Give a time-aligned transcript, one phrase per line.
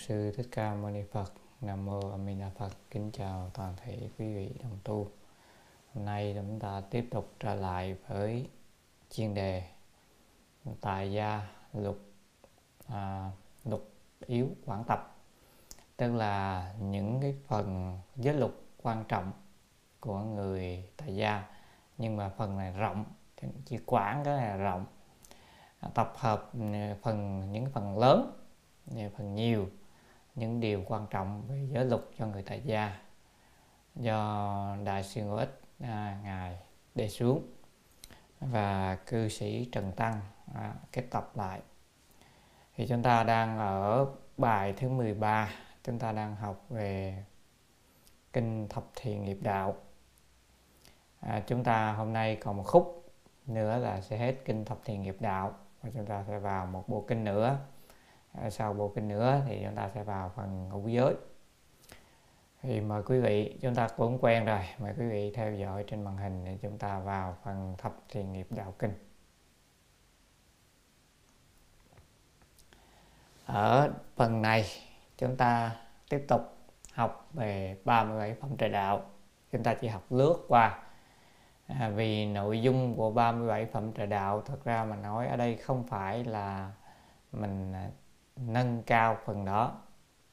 [0.00, 1.32] sư thích ca mâu ni phật.
[1.60, 2.72] Nam mô a di đà phật.
[2.90, 5.10] Kính chào toàn thể quý vị đồng tu.
[5.94, 8.48] Hôm nay chúng ta tiếp tục trở lại với
[9.10, 9.62] chuyên đề
[10.80, 11.98] tại gia lục
[12.88, 13.30] à,
[13.64, 13.90] lục
[14.26, 15.16] yếu quản tập
[15.96, 19.32] tức là những cái phần giới lục quan trọng
[20.00, 21.44] của người tại gia.
[21.98, 23.04] Nhưng mà phần này rộng
[23.64, 24.86] chỉ quản cái này là rộng.
[25.94, 26.50] Tập hợp
[27.02, 28.36] phần những phần lớn
[29.16, 29.68] phần nhiều
[30.40, 32.98] những điều quan trọng về giới luật cho người tại gia.
[33.94, 36.58] Do đại sư ngô ích à, ngài
[36.94, 37.42] đề xuống.
[38.40, 40.20] Và cư sĩ trần tăng
[40.54, 41.60] à, kết tập lại.
[42.76, 45.50] Thì chúng ta đang ở bài thứ 13
[45.84, 47.24] chúng ta đang học về
[48.32, 49.74] kinh thập thiện nghiệp đạo.
[51.20, 53.12] À, chúng ta hôm nay còn một khúc
[53.46, 55.54] nữa là sẽ hết kinh thập thiện nghiệp đạo.
[55.82, 57.58] Và chúng ta sẽ vào một bộ kinh nữa.
[58.32, 61.14] Ờ, sau bộ kinh nữa thì chúng ta sẽ vào phần ngũ giới.
[62.62, 66.02] Thì mời quý vị chúng ta cũng quen rồi mời quý vị theo dõi trên
[66.04, 68.92] màn hình để chúng ta vào phần thập thiền nghiệp đạo kinh.
[73.46, 74.64] Ở phần này
[75.18, 75.76] chúng ta
[76.08, 76.40] tiếp tục
[76.92, 79.02] học về 37 phẩm trời đạo.
[79.52, 80.82] Chúng ta chỉ học lướt qua.
[81.66, 85.56] À, vì nội dung của 37 phẩm trời đạo thật ra mà nói ở đây
[85.56, 86.72] không phải là
[87.32, 87.90] mình à,
[88.46, 89.72] nâng cao phần đó.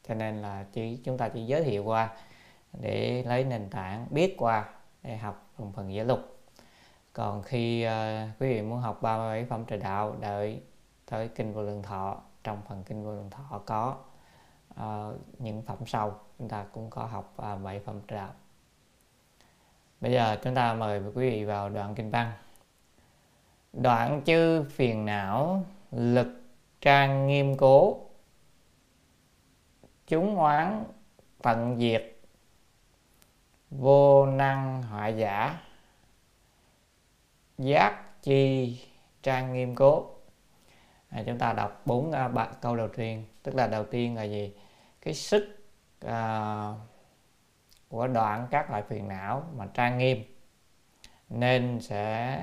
[0.08, 2.10] Cho nên là chỉ chúng ta chỉ giới thiệu qua
[2.74, 4.66] để lấy nền tảng biết qua
[5.04, 6.38] để học phần phần giới lục
[7.18, 7.92] còn khi uh,
[8.40, 10.62] quý vị muốn học 37 phẩm trời đạo đợi
[11.06, 13.96] tới kinh vô lượng thọ trong phần kinh vô lượng thọ có
[14.74, 18.34] uh, những phẩm sau chúng ta cũng có học ờ, uh, 7 phẩm trời đạo.
[20.02, 22.32] Bây giờ chúng ta mời quý vị vào đoạn kinh văn.
[23.74, 26.37] Đoạn chư phiền não lực
[26.82, 28.00] trang nghiêm cố
[30.08, 30.84] chúng oán
[31.42, 32.18] tận diệt
[33.70, 35.62] vô năng họa giả
[37.58, 38.78] giác chi
[39.24, 40.10] trang nghiêm cố.
[41.10, 42.30] À, chúng ta đọc bốn à,
[42.62, 44.54] câu đầu tiên tức là đầu tiên là gì?
[45.02, 45.44] Cái sức
[46.06, 46.74] à,
[47.90, 50.24] của đoạn các loại phiền não mà trang nghiêm
[51.30, 52.42] nên sẽ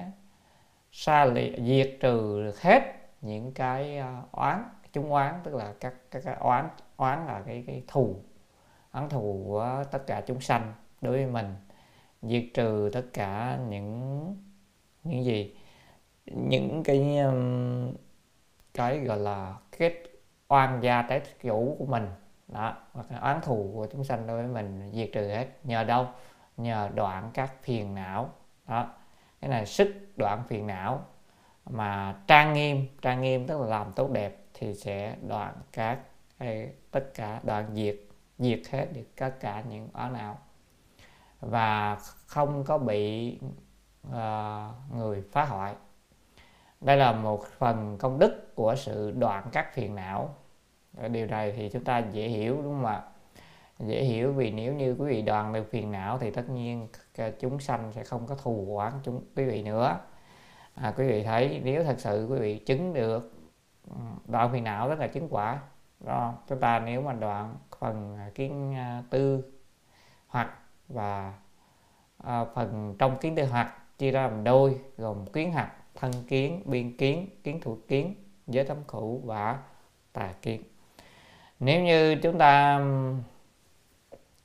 [0.92, 5.94] xa lì, diệt trừ được hết những cái ờ, oán chúng oán, tức là các
[6.10, 8.16] các cái oán oán là cái cái thù.
[8.92, 11.54] Oán thù của tất cả chúng sanh đối với mình,
[12.22, 14.36] diệt trừ tất cả những
[15.04, 15.56] những gì,
[16.26, 17.18] những cái
[18.74, 19.94] cái gọi là kết
[20.48, 22.06] oan gia trái chủ của mình.
[22.48, 25.84] Đó, hoặc là oán thù của chúng sanh đối với mình diệt trừ hết, nhờ
[25.84, 26.06] đâu?
[26.56, 28.30] Nhờ đoạn các phiền não.
[28.68, 28.94] Đó,
[29.40, 31.06] cái này sức đoạn phiền não
[31.66, 35.98] mà trang nghiêm trang nghiêm tức là làm tốt đẹp thì sẽ đoạn các
[36.38, 37.96] hay tất cả đoạn diệt
[38.38, 40.38] diệt hết được tất cả những oán não.
[41.40, 43.38] Và không có bị
[44.08, 44.12] uh,
[44.96, 45.74] người phá hoại.
[46.80, 50.34] Đây là một phần công đức của sự đoạn các phiền não.
[51.08, 53.02] Điều này thì chúng ta dễ hiểu đúng không ạ?
[53.78, 56.88] Dễ hiểu vì nếu như quý vị đoạn được phiền não thì tất nhiên
[57.40, 59.98] chúng sanh sẽ không có thù oán chúng quý vị nữa
[60.74, 63.32] à, quý vị thấy nếu thật sự quý vị chứng được
[63.90, 65.60] ừ, đoạn phiền não rất là chứng quả
[66.00, 69.44] đó chúng ta nếu mà đoạn phần à, kiến à, tư
[70.26, 71.34] hoặc và
[72.18, 76.62] à, phần trong kiến tư hoặc chia ra làm đôi gồm kiến hoặc thân kiến
[76.64, 78.14] biên kiến kiến thủ kiến
[78.46, 79.58] giới tâm khủ và
[80.12, 80.62] tà kiến.
[81.60, 82.78] Nếu như chúng ta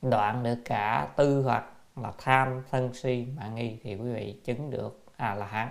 [0.01, 1.65] đoạn được cả tư hoặc
[1.95, 5.67] là tham sân si mạng nghi thì quý vị chứng được à là hán.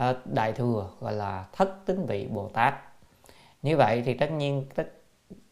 [0.00, 2.74] À, đại thừa, gọi là thất tính vị bồ tát.
[3.62, 4.92] Như vậy thì tất nhiên tất,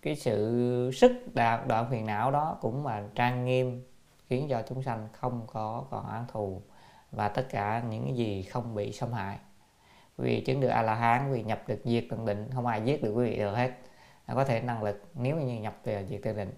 [0.03, 3.83] cái sự sức đạt đoạn phiền não đó cũng mà trang nghiêm,
[4.29, 6.63] khiến cho chúng sanh không có còn án thù
[7.13, 9.39] và tất cả những cái gì không bị xâm hại.
[10.19, 13.03] Vì chứng được a la hán vì nhập được diệt tận định, không ai giết
[13.03, 13.71] được quý vị được hết.
[14.35, 16.53] Có thể năng lực, nếu như nhập về diệt tận định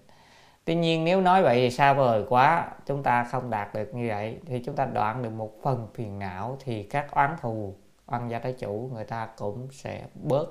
[0.71, 4.07] tuy nhiên nếu nói vậy thì xa vời quá, chúng ta không đạt được như
[4.07, 4.39] vậy.
[4.45, 7.75] Thì chúng ta đoạn được một phần phiền não thì các oán thù,
[8.07, 10.45] oan gia trái chủ người ta cũng sẽ bớt.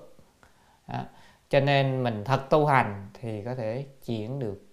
[0.89, 0.99] Đó.
[1.49, 4.67] cho nên mình thật tu hành thì có thể chuyển được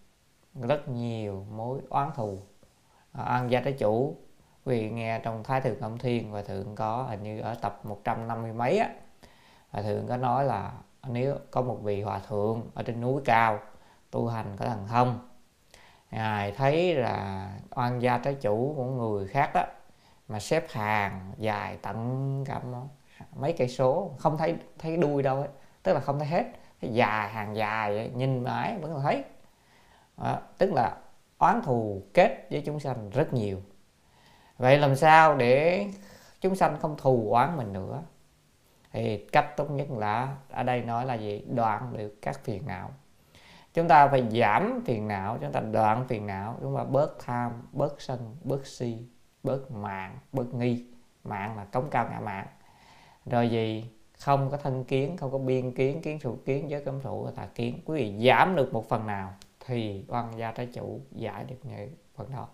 [0.61, 2.39] rất nhiều mối oán thù.
[3.11, 4.15] Ờ, oan gia trái chủ
[4.65, 8.53] vì nghe trong thái thượng âm thiên và thượng có hình như ở tập 150
[8.53, 8.89] mấy á.
[9.71, 10.71] Và thượng có nói là
[11.07, 13.59] nếu có một vị hòa thượng ở trên núi cao
[14.11, 15.26] tu hành có thần thông
[16.11, 19.65] ngài thấy là oan gia trái chủ của người khác đó
[20.27, 22.61] mà xếp hàng dài tận cả
[23.35, 25.49] mấy cây số không thấy thấy đuôi đâu ấy.
[25.83, 26.45] tức là không thấy hết
[26.81, 29.23] thấy dài hàng dài nhìn mãi vẫn còn thấy.
[30.17, 30.97] Đó, tức là
[31.37, 33.61] oán thù kết với chúng sanh rất nhiều.
[34.57, 35.87] Vậy làm sao để
[36.41, 38.03] chúng sanh không thù oán mình nữa?
[38.91, 41.45] Thì cách tốt nhất là ở đây nói là gì?
[41.47, 42.91] Đoạn được các phiền não
[43.77, 47.51] chúng ta phải giảm phiền não, chúng ta đoạn phiền não chúng ta bớt tham,
[47.71, 48.97] bớt sân, bớt si,
[49.43, 50.85] bớt mạng, bớt nghi.
[51.23, 52.47] Mạng là cống cao ngã mạng.
[53.25, 53.85] Rồi gì?
[54.19, 57.47] Không có thân kiến, không có biên kiến kiến thủ, kiến giới cấm thủ tà
[57.55, 57.79] kiến.
[57.85, 59.33] Quý vị giảm được một phần nào
[59.65, 62.47] thì oan gia trái chủ giải được những phần đó.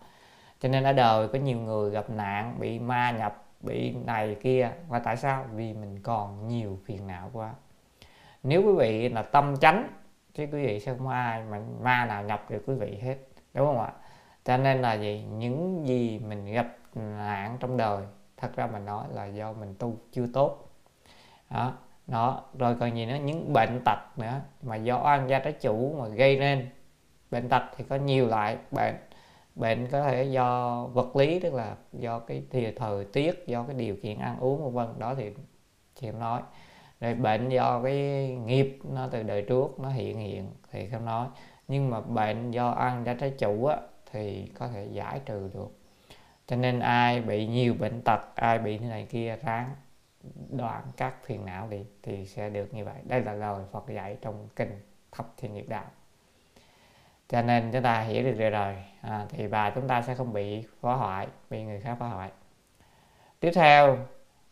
[0.60, 4.72] Cho nên ở đời có nhiều người gặp nạn, bị ma nhập, bị này kia.
[4.88, 5.46] Và tại sao?
[5.54, 7.54] Vì mình còn nhiều phiền não quá.
[8.44, 9.88] Nếu quý vị là tâm chánh
[10.34, 13.18] chứ quý vị sẽ không ai mà ma nào nhập được quý vị hết,
[13.54, 13.94] đúng không ạ?
[14.46, 15.26] Cho nên là gì?
[15.32, 18.04] Những gì mình gặp nạn trong đời,
[18.38, 20.70] thật ra mình nói là do mình tu chưa tốt.
[21.50, 21.74] Đó
[22.08, 23.18] đó, rồi còn gì nữa?
[23.24, 26.70] Những bệnh tật nữa, mà do oan gia trái chủ mà gây nên.
[27.32, 28.96] Bệnh tật thì có nhiều loại bệnh.
[29.56, 32.44] Bệnh có thể do vật lý, tức là do cái
[32.76, 35.32] thời tiết, do cái điều kiện ăn uống, vân vân, đó thì
[35.96, 36.42] chị em nói
[37.04, 37.94] rồi bệnh do cái
[38.46, 41.28] nghiệp nó từ đời trước nó hiện hiện thì không nói.
[41.68, 43.78] Nhưng mà bệnh do ăn ra trái chủ á,
[44.12, 45.72] thì có thể giải trừ được.
[46.48, 49.76] Cho nên ai bị nhiều bệnh tật ai bị thế này kia ráng
[50.50, 52.96] đoạn các phiền não đi thì sẽ được như vậy.
[53.04, 54.80] Đây là lời Phật dạy trong kinh
[55.12, 55.86] thập thiên nghiệp đạo.
[57.30, 58.76] Cho nên chúng ta hiểu được rồi.
[59.02, 62.32] À, thì bà chúng ta sẽ không bị phá hoại bị người khác phá hoại.
[63.40, 63.98] Tiếp theo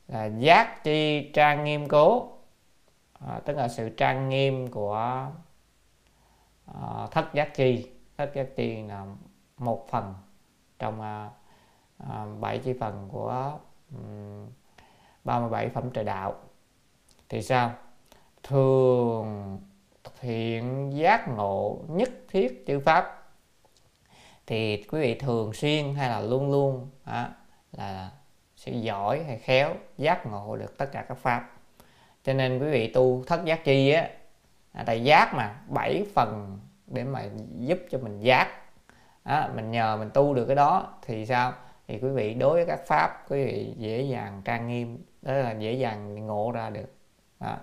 [0.07, 2.37] là giác chi trang nghiêm cố
[3.27, 5.29] à, tức là sự trang nghiêm của
[6.65, 7.91] à, thất giác chi.
[8.17, 9.05] Thất giác chi là
[9.57, 10.13] một phần
[10.79, 11.29] trong à,
[11.97, 13.59] à, bảy chi phần của
[13.91, 14.49] um,
[15.23, 16.35] 37 phẩm trời đạo.
[17.29, 17.71] Thì sao?
[18.43, 19.59] Thường
[20.19, 23.17] thiện giác ngộ nhất thiết chư pháp.
[24.47, 27.35] Thì quý vị thường xuyên hay là luôn luôn à,
[27.71, 28.11] là
[28.55, 31.60] sẽ giỏi hay khéo giác ngộ được tất cả các pháp
[32.23, 34.09] cho nên quý vị tu thất giác chi á
[34.73, 37.23] à, tại giác mà bảy phần để mà
[37.59, 38.47] giúp cho mình giác.
[39.23, 41.53] À, mình nhờ mình tu được cái đó thì sao?
[41.87, 45.51] Thì quý vị đối với các pháp quý vị dễ dàng trang nghiêm đó là
[45.51, 46.95] dễ dàng ngộ ra được.
[47.39, 47.57] À,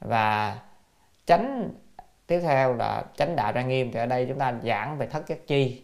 [0.00, 0.58] và
[1.26, 1.70] tránh
[2.26, 5.26] tiếp theo là chánh đạo trang nghiêm thì ở đây chúng ta giảng về thất
[5.26, 5.82] giác chi.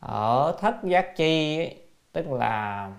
[0.00, 1.68] Ở thất giác chi
[2.12, 2.90] tức là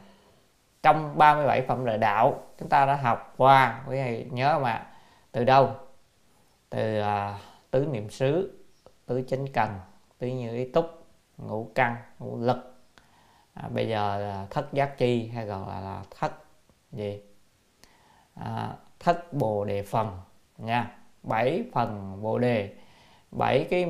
[0.83, 3.83] trong 37 phẩm lợi đạo chúng ta đã học qua.
[3.87, 4.87] Quý vị nhớ mà
[5.31, 5.69] từ đâu?
[6.69, 7.05] Từ uh,
[7.71, 8.59] tứ niệm xứ
[9.05, 9.69] tứ chánh cần
[10.17, 11.05] tứ như ý túc
[11.37, 12.75] ngũ căn ngũ lực.
[13.53, 16.31] À, bây giờ là thất giác chi hay gọi là, là thất
[16.91, 17.21] gì?
[18.33, 20.19] À, thất bồ đề phần
[20.57, 20.97] nha.
[21.23, 22.73] Bảy phần bồ đề.
[23.31, 23.85] Bảy cái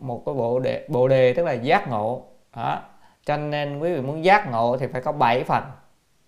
[0.00, 2.26] một cái bộ đề bồ đề tức là giác ngộ.
[2.56, 2.82] Đó.
[3.24, 5.64] Cho nên quý vị muốn giác ngộ thì phải có bảy phần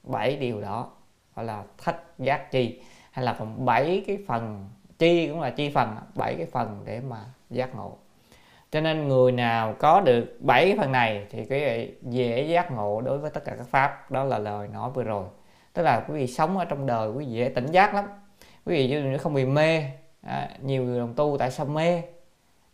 [0.02, 0.90] bảy điều đó
[1.34, 2.82] gọi là thách giác chi.
[3.12, 4.68] Hay là phần bảy cái phần
[4.98, 7.18] chi cũng là chi phần bảy cái phần để mà
[7.50, 7.96] giác ngộ.
[8.70, 12.70] Cho nên người nào có được bảy cái phần này thì quý vị dễ giác
[12.70, 14.10] ngộ đối với tất cả các pháp.
[14.10, 15.24] Đó là lời nói vừa rồi.
[15.72, 18.04] Tức là quý vị sống ở trong đời quý vị dễ tỉnh giác lắm.
[18.66, 19.84] Quý vị chứ không bị mê.
[20.22, 22.02] À, nhiều người đồng tu tại sao mê?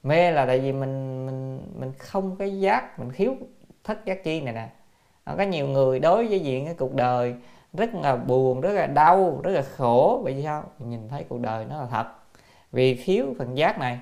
[0.03, 3.37] Mê là tại vì mình mình mình không cái giác mình thiếu
[3.85, 4.69] thất giác chi này nè.
[5.29, 7.35] Ờ, có nhiều người đối với diện cái cuộc đời
[7.73, 10.23] rất là buồn rất là đau rất là khổ.
[10.25, 10.65] Vì sao?
[10.79, 12.07] Nhìn thấy cuộc đời nó là thật.
[12.73, 13.99] Vì thiếu phần giác này.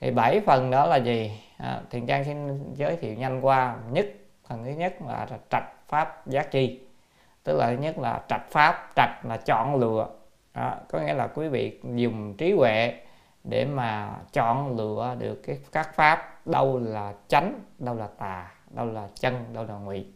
[0.00, 1.40] Thì bảy phần đó là gì?
[1.58, 4.06] À, thiền trang xin giới thiệu nhanh qua nhất
[4.48, 6.80] phần thứ nhất là trạch pháp giác chi.
[7.44, 10.08] Tức là thứ nhất là trạch pháp trạch là chọn lựa.
[10.54, 12.94] Đó, có nghĩa là quý vị dùng trí huệ
[13.44, 16.46] để mà chọn lựa được cái các pháp.
[16.46, 20.06] Đâu là chánh đâu là tà đâu là chân đâu là ngụy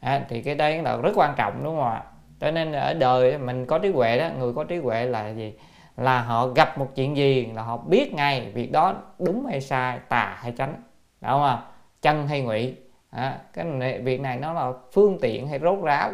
[0.00, 2.02] à, thì cái đây là rất quan trọng đúng không ạ?
[2.40, 5.54] Cho nên ở đời mình có trí huệ đó người có trí huệ là gì?
[5.96, 9.98] Là họ gặp một chuyện gì là họ biết ngay việc đó đúng hay sai
[10.08, 10.74] tà hay chánh
[11.20, 11.60] đúng không
[12.02, 12.76] chân hay ngụy.
[13.10, 16.10] À, cái này, việc này nó là phương tiện hay rốt ráo.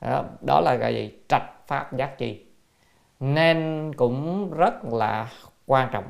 [0.00, 1.12] Đó, đó là cái gì?
[1.28, 2.46] Trạch pháp giác chi.
[3.20, 5.28] Nên cũng rất là
[5.66, 6.04] quan trọng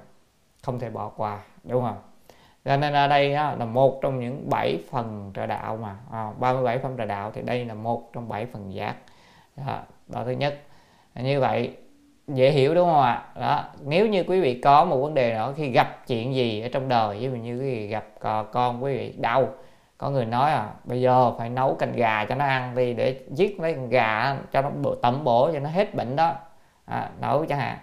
[0.63, 1.97] không thể bỏ qua đúng không
[2.69, 5.97] cho nên ở đây á, là một trong những bảy phần trợ đạo mà.
[6.13, 8.95] À, 37 phần trợ đạo thì đây là một trong bảy phần giác.
[9.57, 10.59] Đó, đó thứ nhất.
[11.15, 11.77] Như vậy
[12.27, 13.25] dễ hiểu đúng không ạ?
[13.41, 16.69] Đó nếu như quý vị có một vấn đề đó khi gặp chuyện gì ở
[16.73, 18.05] trong đời ví dụ như quý vị gặp
[18.53, 19.49] con quý vị đau
[19.99, 23.21] có người nói à bây giờ phải nấu canh gà cho nó ăn đi để
[23.31, 24.71] giết mấy con gà cho nó
[25.03, 26.35] tẩm bổ cho nó hết bệnh đó.
[26.85, 27.79] À, nấu chẳng hạn.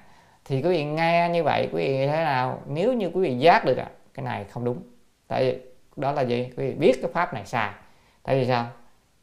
[0.46, 2.60] Thì quý vị nghe như vậy quý vị thế nào?
[2.66, 3.86] Nếu như quý vị giác được à,
[4.16, 4.84] cái này không đúng.
[5.28, 5.62] Tại vì
[5.96, 6.44] đó là gì?
[6.58, 7.74] Quý vị biết cái pháp này sai.
[8.24, 8.68] Tại vì sao?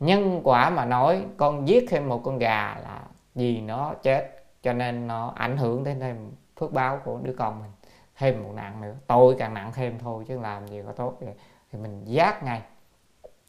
[0.00, 3.02] Nhân quả mà nói, con giết thêm một con gà là
[3.34, 7.60] vì nó chết, cho nên nó ảnh hưởng đến thêm phước báo của đứa con
[7.60, 7.70] mình,
[8.16, 8.94] thêm một nặng nữa.
[9.06, 11.34] Tôi càng nặng thêm thôi, chứ làm gì có tốt vậy
[11.72, 12.62] thì mình giác ngay.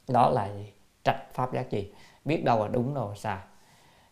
[0.08, 0.74] Đó là gì?
[1.04, 1.94] Trạch pháp giác gì
[2.26, 3.38] biết đâu là đúng, đâu là sai.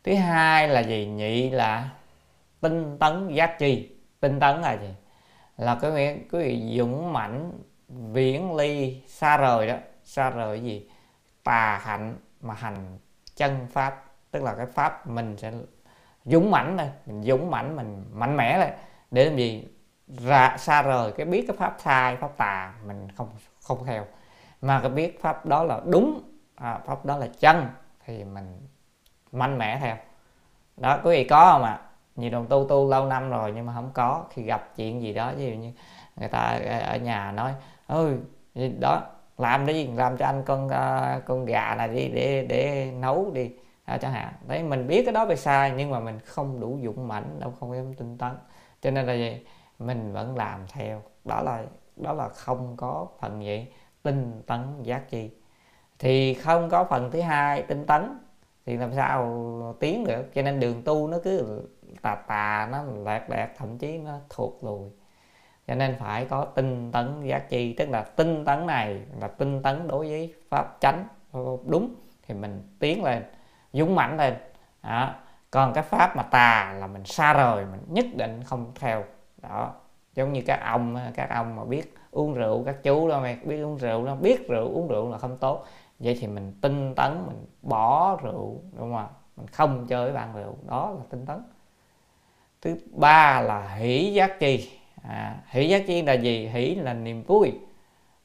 [0.04, 1.06] Thứ hai là gì?
[1.06, 1.90] Nhị là
[2.62, 4.90] tinh tấn giác chi tinh tấn là gì?
[5.62, 7.51] Là cái nghĩa quý vị dũng mãnh
[7.88, 9.75] viễn ly xa rời đó.
[10.03, 10.89] Xa rời cái gì?
[11.44, 12.98] Tà hạnh mà hành
[13.36, 14.06] chân pháp.
[14.32, 15.51] Tức là cái pháp mình sẽ
[16.25, 18.72] dũng mãnh lên mình dũng mãnh mình mạnh mẽ lên
[19.12, 19.68] để làm gì?
[20.08, 23.30] Ra xa rời cái biết cái pháp sai pháp tà mình không
[23.63, 24.06] không theo.
[24.62, 26.22] Mà cái biết pháp đó là đúng
[26.56, 27.70] à, pháp đó là chân
[28.06, 28.68] thì mình
[29.32, 29.96] mạnh mẽ theo.
[30.77, 31.72] Đó quý vị có không ạ?
[31.72, 31.91] à?
[32.22, 35.13] Nhiều đồng tu tu lâu năm rồi nhưng mà không có khi gặp chuyện gì
[35.13, 35.72] đó ví dụ như
[36.16, 37.54] người ta ở nhà nói
[37.88, 38.18] ừ,
[38.56, 39.01] ơi đó
[39.42, 43.51] làm đi làm cho anh con à, con gà này đi để để nấu đi.
[43.86, 44.34] À, chẳng hạn.
[44.48, 47.54] Đấy mình biết cái đó phải sai nhưng mà mình không đủ dũng mãnh đâu
[47.60, 48.32] không dám tinh tấn.
[48.82, 49.46] Cho nên là gì?
[49.80, 51.01] Mình vẫn làm theo.
[51.25, 51.63] Đó là
[51.96, 53.68] đó là không có phần gì
[54.04, 55.32] tinh tấn giác chi.
[56.00, 58.20] Thì không có phần thứ hai tinh tấn
[58.66, 60.34] thì làm sao tiến được?
[60.36, 61.62] Cho nên đường tu nó cứ
[62.01, 64.89] tà tà nó lẹt lẹt thậm chí nó thuộc lùi.
[65.67, 69.62] Cho nên phải có tinh tấn giác chi, tức là tinh tấn này là tinh
[69.63, 71.08] tấn đối với pháp chánh.
[71.31, 71.96] Ờ, đúng,
[72.27, 73.24] thì mình tiến lên,
[73.74, 74.34] dũng mãnh lên.
[74.84, 75.15] Đó.
[75.51, 79.03] còn cái pháp mà tà là mình xa rời, mình nhất định không theo.
[79.38, 79.74] Đó,
[80.13, 83.62] giống như các ông các ông mà biết uống rượu, các chú đó mày, biết
[83.62, 85.65] uống rượu nó biết rượu, uống rượu là không tốt.
[86.00, 90.34] Vậy thì mình tinh tấn, mình bỏ rượu, đúng không mình không chơi với bạn
[90.36, 91.43] rượu, đó là tinh tấn
[92.62, 94.70] thứ ba là hỷ giác chi.
[95.03, 96.48] À, hỷ giác chi là gì?
[96.48, 97.51] Hỷ là niềm vui.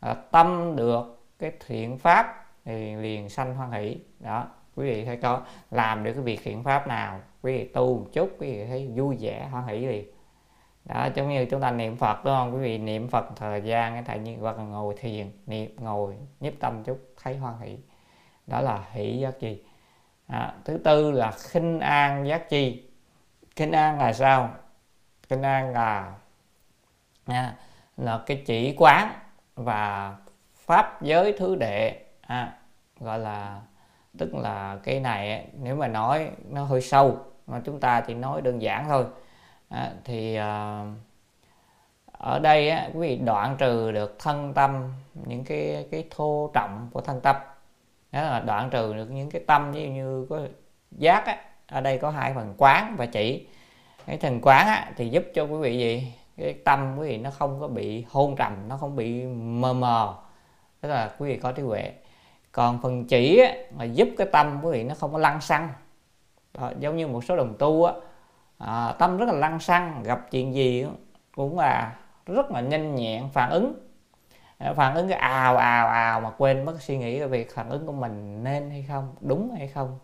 [0.00, 3.98] À, tâm được cái thiện pháp thì liền sanh hoan hỷ.
[4.20, 7.98] Đó quý vị thấy có làm được cái việc thiện pháp nào quý vị tu
[7.98, 10.04] một chút quý vị thấy vui vẻ hoan hỷ liền.
[10.84, 12.54] Đó giống như chúng ta niệm phật đúng không?
[12.54, 16.14] Quý vị niệm phật thời gian cái tại nhiên hoặc là ngồi thiền niệm ngồi
[16.40, 17.76] nhiếp tâm chút thấy hoan hỷ.
[18.46, 19.62] Đó là hỷ giác chi.
[20.26, 22.85] À, thứ tư là khinh an giác chi
[23.56, 24.50] kinh an là sao?
[25.28, 26.14] Kinh an là
[27.26, 27.54] à,
[27.96, 29.12] là cái chỉ quán
[29.54, 30.16] và
[30.54, 32.58] pháp giới thứ đệ à,
[33.00, 33.60] gọi là
[34.18, 38.42] tức là cái này nếu mà nói nó hơi sâu mà chúng ta thì nói
[38.42, 39.04] đơn giản thôi.
[39.68, 40.84] À, thì à,
[42.12, 46.88] ở đây á, quý vị đoạn trừ được thân tâm những cái cái thô trọng
[46.92, 47.36] của thân tâm.
[48.12, 50.40] Đó là đoạn trừ được những cái tâm như như có
[50.90, 53.46] giác á, ở đây có hai phần quán và chỉ.
[54.06, 56.12] Cái thần quán á, thì giúp cho quý vị gì?
[56.36, 60.14] Cái tâm quý vị nó không có bị hôn trầm nó không bị mờ mờ.
[60.80, 61.92] Tức là quý vị có trí huệ.
[62.52, 65.68] Còn phần chỉ á, là giúp cái tâm quý vị nó không có lăng xăng.
[66.54, 67.92] Đó, giống như một số đồng tu á,
[68.58, 70.86] à, tâm rất là lăng xăng gặp chuyện gì
[71.36, 71.96] cũng là
[72.26, 73.74] rất là nhanh nhẹn phản ứng.
[74.58, 77.70] À, phản ứng cái ào ào ào mà quên mất suy nghĩ về việc phản
[77.70, 79.98] ứng của mình nên hay không đúng hay không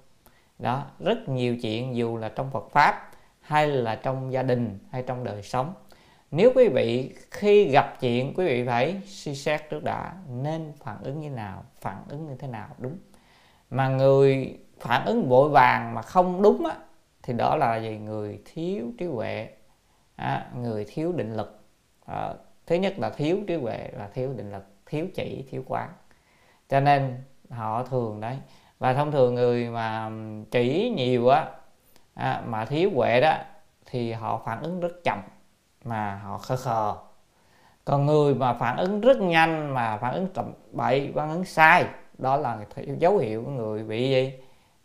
[0.59, 5.03] đó rất nhiều chuyện dù là trong Phật pháp hay là trong gia đình hay
[5.07, 5.75] trong đời sống.
[6.31, 10.97] Nếu quý vị khi gặp chuyện quý vị phải suy xét trước đã nên phản
[11.03, 12.99] ứng như nào phản ứng như thế nào đúng.
[13.71, 16.77] Mà người phản ứng vội vàng mà không đúng á,
[17.23, 17.99] thì đó là gì?
[17.99, 19.49] Người thiếu trí huệ.
[20.17, 21.61] À, người thiếu định lực.
[22.07, 22.35] À,
[22.67, 25.91] thứ nhất là thiếu trí huệ và thiếu định lực thiếu chỉ thiếu quán.
[26.69, 27.17] Cho nên
[27.51, 28.37] họ thường đấy
[28.83, 30.11] và thông thường người mà
[30.51, 31.47] chỉ nhiều á
[32.15, 33.37] à, mà thiếu huệ đó
[33.87, 35.23] thì họ phản ứng rất chậm
[35.85, 36.95] mà họ khờ khờ.
[37.85, 41.87] Còn người mà phản ứng rất nhanh mà phản ứng chậm bậy phản ứng sai
[42.19, 42.59] đó là
[42.99, 44.33] dấu hiệu của người bị gì?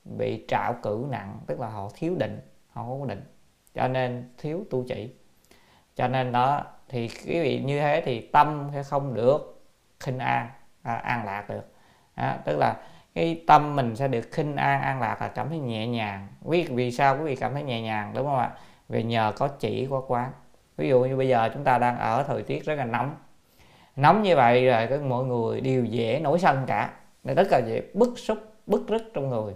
[0.05, 2.39] Bị trạo cử nặng tức là họ thiếu định
[2.69, 3.23] họ không có định
[3.73, 5.09] cho nên thiếu tu chỉ.
[5.95, 9.63] Cho nên đó thì quý vị như thế thì tâm sẽ không được
[9.99, 10.49] khinh an
[10.83, 11.73] à, an lạc được.
[12.15, 12.75] À, tức là
[13.17, 16.27] cái tâm mình sẽ được khinh an an lạc là cảm thấy nhẹ nhàng.
[16.41, 18.51] Vì vì sao quý vị cảm thấy nhẹ nhàng, đúng không ạ?
[18.89, 20.31] Vì nhờ có chỉ có quán.
[20.77, 23.15] Ví dụ như bây giờ chúng ta đang ở thời tiết rất là nóng.
[23.95, 26.89] Nóng như vậy rồi các mọi người đều dễ nổi sân cả.
[27.23, 29.53] Nên rất là dễ bức xúc, bức rứt trong người.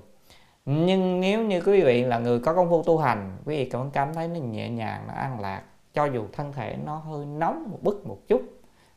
[0.65, 3.91] Nhưng nếu như quý vị là người có công phu tu hành, quý vị cũng
[3.91, 5.62] cảm thấy nó nhẹ nhàng, nó an lạc.
[5.94, 8.41] Cho dù thân thể nó hơi nóng một bức một chút,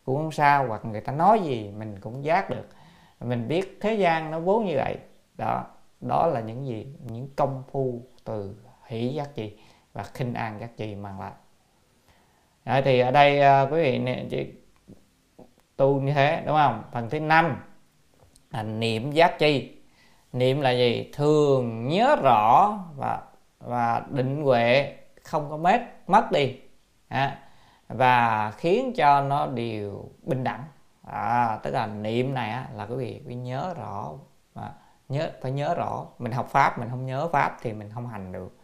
[0.05, 2.69] cũng không sao, hoặc người ta nói gì mình cũng giác được
[3.25, 4.97] mình biết thế gian nó vốn như vậy.
[5.37, 5.65] Đó
[6.01, 6.87] đó là những gì?
[7.11, 9.57] Những công phu từ hỷ giác chi
[9.93, 11.33] và khinh an giác chi mang lại.
[12.65, 14.01] Đó, thì ở đây uh, quý vị
[14.31, 14.53] chỉ
[15.77, 16.83] tu như thế đúng không?
[16.93, 17.57] Phần thứ năm
[18.51, 19.77] là niệm giác chi.
[20.33, 21.11] Niệm là gì?
[21.13, 23.23] Thường nhớ rõ và
[23.59, 26.57] và định huệ không có mất mất đi.
[27.09, 27.39] À,
[27.89, 30.65] và khiến cho nó đều bình đẳng
[31.07, 34.13] à, tức là niệm này á, là quý vị phải nhớ rõ
[34.55, 34.73] à,
[35.09, 36.07] nhớ phải nhớ rõ.
[36.19, 38.57] Mình học pháp mình không nhớ pháp thì mình không hành được.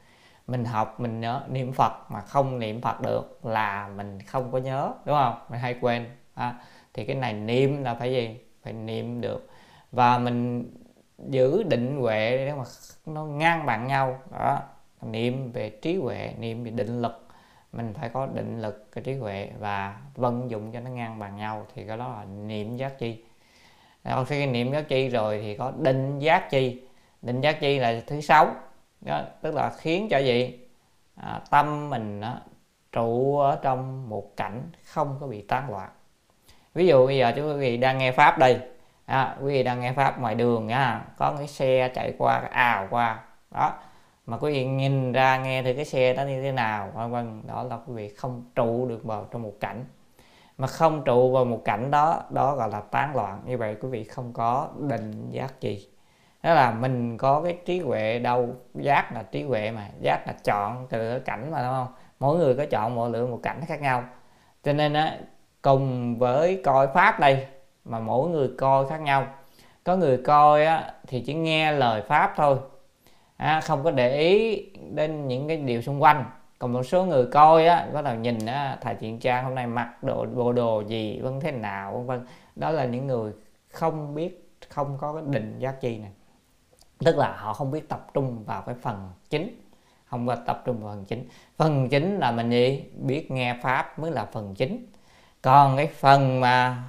[0.46, 4.58] Mình học mình nhớ niệm phật mà không niệm phật được là mình không có
[4.58, 5.34] nhớ đúng không?
[5.48, 6.06] Mình hay quên.
[6.34, 6.54] À,
[6.94, 8.40] thì cái này niệm là phải gì?
[8.62, 9.48] Phải niệm được.
[9.92, 10.70] Và mình
[11.18, 12.64] giữ định huệ để mà
[13.06, 14.18] nó ngang bằng nhau.
[14.32, 14.60] Đó
[15.02, 17.26] niệm về trí huệ niệm về định lực
[17.72, 21.36] mình phải có định lực cái trí huệ và vận dụng cho nó ngang bằng
[21.36, 23.24] nhau thì cái đó là niệm giác chi.
[24.04, 26.82] Sau khi niệm giác chi rồi thì có định giác chi.
[27.22, 28.54] Định giác chi là thứ sáu
[29.00, 30.58] đó, tức là khiến cho gì?
[31.16, 32.40] À, tâm mình đó,
[32.92, 35.90] trụ ở trong một cảnh không có bị tán loạn.
[36.74, 38.60] Ví dụ bây giờ chúng quý vị đang nghe pháp đây.
[39.06, 41.04] À, quý vị đang nghe pháp ngoài đường nha.
[41.16, 43.20] Có cái xe chạy qua ào qua.
[43.50, 43.72] Đó
[44.30, 46.90] mà quý vị nhìn ra nghe thì cái xe đó như thế nào.
[46.94, 49.84] Vân vân đó là quý vị không trụ được vào trong một cảnh.
[50.58, 53.42] Mà không trụ vào một cảnh đó đó gọi là tán loạn.
[53.46, 55.88] Như vậy quý vị không có định giác gì.
[56.42, 58.48] Đó là mình có cái trí huệ đâu.
[58.74, 59.88] Giác là trí huệ mà.
[60.00, 61.94] Giác là chọn từ cảnh mà đúng không?
[62.20, 64.04] Mỗi người có chọn mỗi lượng một cảnh khác nhau.
[64.64, 65.18] Cho nên á
[65.62, 67.46] cùng với coi pháp đây
[67.84, 69.26] mà mỗi người coi khác nhau.
[69.84, 72.56] Có người coi á, thì chỉ nghe lời pháp thôi
[73.40, 74.62] à, không có để ý
[74.94, 76.24] đến những cái điều xung quanh.
[76.58, 79.66] Còn một số người coi á bắt đầu nhìn á thầy chuyện trang hôm nay
[79.66, 81.92] mặc đồ bộ đồ gì vân thế nào?
[81.92, 82.26] Vân vân.
[82.56, 83.32] Đó là những người
[83.68, 86.10] không biết không có cái định giác chi này.
[86.98, 89.60] Tức là họ không biết tập trung vào cái phần chính
[90.04, 91.28] không có tập trung vào phần chính.
[91.56, 92.84] Phần chính là mình gì?
[92.96, 94.86] Biết nghe pháp mới là phần chính.
[95.42, 96.82] Còn cái phần mà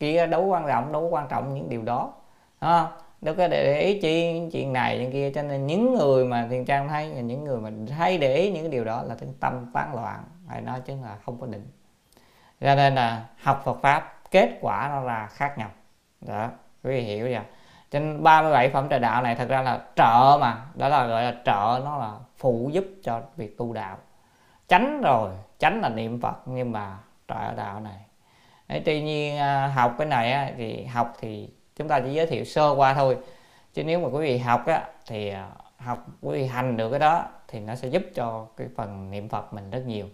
[0.00, 2.12] kia đấu quan trọng đấu quan trọng những điều đó
[2.60, 2.86] không?
[3.20, 5.30] Đâu có để ý chi chuyện này chuyện kia.
[5.34, 8.50] Cho nên những người mà thiền trang thấy là những người mà hay để ý
[8.50, 10.24] những cái điều đó là cái tâm tán loạn.
[10.48, 11.66] Hay nói chứ là không có định.
[12.60, 15.70] Cho nên là học Phật pháp kết quả nó là khác nhau.
[16.20, 16.50] Đó
[16.84, 17.42] quý vị hiểu chưa?
[17.90, 20.56] Trên 37 phẩm trợ đạo này thật ra là trợ mà.
[20.74, 23.96] Đó là gọi là trợ nó là phụ giúp cho việc tu đạo.
[24.68, 27.98] Tránh rồi tránh là niệm Phật nhưng mà trợ đạo này.
[28.68, 32.44] Đấy, tuy nhiên à, học cái này thì học thì chúng ta chỉ giới thiệu
[32.44, 33.16] sơ qua thôi.
[33.74, 36.98] Chứ nếu mà quý vị học á thì à, học quý vị hành được cái
[36.98, 40.06] đó thì nó sẽ giúp cho cái phần niệm phật mình rất nhiều.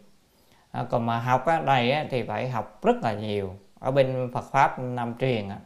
[0.71, 3.55] À, còn mà học á này á, thì phải học rất là nhiều.
[3.81, 5.57] Ở bên phật pháp Nam truyền á,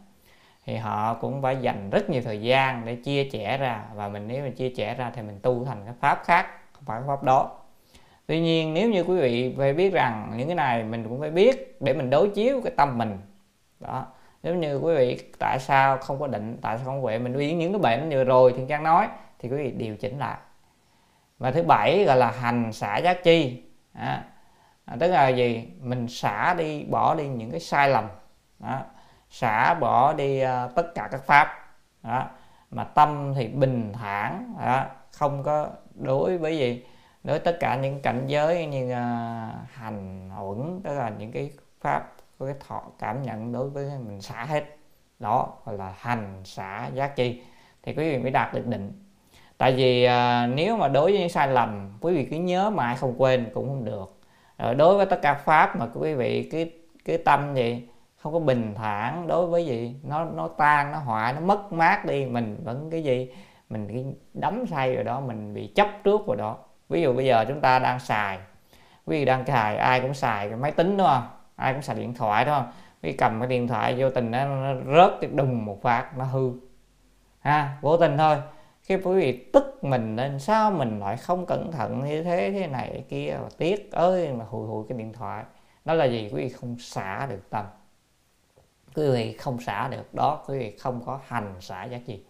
[0.67, 3.85] thì họ cũng phải dành rất nhiều thời gian để chia sẻ ra.
[3.95, 6.85] Và mình nếu mà chia sẻ ra thì mình tu thành cái pháp khác không
[6.87, 7.51] phải pháp đó.
[8.27, 11.31] Tuy nhiên nếu như quý vị phải biết rằng những cái này mình cũng phải
[11.31, 13.19] biết để mình đối chiếu cái tâm mình.
[13.81, 14.07] Đó
[14.43, 17.59] nếu như quý vị tại sao không có định tại sao không quệ mình uyển
[17.59, 20.39] những cái bệnh vừa rồi thì trang nói thì quý vị điều chỉnh lại.
[21.39, 23.63] Và thứ bảy gọi là hành xả giác chi.
[23.93, 24.25] À,
[25.01, 25.69] tức là gì?
[25.81, 28.09] Mình xả đi bỏ đi những cái sai lầm.
[28.59, 28.81] Đó.
[29.31, 31.49] xả bỏ đi uh, tất cả các pháp.
[32.03, 32.27] Đó.
[32.71, 34.55] mà tâm thì bình thản.
[34.67, 34.85] Đó.
[35.13, 36.87] không có đối với gì?
[37.25, 41.51] Đối với tất cả những cảnh giới như uh, hành uẩn tức là những cái
[41.81, 44.65] pháp có cái thọ cảm nhận đối với mình xả hết.
[45.19, 47.43] Đó gọi là hành xả giác chi.
[47.83, 49.05] Thì quý vị mới đạt được định.
[49.59, 52.97] Tại vì à, nếu mà đối với những sai lầm quý vị cứ nhớ mãi
[52.97, 54.21] không quên cũng không được.
[54.59, 56.73] Rồi đối với tất cả pháp mà quý vị cái
[57.05, 61.33] cái tâm gì không có bình thản đối với gì nó nó tan nó hoại
[61.33, 63.33] nó mất mát đi mình vẫn cái gì
[63.69, 66.57] mình cái đấm say rồi đó mình bị chấp trước rồi đó.
[66.89, 68.39] Ví dụ bây giờ chúng ta đang xài
[69.07, 71.27] quý vị đang xài ai cũng xài cái máy tính đúng không?
[71.59, 72.73] Ai cũng xài điện thoại thôi, không?
[73.03, 76.25] Cái cầm cái điện thoại vô tình nó, nó rớt cái đùng một phát nó
[76.25, 76.53] hư.
[77.41, 78.37] Ha vô tình thôi.
[78.83, 82.67] Khi quý vị tức mình nên sao mình lại không cẩn thận như thế thế
[82.67, 85.45] này kia mà tiếc ơi mà hùi hùi cái điện thoại.
[85.85, 86.31] Đó là gì?
[86.35, 87.65] Quý vị không xả được tâm.
[88.95, 92.25] Quý vị không xả được đó quý vị không có hành xả giá gì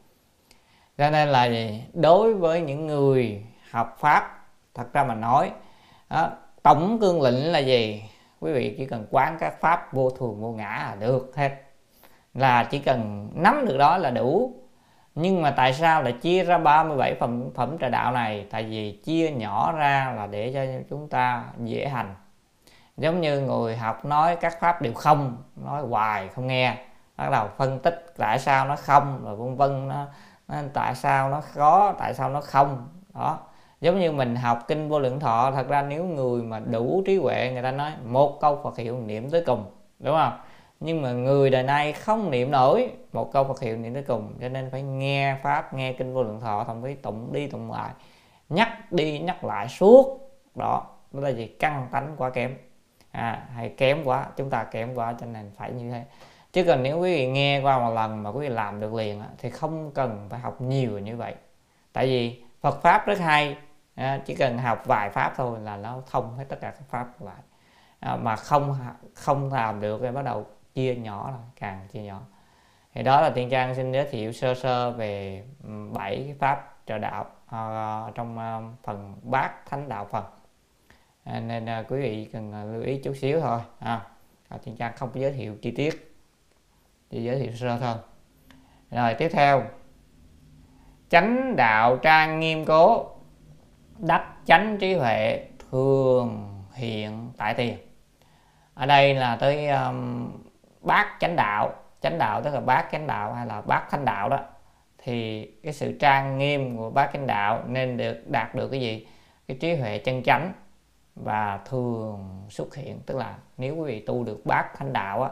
[0.98, 1.82] cho nên là gì?
[1.92, 5.50] Đối với những người học pháp thật ra mà nói
[6.10, 6.30] đó,
[6.62, 8.02] tổng cương lĩnh là gì?
[8.40, 11.50] Quý vị chỉ cần quán các pháp vô thường vô ngã là được hết.
[12.34, 14.52] Là chỉ cần nắm được đó là đủ.
[15.14, 18.46] Nhưng mà tại sao lại chia ra 37 phẩm phẩm trà đạo này?
[18.50, 22.14] Tại vì chia nhỏ ra là để cho chúng ta dễ hành.
[22.96, 26.76] Giống như người học nói các pháp đều không nói hoài không nghe.
[27.16, 30.06] Bắt đầu phân tích tại sao nó không rồi vân vân nó,
[30.48, 32.88] nó tại sao nó khó tại sao nó không.
[33.14, 33.38] Đó
[33.80, 37.16] giống như mình học kinh vô lượng thọ thật ra nếu người mà đủ trí
[37.16, 39.64] huệ người ta nói một câu phật hiệu niệm tới cùng
[39.98, 40.32] đúng không?
[40.80, 44.34] Nhưng mà người đời nay không niệm nổi một câu Phật hiệu niệm tới cùng
[44.40, 47.72] cho nên phải nghe pháp nghe kinh vô lượng thọ thậm chí tụng đi tụng
[47.72, 47.90] lại
[48.48, 50.30] nhắc đi nhắc lại suốt.
[50.54, 51.46] Đó đó là gì?
[51.46, 52.56] Căng tánh quá kém.
[53.10, 56.04] À, hay kém quá chúng ta kém quá cho nên phải như thế.
[56.52, 59.22] Chứ còn nếu quý vị nghe qua một lần mà quý vị làm được liền
[59.38, 61.34] thì không cần phải học nhiều như vậy.
[61.92, 63.56] Tại vì Phật pháp rất hay
[63.98, 67.22] à, chỉ cần học vài pháp thôi là nó thông hết tất cả các pháp
[67.22, 67.42] lại.
[68.00, 68.76] À, mà không
[69.14, 72.20] không làm được thì bắt đầu chia nhỏ rồi càng chia nhỏ.
[72.94, 75.44] Thì đó là tiên trang xin giới thiệu sơ sơ về
[75.92, 80.24] bảy cái pháp trợ đạo uh, trong uh, phần bát thánh đạo phần
[81.24, 84.00] à, nên uh, quý vị cần à, lưu ý chút xíu thôi à,
[84.48, 86.14] à, tiên trang không có giới thiệu chi tiết
[87.10, 87.94] chỉ giới thiệu sơ thôi.
[88.90, 89.62] Rồi tiếp theo.
[91.08, 93.17] Chánh đạo trang nghiêm cố
[93.98, 97.76] đắc chánh trí huệ thường hiện tại tiền.
[98.74, 100.30] Ở đây là tới um,
[100.80, 101.72] bát chánh đạo.
[102.00, 104.40] Chánh đạo tức là bát chánh đạo hay là bát thánh đạo đó.
[104.98, 109.06] Thì cái sự trang nghiêm của bát chánh đạo nên được đạt được cái gì?
[109.48, 110.52] Cái trí huệ chân chánh
[111.14, 113.00] và thường xuất hiện.
[113.06, 115.30] Tức là nếu quý vị tu được bát thánh đạo á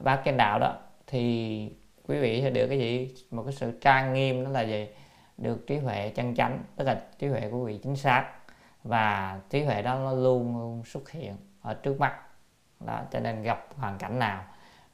[0.00, 0.74] bát chánh đạo đó
[1.06, 1.68] thì
[2.08, 3.14] quý vị sẽ được cái gì?
[3.30, 4.88] Một cái sự trang nghiêm đó là gì?
[5.44, 8.24] Được trí huệ chân chánh tức là trí huệ của quý vị chính xác
[8.84, 12.14] và trí huệ đó nó luôn luôn xuất hiện ở trước mắt.
[12.80, 14.44] Đó cho nên gặp hoàn cảnh nào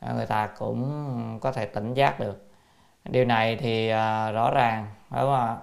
[0.00, 2.46] à, người ta cũng có thể tỉnh giác được.
[3.04, 5.58] Điều này thì uh, rõ ràng đúng không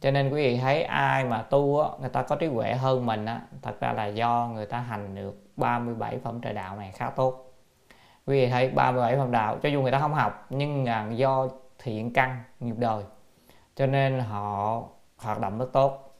[0.00, 3.06] cho nên quý vị thấy ai mà tu á, người ta có trí huệ hơn
[3.06, 6.92] mình á, thật ra là do người ta hành được 37 phẩm trời đạo này
[6.92, 7.54] khá tốt.
[8.26, 11.48] Quý vị thấy 37 phẩm đạo cho dù người ta không học nhưng là do
[11.78, 13.04] thiện căn nghiệp đời
[13.78, 14.82] cho nên họ
[15.16, 16.14] hoạt động rất tốt.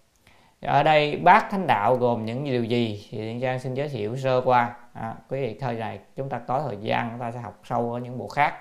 [0.61, 4.17] Ở đây bát thánh đạo gồm những điều gì thì Thiện Trang xin giới thiệu
[4.17, 4.77] sơ qua.
[4.93, 7.93] À, quý vị thời này chúng ta có thời gian chúng ta sẽ học sâu
[7.93, 8.55] ở những bộ khác.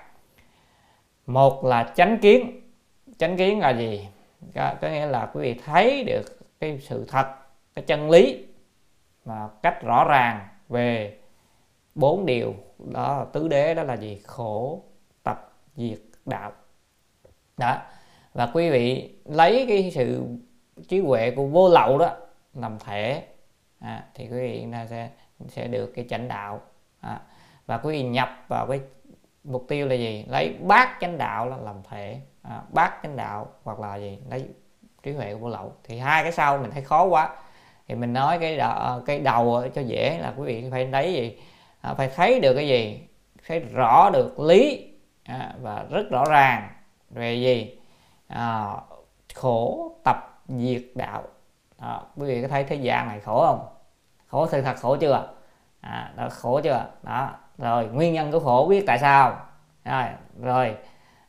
[1.26, 2.60] Một là chánh kiến.
[3.18, 4.08] Chánh kiến là gì?
[4.54, 7.26] Có, có nghĩa là quý vị thấy được cái sự thật
[7.74, 8.46] cái chân lý
[9.24, 11.18] mà cách rõ ràng về
[11.94, 12.54] bốn điều.
[12.78, 14.20] Đó là tứ đế đó là gì?
[14.24, 14.82] Khổ
[15.22, 16.52] tập diệt đạo.
[17.56, 17.76] Đó
[18.38, 20.22] và quý vị lấy cái sự
[20.88, 22.16] trí huệ của vô lậu đó
[22.54, 23.22] làm thể
[23.80, 25.08] à, thì quý vị sẽ
[25.48, 26.60] sẽ được cái chánh đạo
[27.00, 27.20] à,
[27.66, 28.80] và quý vị nhập vào cái
[29.44, 30.24] mục tiêu là gì?
[30.28, 34.18] Lấy bát chánh đạo là làm thể à, bát chánh đạo hoặc là gì?
[34.30, 34.44] Lấy
[35.02, 35.72] trí huệ của vô lậu.
[35.84, 37.36] Thì hai cái sau mình thấy khó quá.
[37.88, 41.12] Thì mình nói cái đầu, ờ, cái đầu cho dễ là quý vị phải lấy
[41.12, 41.38] gì?
[41.80, 43.00] À, phải thấy được cái gì?
[43.46, 44.92] Thấy rõ được lý
[45.24, 46.68] à, và rất rõ ràng.
[47.10, 47.77] Về gì?
[48.28, 48.74] À,
[49.34, 51.22] khổ tập diệt đạo.
[51.80, 53.66] Đó, quý vị có thấy thế gian này khổ không?
[54.26, 55.28] Khổ sự thật khổ chưa?
[55.80, 56.86] À, đó, khổ chưa?
[57.02, 59.36] Đó rồi nguyên nhân của khổ biết tại sao?
[59.84, 60.04] Rồi
[60.42, 60.76] rồi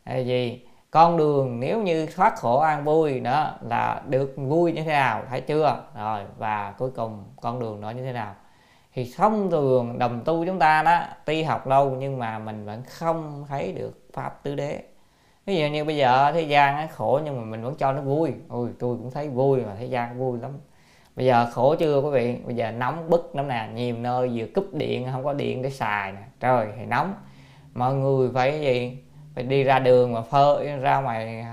[0.03, 0.65] ờ, gì?
[0.91, 5.23] Con đường nếu như thoát khổ an vui đó là được vui như thế nào
[5.29, 5.83] thấy chưa?
[5.95, 8.35] Rồi và cuối cùng con đường đó như thế nào?
[8.93, 12.83] Thì thông thường đồng tu chúng ta đó tuy học lâu nhưng mà mình vẫn
[12.83, 14.83] không thấy được pháp tứ đế
[15.49, 18.33] ví dụ như bây giờ thế gian khổ nhưng mà mình vẫn cho nó vui.
[18.49, 20.51] Ôi, tôi cũng thấy vui mà, thế gian vui lắm.
[21.15, 22.37] Bây giờ khổ chưa quý vị?
[22.45, 25.69] Bây giờ nóng bức lắm nè, nhiều nơi vừa cúp điện, không có điện để
[25.69, 26.21] xài nè.
[26.39, 27.13] Trời, thì nóng.
[27.73, 28.97] Mọi người phải gì?
[29.35, 31.45] Phải đi ra đường mà phơi, ra ngoài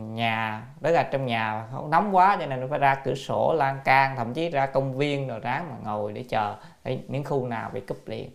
[0.00, 3.54] nhà rất là trong nhà không, nóng quá cho nên nó phải ra cửa sổ,
[3.54, 7.24] lan can, thậm chí ra công viên rồi ráng mà ngồi để chờ để những
[7.24, 8.30] khu nào bị cúp điện.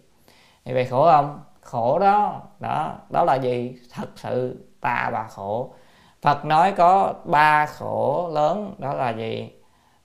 [0.66, 1.40] Thì vậy khổ không?
[1.62, 2.42] Khổ đó.
[2.60, 3.76] Đó đó là gì?
[3.94, 5.74] Thật sự ta bà khổ.
[6.22, 9.52] Phật nói có ba khổ lớn đó là gì?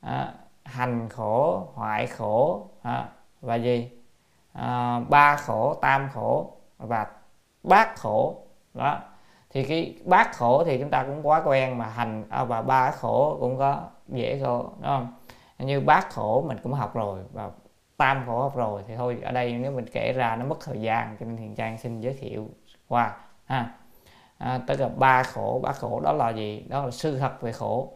[0.00, 0.32] À,
[0.64, 3.08] hành khổ hoại khổ à,
[3.40, 3.90] và gì?
[4.52, 7.06] À, ba khổ tam khổ và
[7.62, 8.36] bát khổ.
[8.74, 8.98] Đó.
[9.50, 12.90] Thì cái bát khổ thì chúng ta cũng quá quen mà hành à, và ba
[12.90, 15.14] khổ cũng có dễ thôi, đúng không?
[15.58, 17.50] Như bát khổ mình cũng học rồi và
[17.96, 20.80] tam khổ học rồi thì thôi ở đây nếu mình kể ra nó mất thời
[20.80, 22.48] gian cho nên thiền trang xin giới thiệu
[22.88, 23.74] hòa ha
[24.42, 26.64] à, tức là ba khổ ba khổ đó là gì?
[26.68, 27.92] Đó là sự thật về khổ.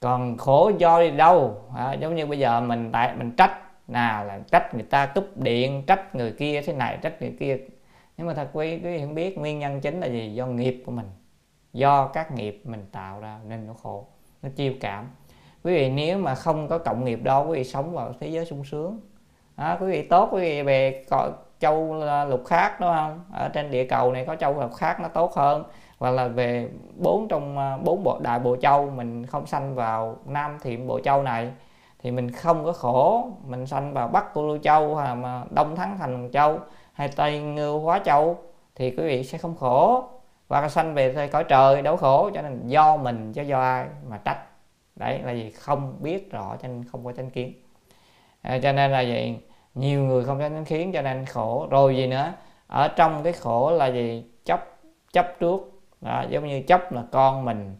[0.00, 1.62] Còn khổ do đi đâu?
[1.76, 5.24] À, giống như bây giờ mình tại mình trách nào là trách người ta cúp
[5.36, 7.58] điện trách người kia thế này trách người kia.
[8.16, 10.34] Nhưng mà thật quý quý vị không biết nguyên nhân chính là gì?
[10.34, 11.06] Do nghiệp của mình.
[11.72, 14.06] Do các nghiệp mình tạo ra nên nó khổ
[14.42, 15.10] nó chiêu cảm.
[15.64, 18.44] Quý vị nếu mà không có cộng nghiệp đó quý vị sống vào thế giới
[18.44, 19.00] sung sướng.
[19.56, 21.04] À, quý vị tốt quý vị về
[21.58, 23.24] châu à, lục khác đúng không?
[23.32, 25.64] Ở trên địa cầu này có châu lục khác nó tốt hơn
[26.02, 30.16] hoặc là về bốn trong à, bốn bộ đại bộ châu mình không sanh vào
[30.26, 31.50] nam thiệm bộ châu này
[31.98, 35.76] thì mình không có khổ mình sanh vào bắc cô lưu châu hay mà đông
[35.76, 36.58] thắng thành châu
[36.92, 38.36] hay tây ngưu hóa châu
[38.74, 40.04] thì quý vị sẽ không khổ.
[40.48, 44.18] Và sanh về cõi trời đâu khổ cho nên do mình chứ do ai mà
[44.24, 44.38] trách.
[44.96, 47.52] Đấy là gì không biết rõ cho nên không có chánh kiến.
[48.42, 49.36] À, cho nên là gì
[49.74, 51.66] nhiều người không có chánh kiến cho nên khổ.
[51.70, 52.32] Rồi gì nữa?
[52.66, 54.24] Ở trong cái khổ là gì?
[54.44, 54.68] Chấp
[55.12, 55.71] chấp trước
[56.02, 57.76] đó, giống như chấp là con mình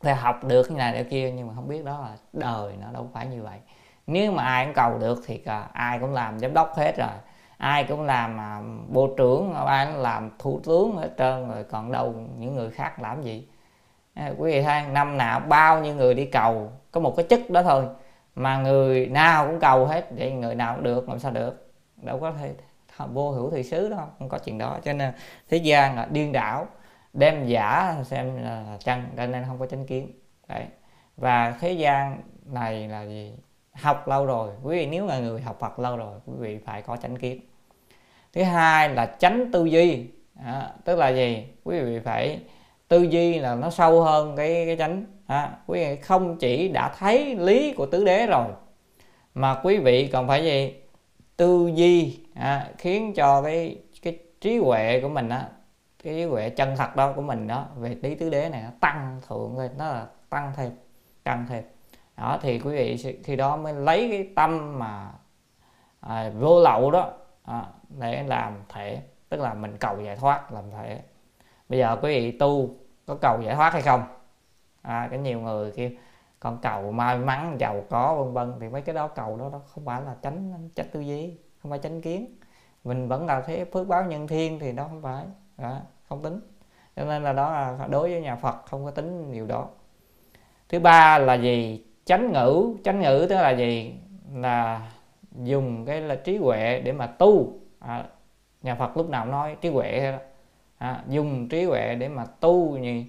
[0.00, 2.92] phải học được như này cái kia nhưng mà không biết đó là đời nó
[2.92, 3.58] đâu phải như vậy.
[4.06, 7.08] Nếu mà ai cũng cầu được thì cả, ai cũng làm giám đốc hết rồi.
[7.56, 11.92] Ai cũng làm à, bộ trưởng ai cũng làm thủ tướng hết trơn rồi còn
[11.92, 13.48] đâu những người khác làm gì.
[14.14, 17.50] À, quý vị thấy năm nào bao nhiêu người đi cầu có một cái chức
[17.50, 17.84] đó thôi
[18.34, 21.72] mà người nào cũng cầu hết vậy người nào cũng được làm sao được?
[21.96, 22.54] Đâu có thể
[23.12, 24.78] vô hữu thị xứ đâu không có chuyện đó.
[24.84, 25.14] Cho nên
[25.48, 26.66] thế gian là điên đảo
[27.12, 30.12] đem giả xem là chân cho nên không có chánh kiến.
[30.48, 30.64] Đấy.
[31.16, 33.32] Và thế gian này là gì?
[33.72, 34.50] Học lâu rồi.
[34.62, 37.40] Quý vị nếu là người học Phật lâu rồi quý vị phải có chánh kiến.
[38.32, 40.06] Thứ hai là tránh tư duy.
[40.44, 41.46] À, tức là gì?
[41.64, 42.40] Quý vị phải
[42.88, 45.04] tư duy là nó sâu hơn cái cái chánh.
[45.26, 48.46] À, quý vị không chỉ đã thấy lý của tứ đế rồi
[49.34, 50.74] mà quý vị còn phải gì?
[51.36, 52.18] Tư duy.
[52.34, 55.48] À, khiến cho cái cái trí huệ của mình á
[56.02, 58.70] cái trí huệ chân thật đó của mình đó về lý tứ đế này nó
[58.80, 60.72] tăng thượng lên nó là tăng thêm
[61.24, 61.64] tăng thêm.
[62.16, 65.12] Đó thì quý vị khi đó mới lấy cái tâm mà
[66.00, 67.12] à, vô lậu đó
[67.44, 71.02] à, để làm thể tức là mình cầu giải thoát làm thể.
[71.68, 72.70] Bây giờ quý vị tu
[73.06, 74.02] có cầu giải thoát hay không?
[74.82, 75.90] À, cái nhiều người kia
[76.40, 78.60] con cầu may mắn giàu có vân vân.
[78.60, 81.70] Thì mấy cái đó cầu đó, đó không phải là tránh trách tư duy không
[81.70, 82.38] phải tránh kiến.
[82.84, 85.24] Mình vẫn là thế phước báo nhân thiên thì đó không phải
[85.62, 86.40] đó, không tính.
[86.96, 89.68] Cho nên là đó là đối với nhà Phật không có tính điều đó.
[90.68, 91.84] Thứ ba là gì?
[92.04, 92.74] Chánh ngữ.
[92.84, 93.94] Chánh ngữ tức là gì?
[94.34, 94.90] Là
[95.32, 97.52] dùng cái là trí huệ để mà tu.
[97.78, 98.04] À,
[98.62, 100.18] nhà Phật lúc nào nói trí huệ
[100.78, 103.04] à, dùng trí huệ để mà tu như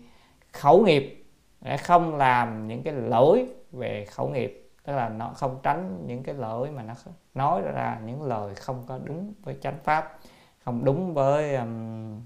[0.52, 1.26] khẩu nghiệp
[1.62, 4.70] để không làm những cái lỗi về khẩu nghiệp.
[4.84, 6.94] Tức là nó không tránh những cái lỗi mà nó
[7.34, 10.20] nói ra những lời không có đúng với chánh pháp
[10.66, 12.22] không đúng với um,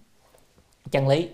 [0.91, 1.29] chân lý.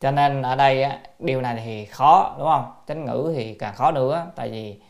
[0.00, 2.72] Cho nên ở đây á, điều này thì khó đúng không?
[2.88, 4.80] Chánh ngữ thì càng khó nữa tại vì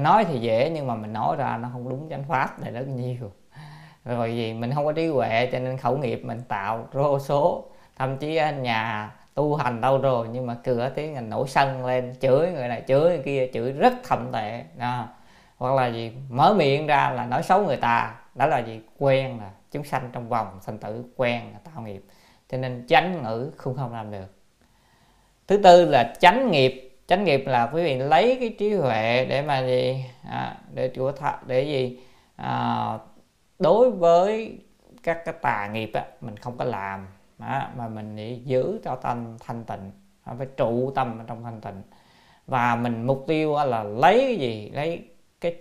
[0.00, 2.88] nói thì dễ nhưng mà mình nói ra nó không đúng chánh pháp này rất
[2.88, 3.32] nhiều.
[4.04, 7.64] Rồi gì mình không có trí huệ cho nên khẩu nghiệp mình tạo rô số.
[7.96, 12.14] Thậm chí nhà tu hành đâu rồi nhưng mà cửa tiếng mình nổi sân lên
[12.20, 15.08] chửi người này chửi người kia chửi rất thậm tệ à.
[15.58, 16.12] hoặc là gì?
[16.30, 18.80] Mở miệng ra là nói xấu người ta đó là gì?
[18.98, 22.04] Quen là chúng sanh trong vòng sinh tử quen là tạo nghiệp
[22.52, 24.26] cho nên chánh ngữ không không làm được.
[25.46, 26.88] Thứ tư là chánh nghiệp.
[27.06, 30.04] Chánh nghiệp là quý vị lấy cái trí huệ để mà gì?
[30.28, 32.00] À, để chúa thọ để gì?
[32.36, 32.98] À,
[33.58, 34.58] đối với
[35.02, 37.06] các cái tà nghiệp á, mình không có làm
[37.38, 39.90] đó, mà mình để giữ cho tâm thanh tịnh
[40.38, 41.82] phải trụ tâm ở trong thanh tịnh.
[42.46, 44.70] Và mình mục tiêu là lấy cái gì?
[44.74, 45.08] Lấy
[45.40, 45.56] cái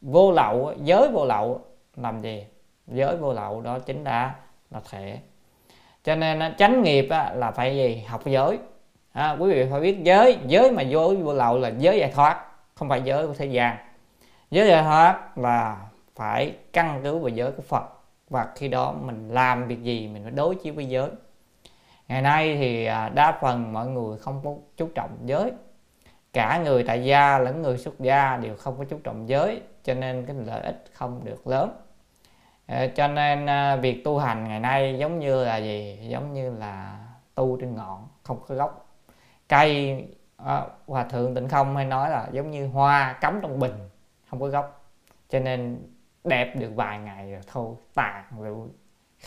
[0.00, 1.60] vô lậu giới vô lậu
[1.96, 2.46] làm gì?
[2.86, 4.34] Giới vô lậu đó chính là
[4.70, 5.18] là thể
[6.04, 8.04] cho nên chánh nghiệp là phải gì?
[8.08, 8.58] Học giới.
[9.12, 10.38] À, quý vị phải biết giới.
[10.46, 13.76] Giới mà vô vô lậu là giới giải thoát không phải giới của thế gian.
[14.50, 15.76] Giới giải thoát là
[16.16, 17.84] phải căn cứ vào giới của phật.
[18.30, 21.10] Và khi đó mình làm việc gì mình phải đối chiếu với giới.
[22.08, 25.52] Ngày nay thì à, đa phần mọi người không có chú trọng giới.
[26.32, 29.94] Cả người tại gia lẫn người xuất gia đều không có chú trọng giới cho
[29.94, 31.70] nên cái lợi ích không được lớn.
[32.66, 35.98] Ờ, cho nên à, việc tu hành ngày nay giống như là gì?
[36.08, 36.98] Giống như là
[37.34, 38.86] tu trên ngọn, không có gốc.
[39.48, 39.96] Cây
[40.36, 43.88] à, hòa thượng tịnh không hay nói là giống như hoa cắm trong bình,
[44.30, 44.90] không có gốc.
[45.28, 45.78] Cho nên
[46.24, 48.54] đẹp được vài ngày rồi thôi, tàn rồi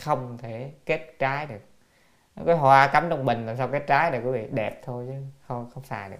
[0.04, 1.60] không thể kết trái được.
[2.46, 4.48] Cái hoa cắm trong bình làm sao kết trái được quý vị?
[4.50, 5.14] Đẹp thôi chứ,
[5.46, 6.16] không không xài được.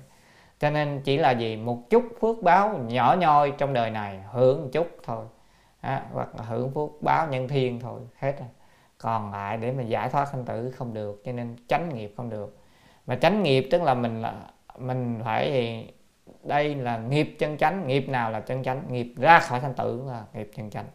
[0.59, 1.57] Cho nên chỉ là gì?
[1.57, 5.25] Một chút phước báo nhỏ nhoi trong đời này, hưởng một chút thôi
[5.81, 8.49] à, hoặc là hưởng phúc báo nhân thiên thôi hết rồi.
[8.99, 12.31] Còn lại để mà giải thoát sanh tử không được cho nên tránh nghiệp không
[12.31, 12.59] được.
[13.07, 14.35] Mà tránh nghiệp tức là mình là
[14.79, 15.93] mình phải thì
[16.43, 18.83] đây là nghiệp chân chánh nghiệp nào là chân chánh?
[18.89, 20.87] Nghiệp ra khỏi sanh tử là nghiệp chân chánh.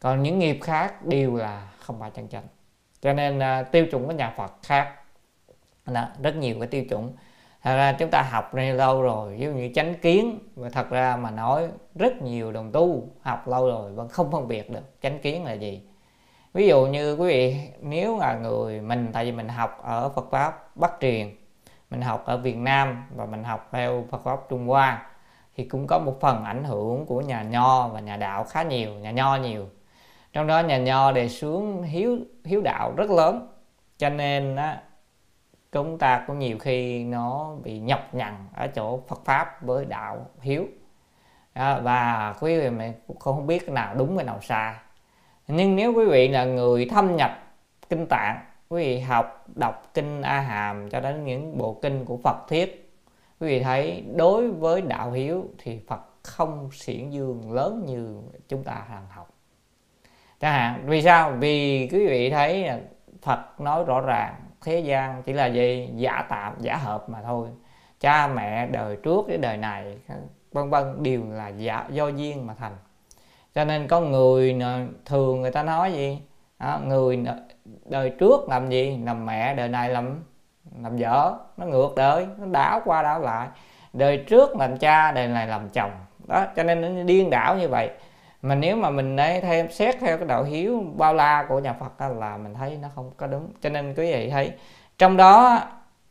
[0.00, 2.44] Còn những nghiệp khác đều là không phải chân chánh.
[3.00, 4.94] Cho nên uh, tiêu chuẩn của nhà Phật khác
[5.86, 7.12] đó, rất nhiều cái tiêu chuẩn
[7.62, 10.90] thật ra chúng ta học này lâu rồi ví dụ như chánh kiến và thật
[10.90, 15.00] ra mà nói rất nhiều đồng tu học lâu rồi vẫn không phân biệt được
[15.02, 15.82] chánh kiến là gì.
[16.52, 20.30] Ví dụ như quý vị nếu là người mình tại vì mình học ở Phật
[20.30, 21.36] pháp Bắc truyền
[21.90, 25.06] mình học ở Việt Nam và mình học theo Phật pháp Trung Hoa
[25.56, 28.94] thì cũng có một phần ảnh hưởng của nhà nho và nhà đạo khá nhiều
[28.94, 29.68] nhà nho nhiều.
[30.32, 33.48] Trong đó nhà nho đề xướng hiếu hiếu đạo rất lớn
[33.98, 34.82] cho nên á,
[35.72, 40.26] chúng ta cũng nhiều khi nó bị nhọc nhằn ở chỗ Phật pháp với đạo
[40.40, 40.66] hiếu.
[41.54, 44.74] Đó, và quý vị mình cũng không biết cái nào đúng cái nào sai.
[45.48, 47.30] Nhưng nếu quý vị là người thâm nhập
[47.88, 52.16] kinh tạng quý vị học đọc kinh a hàm cho đến những bộ kinh của
[52.24, 52.90] phật thiết
[53.40, 58.64] quý vị thấy đối với đạo hiếu thì phật không xiển dương lớn như chúng
[58.64, 59.30] ta hàng học.
[60.40, 61.32] Chẳng hạn vì sao?
[61.40, 62.70] Vì quý vị thấy
[63.22, 65.88] phật nói rõ ràng thế gian chỉ là gì?
[65.94, 67.48] Giả tạm giả hợp mà thôi.
[68.00, 69.98] Cha mẹ đời trước với đời này
[70.52, 72.76] vân vân đều là giả do duyên mà thành.
[73.54, 74.58] Cho nên có người
[75.04, 76.18] thường người ta nói gì?
[76.58, 77.24] Đó, người
[77.84, 78.98] đời trước làm gì?
[79.04, 80.24] Làm mẹ đời này làm
[80.82, 81.38] làm vợ.
[81.56, 83.48] Nó ngược đời nó đảo qua đảo lại.
[83.92, 85.90] Đời trước làm cha đời này làm chồng.
[86.26, 87.90] Đó cho nên nó điên đảo như vậy
[88.42, 91.72] mà nếu mà mình đấy thêm xét theo cái đạo hiếu bao la của nhà
[91.72, 93.48] Phật đó, là mình thấy nó không có đúng.
[93.60, 94.52] Cho nên quý vị thấy
[94.98, 95.60] trong đó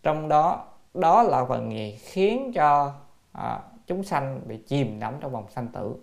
[0.04, 2.94] trong đó đó là phần gì khiến cho
[3.32, 5.96] à, chúng sanh bị chìm đắm trong vòng sanh tử.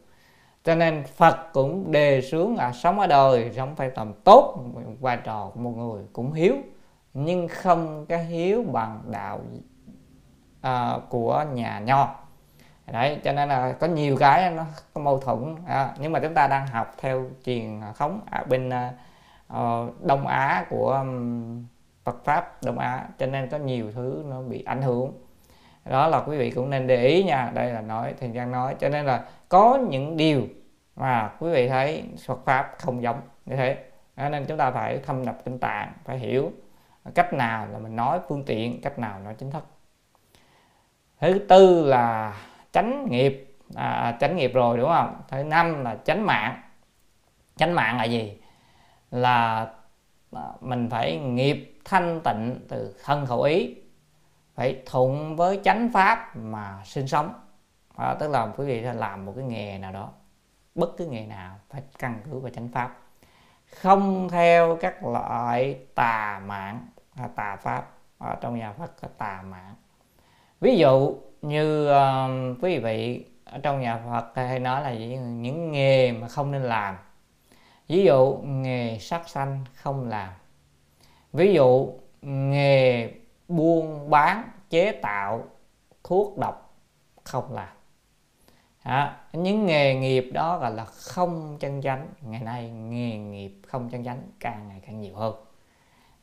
[0.64, 4.64] Cho nên Phật cũng đề xướng là sống ở đời sống phải làm tốt
[5.00, 6.54] vai trò của một người cũng hiếu
[7.14, 9.40] nhưng không cái hiếu bằng đạo
[10.60, 12.14] à, của nhà nho
[12.92, 15.56] đấy cho nên là có nhiều cái nó có mâu thuẫn.
[15.66, 18.70] À, nhưng mà chúng ta đang học theo truyền thống ở bên
[19.52, 21.66] uh, Đông Á của um,
[22.04, 25.12] Phật pháp Đông Á cho nên có nhiều thứ nó bị ảnh hưởng.
[25.84, 28.74] Đó là quý vị cũng nên để ý nha đây là nói thời gian nói.
[28.80, 30.42] Cho nên là có những điều
[30.96, 33.76] mà quý vị thấy Phật pháp không giống như thế.
[34.16, 36.52] Đó, nên chúng ta phải thâm nhập tinh tạng phải hiểu
[37.14, 39.64] cách nào là mình nói phương tiện cách nào nói chính thức.
[41.20, 42.34] Thứ tư là
[42.78, 43.56] tránh nghiệp.
[43.74, 45.20] À, à tránh nghiệp rồi đúng không?
[45.28, 46.62] Thứ năm là tránh mạng.
[47.56, 48.40] Tránh mạng là gì?
[49.10, 49.66] Là
[50.32, 53.76] à, mình phải nghiệp thanh tịnh từ thân khẩu ý
[54.54, 57.34] phải thuận với chánh pháp mà sinh sống.
[57.96, 60.12] À, tức là quý vị làm một cái nghề nào đó
[60.74, 62.96] bất cứ nghề nào phải căn cứ vào chánh pháp.
[63.66, 66.86] Không theo các loại tà mạng
[67.16, 67.88] à, tà pháp.
[68.18, 69.74] Ở trong nhà Phật có tà mạng.
[70.60, 76.12] Ví dụ như uh, quý vị ở trong nhà Phật hay nói là những nghề
[76.12, 76.96] mà không nên làm.
[77.88, 80.32] Ví dụ nghề sát sanh không làm.
[81.32, 83.10] Ví dụ nghề
[83.48, 85.44] buôn bán chế tạo
[86.04, 86.74] thuốc độc
[87.24, 87.68] không làm.
[88.82, 92.08] À, những nghề nghiệp đó gọi là không chân chánh.
[92.22, 95.34] Ngày nay nghề nghiệp không chân chánh càng ngày càng nhiều hơn.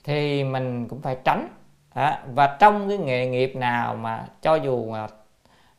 [0.03, 1.47] Thì mình cũng phải tránh
[1.95, 5.07] à, và trong cái nghề nghiệp nào mà cho dù mà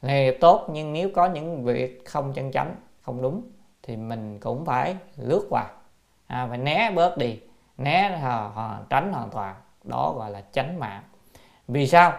[0.02, 3.42] nghề nghiệp tốt nhưng nếu có những việc không chân chánh không đúng
[3.82, 5.64] thì mình cũng phải lướt qua.
[6.26, 7.40] À, phải né bớt đi
[7.78, 9.54] né hò, hò, tránh hoàn toàn.
[9.84, 11.02] Đó gọi là tránh mạng.
[11.68, 12.12] Vì sao?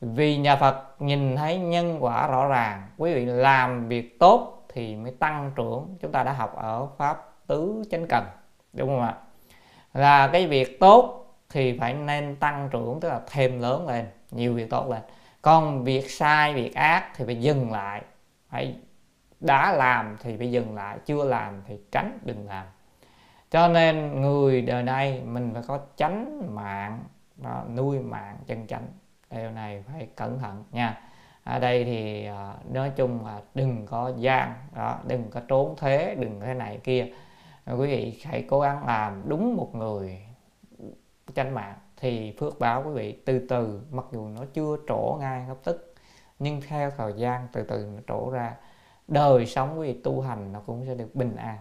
[0.00, 2.86] Vì nhà Phật nhìn thấy nhân quả rõ ràng.
[2.98, 5.96] Quý vị làm việc tốt thì mới tăng trưởng.
[6.00, 8.24] Chúng ta đã học ở pháp tứ chánh cần
[8.72, 9.14] đúng không ạ?
[9.94, 11.19] Là cái việc tốt
[11.50, 15.02] thì phải nên tăng trưởng tức là thêm lớn lên nhiều việc tốt lên.
[15.42, 18.02] Còn việc sai việc ác thì phải dừng lại.
[18.50, 18.76] Phải
[19.40, 22.66] đã làm thì phải dừng lại chưa làm thì tránh đừng làm.
[23.50, 27.04] Cho nên người đời nay mình phải có tránh mạng
[27.36, 28.86] đó, nuôi mạng chân chánh.
[29.30, 31.00] Điều này phải cẩn thận nha.
[31.44, 36.16] Ở đây thì à, nói chung là đừng có gian đó đừng có trốn thế
[36.18, 37.06] đừng thế này kia.
[37.66, 40.29] Quý vị hãy cố gắng làm đúng một người
[41.32, 45.44] tranh mạng thì phước báo quý vị, từ từ, mặc dù nó chưa trổ ngay
[45.48, 45.94] lập tức,
[46.38, 48.54] nhưng theo thời gian từ từ nó trổ ra,
[49.08, 51.58] đời sống quý vị tu hành nó cũng sẽ được bình an.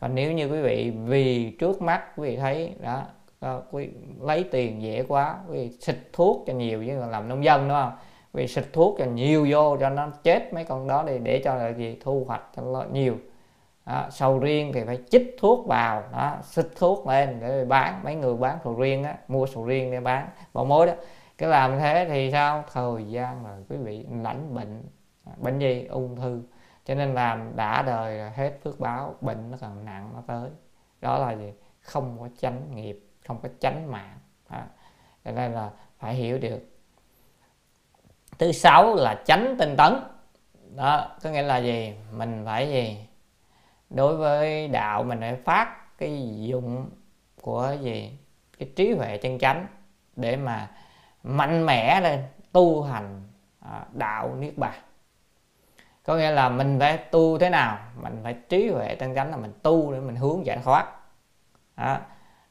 [0.00, 3.02] Còn nếu như quý vị, vì trước mắt quý vị thấy đó
[3.40, 3.88] ờ, quý
[4.20, 7.92] lấy tiền dễ quá, quý xịt thuốc cho nhiều chứ làm nông dân, đúng không?
[8.32, 11.54] Quý xịt thuốc cho nhiều vô cho nó chết mấy con đó đi, để cho
[11.54, 11.96] là gì?
[12.00, 13.16] Thu hoạch cho nó nhiều
[13.90, 18.04] đó, sầu riêng thì phải chích thuốc vào đó xịt thuốc lên để bán.
[18.04, 20.28] Mấy người bán sầu riêng á mua sầu riêng để bán.
[20.52, 20.92] Bỏ mối đó.
[21.38, 22.64] Cái làm thế thì sao?
[22.72, 24.82] Thời gian rồi quý vị lãnh bệnh
[25.36, 25.86] bệnh gì?
[25.90, 26.42] Ung thư.
[26.84, 30.50] Cho nên làm đã đời là hết phước báo bệnh nó còn nặng nó tới.
[31.00, 31.52] Đó là gì?
[31.80, 34.18] Không có tránh nghiệp không có tránh mạng.
[34.50, 34.58] Đó.
[35.24, 36.60] cho nên là phải hiểu được.
[38.38, 39.94] Thứ sáu là tránh tinh tấn.
[40.76, 41.94] Đó có nghĩa là gì?
[42.12, 43.09] Mình phải gì?
[43.90, 46.90] Đối với đạo mình phải phát cái dụng
[47.40, 48.18] của gì?
[48.58, 49.66] Cái trí huệ chân chánh
[50.16, 50.70] để mà
[51.22, 52.22] mạnh mẽ lên,
[52.52, 53.22] tu hành
[53.60, 54.80] à, đạo niết bàn.
[56.04, 57.78] Có nghĩa là mình phải tu thế nào?
[58.02, 60.86] Mình phải trí huệ chân chánh là mình tu để mình hướng giải thoát.
[61.76, 61.98] Đó.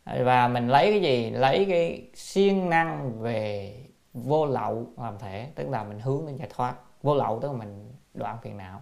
[0.05, 1.29] và mình lấy cái gì?
[1.29, 3.75] Lấy cái siêng năng về
[4.13, 6.75] vô lậu làm thể, tức là mình hướng đến giải thoát.
[7.03, 8.81] Vô lậu tức là mình đoạn phiền não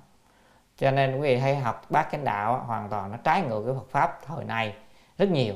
[0.78, 3.73] cho nên quý vị hay học bát chánh đạo hoàn toàn nó trái ngược với
[3.73, 4.73] Phật pháp thời này
[5.17, 5.55] rất nhiều.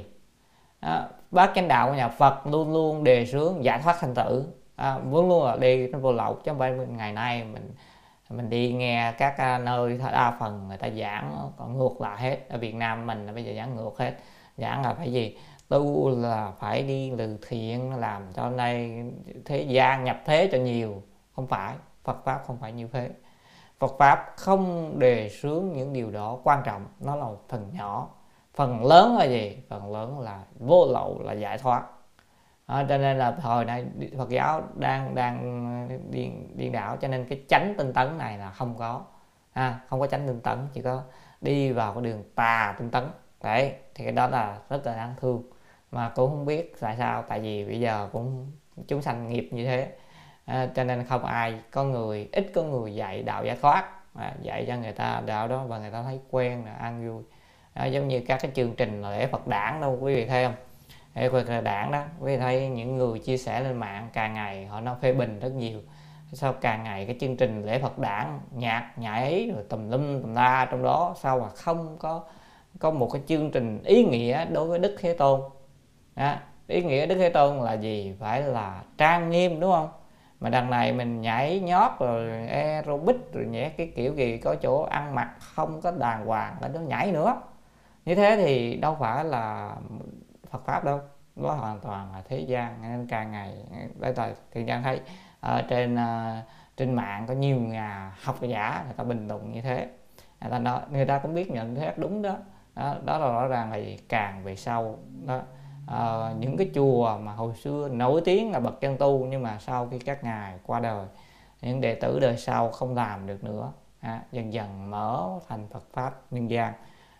[0.79, 4.53] À, bát chánh đạo của nhà Phật luôn luôn đề xướng giải thoát sanh tử.
[4.75, 7.75] À, luôn luôn là đi nó vô lậu chứ không phải ngày nay mình
[8.29, 12.37] mình đi nghe các à, nơi đa phần người ta giảng còn ngược lại hết.
[12.49, 14.13] Ở Việt Nam mình bây giờ giảng ngược hết.
[14.57, 15.37] Giảng là phải gì?
[15.69, 19.03] Tu là phải đi từ thiện làm cho nay
[19.45, 21.01] thế gian nhập thế cho nhiều.
[21.35, 23.09] Không phải Phật pháp không phải như thế.
[23.81, 26.85] Phật pháp không đề xướng những điều đó quan trọng.
[26.99, 28.09] Nó là một phần nhỏ.
[28.55, 29.63] Phần lớn là gì?
[29.69, 31.83] Phần lớn là vô lậu là giải thoát.
[32.65, 33.85] À, cho nên là thời nay
[34.17, 36.97] Phật giáo đang đang điên điên đảo.
[36.97, 39.01] Cho nên cái chánh tinh tấn này là không có.
[39.53, 41.01] À, không có chánh tinh tấn chỉ có
[41.41, 43.03] đi vào cái đường tà tinh tấn.
[43.43, 45.43] Đấy thì cái đó là rất là đáng thương.
[45.91, 48.51] Mà cũng không biết tại sao tại vì bây giờ cũng
[48.87, 49.91] chúng sanh nghiệp như thế
[50.45, 53.85] à, cho nên không ai có người ít có người dạy đạo giải thoát.
[54.15, 57.23] À, dạy cho người ta đạo đó và người ta thấy quen là ăn vui.
[57.73, 60.55] À, giống như các cái chương trình lễ Phật đản đâu quý vị thấy không?
[61.15, 64.65] Lễ Phật đản đó quý vị thấy những người chia sẻ lên mạng càng ngày
[64.65, 65.79] họ nó phê bình rất nhiều.
[66.33, 70.33] Sao càng ngày cái chương trình lễ Phật đản nhạc nhảy rồi tùm lum tùm
[70.33, 72.23] la trong đó sao mà không có
[72.79, 75.41] có một cái chương trình ý nghĩa đối với Đức Thế Tôn?
[76.15, 76.35] Đó.
[76.67, 78.15] ý nghĩa Đức Thế Tôn là gì?
[78.19, 79.89] Phải là trang nghiêm đúng không?
[80.41, 84.83] Mà đằng này mình nhảy nhót rồi aerobic rồi nhảy cái kiểu gì có chỗ
[84.83, 87.41] ăn mặc không có đàng hoàng là nó nhảy nữa.
[88.05, 89.75] Như thế thì đâu phải là
[90.49, 90.99] Phật pháp đâu
[91.35, 92.81] nó hoàn toàn là thế gian.
[92.81, 93.53] Nên càng ngày
[93.99, 95.01] bây giờ thì gian thấy
[95.39, 96.45] ở trên uh,
[96.77, 99.87] trên mạng có nhiều nhà học giả người ta bình luận như thế.
[100.41, 102.35] Người ta nói, người ta cũng biết nhận thế đúng đó.
[102.75, 103.79] Đó, đó là rõ ràng là
[104.09, 105.41] càng về sau đó
[105.91, 109.57] uh, những cái chùa mà hồi xưa nổi tiếng là bậc chân tu nhưng mà
[109.59, 111.05] sau khi các ngài qua đời
[111.61, 113.71] những đệ tử đời sau không làm được nữa.
[113.99, 116.73] À, dần dần mở thành Phật pháp nhân gian.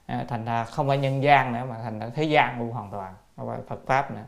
[0.05, 2.91] À, thành ra không phải nhân gian nữa mà thành ra thế gian luôn hoàn
[2.91, 4.23] toàn không phải Phật pháp nữa.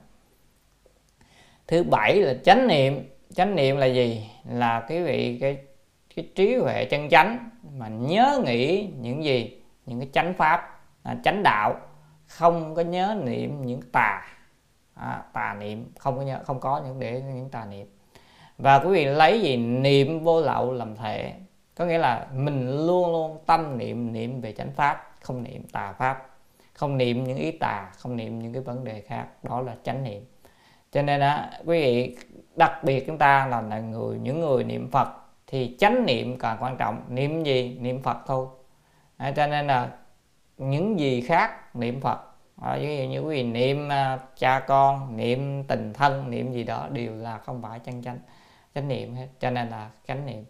[1.68, 3.10] Thứ bảy là chánh niệm.
[3.36, 4.30] Chánh niệm là gì?
[4.50, 5.58] Là cái vị cái
[6.16, 9.64] cái trí huệ chân chánh mà nhớ nghĩ những gì?
[9.86, 11.76] Những cái chánh pháp à, chánh đạo.
[12.28, 14.22] Không có nhớ niệm những tà
[14.94, 15.91] à, tà niệm.
[16.00, 17.88] Không có không có những để những tà niệm.
[18.58, 21.34] Và quý vị lấy gì niệm vô lậu làm thể?
[21.76, 25.94] Có nghĩa là mình luôn luôn tâm niệm niệm về chánh pháp không niệm tà
[25.94, 26.30] pháp
[26.74, 29.28] không niệm những ý tà không niệm những cái vấn đề khác.
[29.44, 30.26] Đó là chánh niệm.
[30.91, 32.18] Cho nên á quý vị
[32.56, 35.08] đặc biệt chúng ta là, là người những người niệm phật
[35.48, 37.02] thì chánh niệm càng quan trọng.
[37.10, 37.78] Niệm gì?
[37.82, 38.48] Niệm phật thôi.
[39.18, 39.89] À, cho nên là
[40.58, 42.20] những gì khác niệm phật
[42.64, 46.64] à, ví dụ như quý vị niệm uh, cha con niệm tình thân niệm gì
[46.64, 48.20] đó đều là không phải chân chánh
[48.76, 49.28] chánh niệm hết.
[49.39, 50.45] Cho nên là chánh niệm.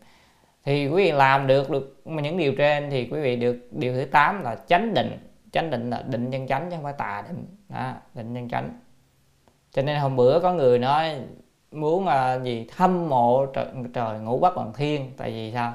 [0.64, 4.06] Thì quý vị làm được được những điều trên thì quý vị được điều thứ
[4.06, 5.30] 8 là chánh định.
[5.52, 7.46] Chánh định là định chân chánh chứ không phải tà định.
[7.70, 8.80] Đó, định chân chánh.
[9.72, 11.22] Cho nên hôm bữa có người nói
[11.72, 15.12] muốn uh, gì thâm mộ trời, trời ngũ bắc bằng thiên.
[15.18, 15.74] Tại vì sao?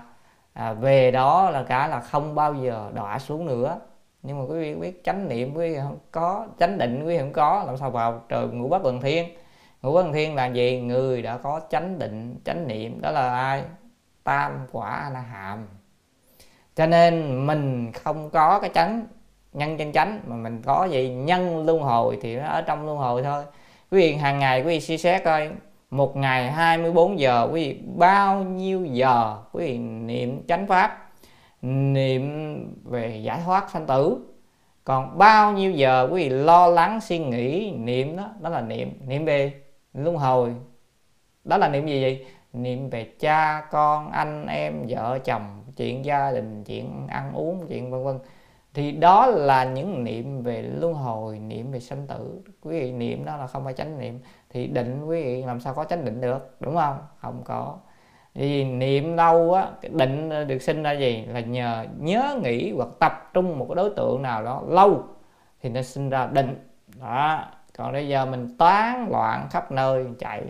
[0.53, 3.78] À, về đó là cả là không bao giờ đọa xuống nữa
[4.23, 7.19] nhưng mà quý vị biết chánh niệm quý vị không có, chánh định quý vị
[7.19, 9.29] không có, làm sao vào trời ngũ bất bằng thiên?
[9.83, 10.81] Ngũ bất bằng thiên là gì?
[10.81, 13.62] Người đã có chánh định, chánh niệm, đó là ai?
[14.25, 15.66] Tam quả là hàm.
[16.77, 19.07] Cho nên mình không có cái chánh
[19.53, 21.09] nhân chân chánh, mà mình có gì?
[21.09, 23.45] Nhân luân hồi thì nó ở trong luân hồi thôi.
[23.91, 25.51] Quý vị hàng ngày quý vị suy xét coi,
[25.91, 31.07] một ngày 24 giờ quý vị bao nhiêu giờ quý vị niệm chánh pháp?
[31.62, 32.24] Niệm
[32.84, 34.18] về giải thoát sanh tử.
[34.84, 38.92] Còn bao nhiêu giờ quý vị lo lắng, suy nghĩ, niệm đó đó là niệm.
[39.06, 39.52] Niệm về
[39.94, 40.54] luân hồi.
[41.44, 42.26] Đó là niệm gì vậy?
[42.52, 47.90] Niệm về cha, con, anh em, vợ, chồng, chuyện gia đình, chuyện ăn uống, chuyện
[47.90, 48.18] vân vân.
[48.74, 52.40] Thì đó là những niệm về luân hồi, niệm về sanh tử.
[52.62, 54.20] Quý vị niệm đó là không phải chánh niệm.
[54.50, 56.98] Thì định quý vị làm sao có chánh định được, đúng không?
[57.18, 57.76] Không có
[58.47, 61.24] vì niệm lâu á, cái định ờ, được sinh ra gì?
[61.26, 65.03] Là nhờ nhớ nghĩ hoặc tập trung một cái đối tượng nào đó lâu
[65.62, 66.55] thì nó sinh ra định.
[67.01, 67.45] Đó,
[67.76, 70.43] còn bây giờ mình toán loạn khắp nơi, chạy,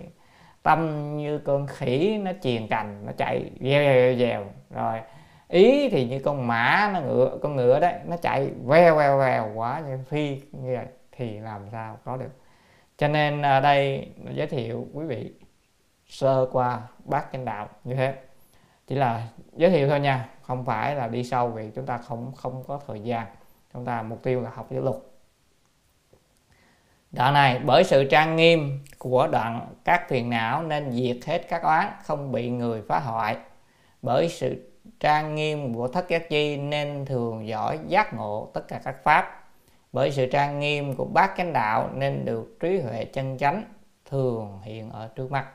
[0.62, 5.00] tâm như con khỉ nó triền cành, nó chạy vèo vèo vèo rồi,
[5.48, 9.50] ý thì như con mã nó ngựa, con ngựa đấy, nó chạy veo veo veo,
[9.54, 12.30] quá như phi như vậy thì làm sao có được?
[12.98, 15.32] Cho nên ở đây giới thiệu quý vị
[16.08, 18.14] sơ qua bát chánh đạo như thế.
[18.86, 22.32] Chỉ là giới thiệu thôi nha, không phải là đi sâu vì chúng ta không
[22.36, 23.26] không có thời gian.
[23.74, 24.96] Chúng ta mục tiêu là học giáo luật.
[27.12, 31.62] Đoạn này, bởi sự trang nghiêm của đoạn các phiền não nên diệt hết các
[31.62, 33.36] oán, không bị người phá hoại.
[34.02, 38.80] Bởi sự trang nghiêm của thất giác chi nên thường giỏi giác ngộ tất cả
[38.84, 39.44] các pháp.
[39.92, 43.64] Bởi sự trang nghiêm của bát chánh đạo nên được trí huệ chân chánh
[44.10, 45.46] thường hiện ở trước mắt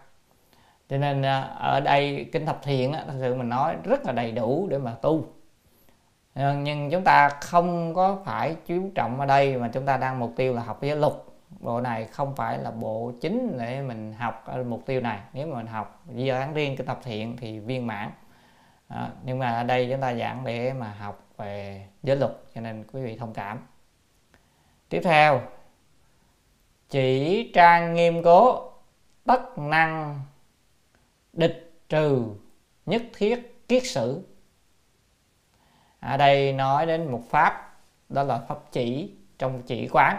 [0.90, 4.32] cho nên à, ở đây kinh thập thiện thật sự mình nói rất là đầy
[4.32, 5.26] đủ để mà tu.
[6.34, 10.20] À, nhưng chúng ta không có phải chú trọng ở đây mà chúng ta đang
[10.20, 11.14] mục tiêu là học giới luật
[11.60, 15.20] bộ này không phải là bộ chính để mình học ở mục tiêu này.
[15.34, 18.12] Nếu mà mình học giờ án riêng kinh thập thiện thì viên mãn.
[18.88, 22.62] À, nhưng mà ở đây chúng ta giảng để mà học về giới luật cho
[22.62, 23.68] nên quý vị thông cảm.
[24.90, 25.42] Tiếp theo
[26.90, 28.72] chỉ trang nghiêm cố
[29.26, 30.20] tất năng
[31.34, 32.26] địch trừ
[32.86, 34.24] nhất thiết kiết sử.
[36.00, 37.78] Ở đây nói đến một pháp,
[38.10, 40.18] đó là pháp chỉ trong chỉ quán.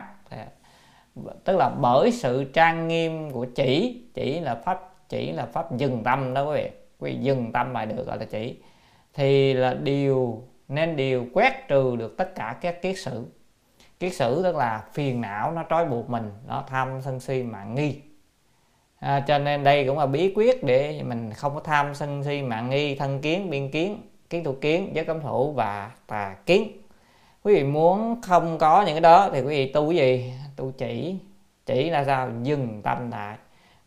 [1.45, 6.03] Tức là bởi sự trang nghiêm của chỉ chỉ là pháp, chỉ là pháp dừng
[6.05, 6.71] tâm đó quý vị.
[6.99, 8.59] Quý vị dừng tâm mà được gọi là chỉ.
[9.13, 13.27] Thì là điều, nên điều quét trừ được tất cả các kiết sử.
[14.01, 17.75] Kiết sử tức là phiền não, nó trói buộc mình, nó tham sân si mạng
[17.75, 18.01] nghi
[18.99, 22.43] à, cho nên đây cũng là bí quyết để mình không có tham sân si
[22.43, 26.69] mạng nghi thân kiến biên kiến kiến thủ kiến giới cấm thủ và tà kiến.
[27.43, 30.33] Quý vị muốn không có những cái đó thì quý vị tu cái gì?
[30.57, 31.17] Tu chỉ
[31.67, 32.31] chỉ là sao?
[32.43, 33.37] Dừng tâm lại.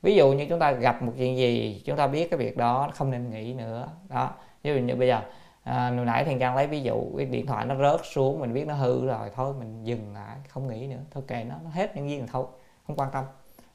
[0.01, 2.89] Ví dụ như chúng ta gặp một chuyện gì chúng ta biết cái việc đó
[2.93, 3.87] không nên nghĩ nữa.
[4.09, 4.31] Đó
[4.63, 5.21] ví dụ như bây giờ
[5.63, 8.53] à, hồi nãy thiền trang lấy ví dụ cái điện thoại nó rớt xuống mình
[8.53, 10.99] biết nó hư rồi thôi mình dừng lại không nghĩ nữa.
[11.11, 12.45] Thôi kệ nó nó hết nhân viên thôi
[12.87, 13.23] không quan tâm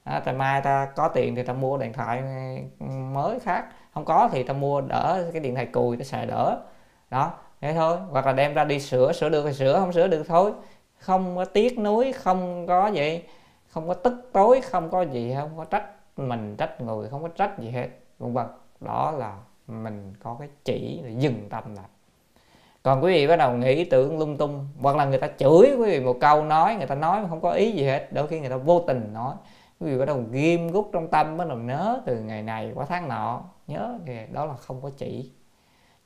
[0.03, 2.23] à, tại mai ta có tiền thì ta mua điện thoại
[3.13, 3.65] mới khác.
[3.93, 6.59] Không có thì ta mua đỡ cái điện thoại cùi ta xài đỡ.
[7.09, 7.31] Đó
[7.61, 7.97] thế thôi.
[8.09, 10.51] Hoặc là đem ra đi sửa sửa được thì sửa không sửa được thôi.
[10.99, 13.23] Không có tiếc nuối không có gì
[13.69, 15.85] không có tức tối không có gì không có trách
[16.17, 17.87] mình trách người không có trách gì hết
[18.19, 18.45] vân vân.
[18.79, 19.37] Đó là
[19.67, 21.85] mình có cái chỉ để dừng tâm lại.
[22.83, 25.85] Còn quý vị bắt đầu nghĩ tưởng lung tung hoặc là người ta chửi quý
[25.85, 28.49] vị một câu nói người ta nói không có ý gì hết đôi khi người
[28.49, 29.35] ta vô tình nói
[29.79, 32.85] quý vị bắt đầu ghim gút trong tâm bắt đầu nhớ từ ngày này qua
[32.89, 33.43] tháng nọ.
[33.67, 35.31] Nhớ thì đó là không có chỉ.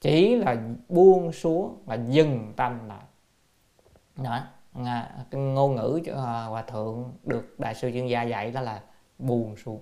[0.01, 0.55] Chỉ là
[0.89, 3.03] buông xuống là dừng tâm lại.
[4.15, 4.39] Đó
[5.31, 8.81] cái ngôn ngữ à, hòa thượng được đại sư chuyên gia dạy đó là
[9.19, 9.81] buông xuống.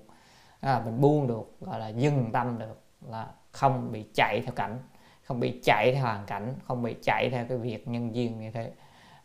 [0.59, 4.79] À, mình buông được gọi là dừng tâm được là không bị chạy theo cảnh
[5.25, 8.51] không bị chạy theo hoàn cảnh không bị chạy theo cái việc nhân duyên như
[8.51, 8.71] thế.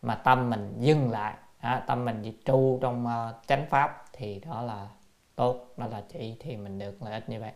[0.03, 1.35] Mà tâm mình dừng lại.
[1.59, 4.89] À, tâm mình chỉ tru trong uh, chánh pháp thì đó là
[5.35, 7.53] tốt đó là chỉ thì mình được lợi ích như vậy.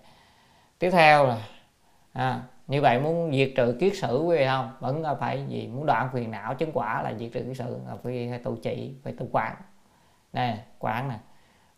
[0.78, 1.38] Tiếp theo là
[2.12, 4.76] à, như vậy muốn diệt trừ kiết sử quý vị không?
[4.80, 5.66] Vẫn là phải gì?
[5.66, 8.94] Muốn đoạn phiền não chứng quả là diệt trừ kiết sử là phải tu trị,
[9.02, 9.56] phải tu quán.
[10.32, 11.18] Nè quán nè.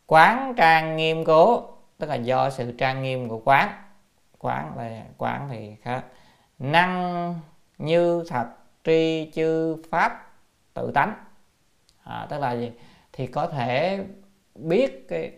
[0.07, 1.68] Quán trang nghiêm cố
[1.99, 3.68] tức là do sự trang nghiêm của quán.
[4.39, 6.05] Quán là quán thì khác.
[6.59, 7.34] Năng
[7.78, 8.47] như thật
[8.84, 10.32] tri chư pháp
[10.74, 11.14] tự tánh.
[12.05, 12.72] À, tức là gì?
[13.12, 14.05] Thì có thể
[14.59, 15.32] biết cái,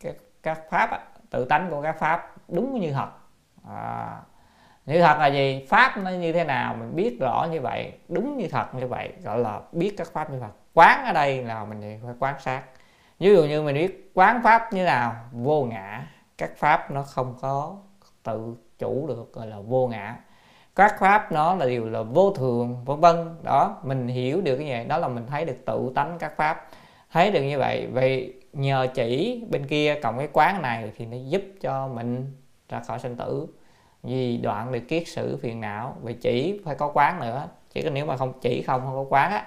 [0.00, 3.08] cái các pháp tự tánh của các pháp đúng như thật.
[3.68, 4.20] À,
[4.86, 5.66] như thật là gì?
[5.68, 9.12] Pháp nó như thế nào mình biết rõ như vậy đúng như thật như vậy
[9.22, 10.52] gọi là biết các pháp như thật.
[10.74, 12.62] Quán ở đây là mình phải quán sát.
[13.18, 16.06] Ví dụ như mình biết quán pháp như nào vô ngã.
[16.38, 17.76] Các pháp nó không có
[18.22, 20.16] tự chủ được gọi là vô ngã.
[20.76, 24.66] Các pháp nó là điều là vô thường vân vân đó mình hiểu được cái
[24.66, 24.84] gì?
[24.88, 26.66] Đó là mình thấy được tự tánh các pháp.
[27.12, 31.16] Thấy được như vậy vậy nhờ chỉ bên kia cộng cái quán này thì nó
[31.16, 32.32] giúp cho mình
[32.68, 33.46] ra khỏi sinh tử.
[34.02, 37.48] Vì đoạn được kiết sử phiền não về chỉ phải có quán nữa.
[37.72, 39.46] Chỉ có nếu mà không chỉ không không có quán á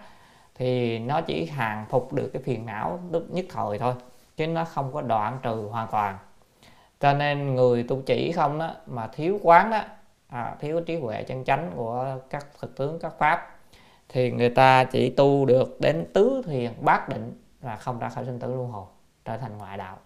[0.55, 3.93] thì nó chỉ hàng phục được cái phiền não lúc nhất thời thôi
[4.37, 6.17] chứ nó không có đoạn trừ hoàn toàn.
[6.99, 9.81] Cho nên người tu chỉ không đó mà thiếu quán đó
[10.27, 13.59] à, thiếu trí huệ chân chánh của các thực tướng các pháp
[14.09, 18.25] thì người ta chỉ tu được đến tứ thiền bát định là không ra khỏi
[18.25, 18.85] sinh tử luân hồi
[19.29, 19.97] trở thành ngoại đạo.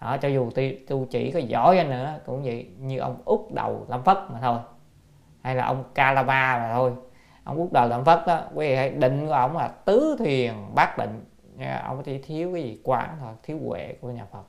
[0.00, 0.50] Đó, cho dù
[0.88, 4.40] tu, chỉ có giỏi hơn nữa cũng vậy như ông út đầu lâm phất mà
[4.40, 4.58] thôi.
[5.42, 6.92] Hay là ông Calama mà thôi.
[7.44, 10.54] Ông út đầu lâm phất đó quý vị hãy định của ông là tứ thiền
[10.74, 11.24] bát định.
[11.84, 14.44] Ông chỉ thiếu cái gì quán thôi thiếu huệ của nhà Phật.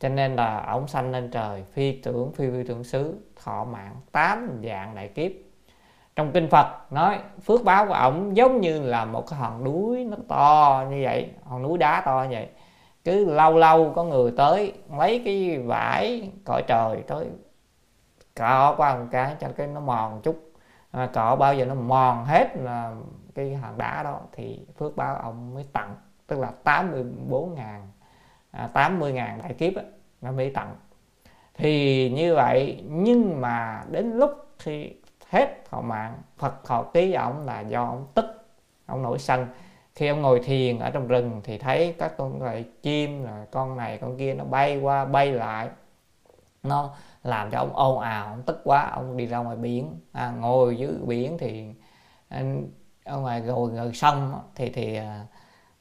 [0.00, 3.96] Cho nên là ông sanh lên trời phi tưởng phi vi tưởng xứ thọ mạng
[4.12, 5.32] tám dạng đại kiếp.
[6.16, 10.04] Trong kinh Phật nói phước báo của ông giống như là một cái hòn núi
[10.04, 12.48] nó to như vậy hòn núi đá to như vậy
[13.04, 17.26] cứ lâu lâu có người tới lấy cái vải cõi trời tới
[18.38, 20.52] cọ qua một cái cho cái nó mòn chút.
[20.90, 22.92] À, cọ bao giờ nó mòn hết là
[23.34, 25.96] cái hòn đá đó thì phước báo ông mới tặng
[26.26, 27.88] tức là 84 ngàn
[28.50, 29.82] à, 80 ngàn đại kiếp á,
[30.20, 30.76] nó mới tặng.
[31.54, 34.92] Thì như vậy nhưng mà đến lúc khi
[35.28, 38.24] hết thọ mạng Phật thọ ký ông là do ông tức
[38.86, 39.46] ông nổi sân
[39.98, 43.76] khi ông ngồi thiền ở trong rừng thì thấy các con loài chim là con
[43.76, 45.68] này con kia nó bay qua bay lại.
[46.62, 46.90] Nó
[47.22, 50.00] làm cho ông ồn ào ông tức quá ông đi ra ngoài biển.
[50.12, 51.74] À, ngồi dưới biển thì
[52.28, 52.70] anh
[53.04, 55.26] ở ngoài rồi gần sông thì thì à,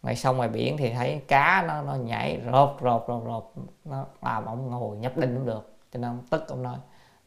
[0.04, 3.54] ngoài sông ngoài biển thì thấy cá nó nó nhảy rộp rộp rộp rộp.
[3.86, 6.78] Nó làm ông ngồi nhấp đinh cũng được cho nên ông tức ông nói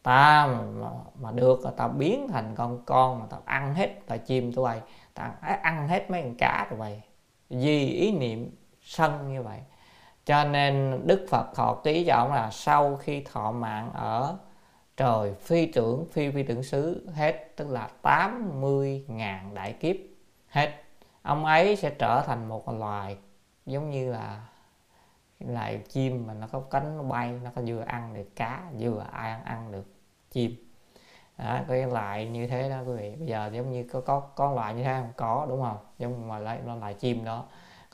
[0.02, 0.46] ta
[0.80, 0.88] mà,
[1.20, 4.80] mà được ta biến thành con con mà ta ăn hết ta chim tụi bay
[5.14, 7.02] ta ăn hết mấy con cá rồi vậy,
[7.50, 9.60] vì ý niệm sân như vậy.
[10.24, 14.36] Cho nên đức phật thọ ký cho ông là sau khi thọ mạng ở
[14.96, 19.96] trời phi tưởng phi phi tưởng xứ hết tức là 80 ngàn đại kiếp
[20.48, 20.82] hết.
[21.22, 23.16] Ông ấy sẽ trở thành một loài
[23.66, 24.46] giống như là
[25.40, 29.04] loài chim mà nó có cánh nó bay nó có vừa ăn được cá vừa
[29.12, 29.94] ai ăn ăn được
[30.30, 30.69] chim
[31.44, 33.16] đó, cái loại như thế đó quý vị.
[33.18, 35.12] Bây giờ giống như có có có loại như thế không?
[35.16, 35.78] Có đúng không?
[35.98, 37.44] Giống mà lại nó loại chim đó.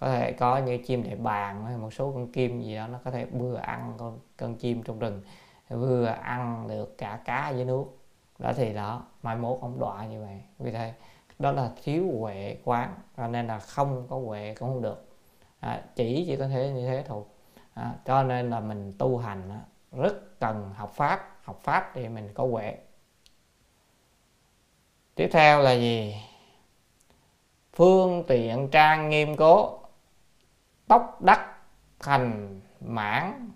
[0.00, 2.98] Có thể có như chim để bàn hay một số con kim gì đó nó
[3.04, 5.22] có thể vừa ăn con con chim trong rừng
[5.68, 7.84] vừa ăn được cả cá dưới nước.
[8.38, 10.42] Đó thì đó mai mốt ông đọa như vậy.
[10.58, 10.92] Vì thế
[11.38, 15.06] đó là thiếu huệ quán cho nên là không có huệ cũng không được.
[15.60, 17.24] À, chỉ chỉ có thể như thế thôi.
[17.74, 19.60] À, cho nên là mình tu hành á,
[19.92, 22.78] rất cần học pháp học pháp thì mình có huệ
[25.16, 26.14] tiếp theo là gì?
[27.72, 29.78] Phương tiện trang nghiêm cố
[30.86, 31.56] tóc đắc
[32.00, 33.50] thành mãn.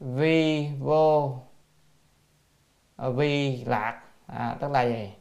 [0.00, 1.38] Vi vô
[2.96, 4.02] à, vi lạc.
[4.26, 5.12] À, tức là gì?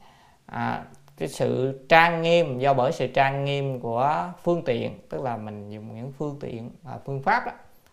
[0.46, 0.86] À,
[1.18, 5.70] cái sự trang nghiêm do bởi sự trang nghiêm của phương tiện tức là mình
[5.70, 7.52] dùng những phương tiện à, phương pháp đó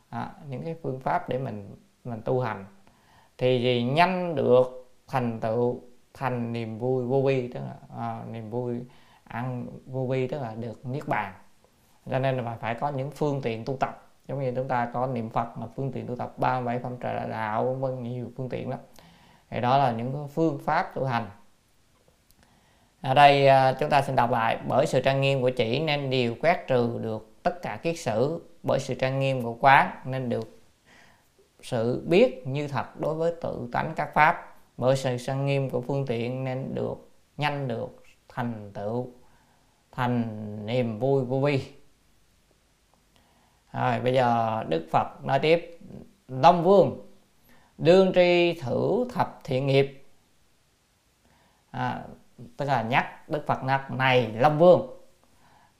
[0.08, 2.66] à, những cái phương pháp để mình mình tu hành
[3.38, 5.80] thì gì nhanh được thành tựu
[6.14, 8.80] thành niềm vui vô vi tức là à, niềm vui
[9.24, 11.32] ăn vô vi tức là được niết bàn.
[12.10, 14.12] Cho nên là phải có những phương tiện tu tập.
[14.28, 16.98] Giống như chúng ta có niệm phật là phương tiện tu tập ba bảy phong
[17.02, 18.78] trợ đạo vân nhiều phương tiện lắm
[19.50, 21.30] thì đó là những phương pháp tu hành.
[23.00, 24.58] Ở đây à, chúng ta xin đọc lại.
[24.68, 28.42] Bởi sự trang nghiêm của chỉ nên điều quét trừ được tất cả kiết sử.
[28.62, 30.60] Bởi sự trang nghiêm của quán nên được
[31.62, 35.80] sự biết như thật đối với tự tánh các pháp bởi sự săn nghiêm của
[35.80, 39.10] phương tiện nên được nhanh được thành tựu
[39.92, 40.26] thành
[40.66, 41.62] niềm vui vô vi.
[43.72, 45.78] Rồi bây giờ đức phật nói tiếp.
[46.28, 47.06] Long vương
[47.78, 50.04] đương tri thử thập thiện nghiệp.
[51.70, 52.04] À,
[52.56, 54.90] tức là nhắc đức phật nhắc này long vương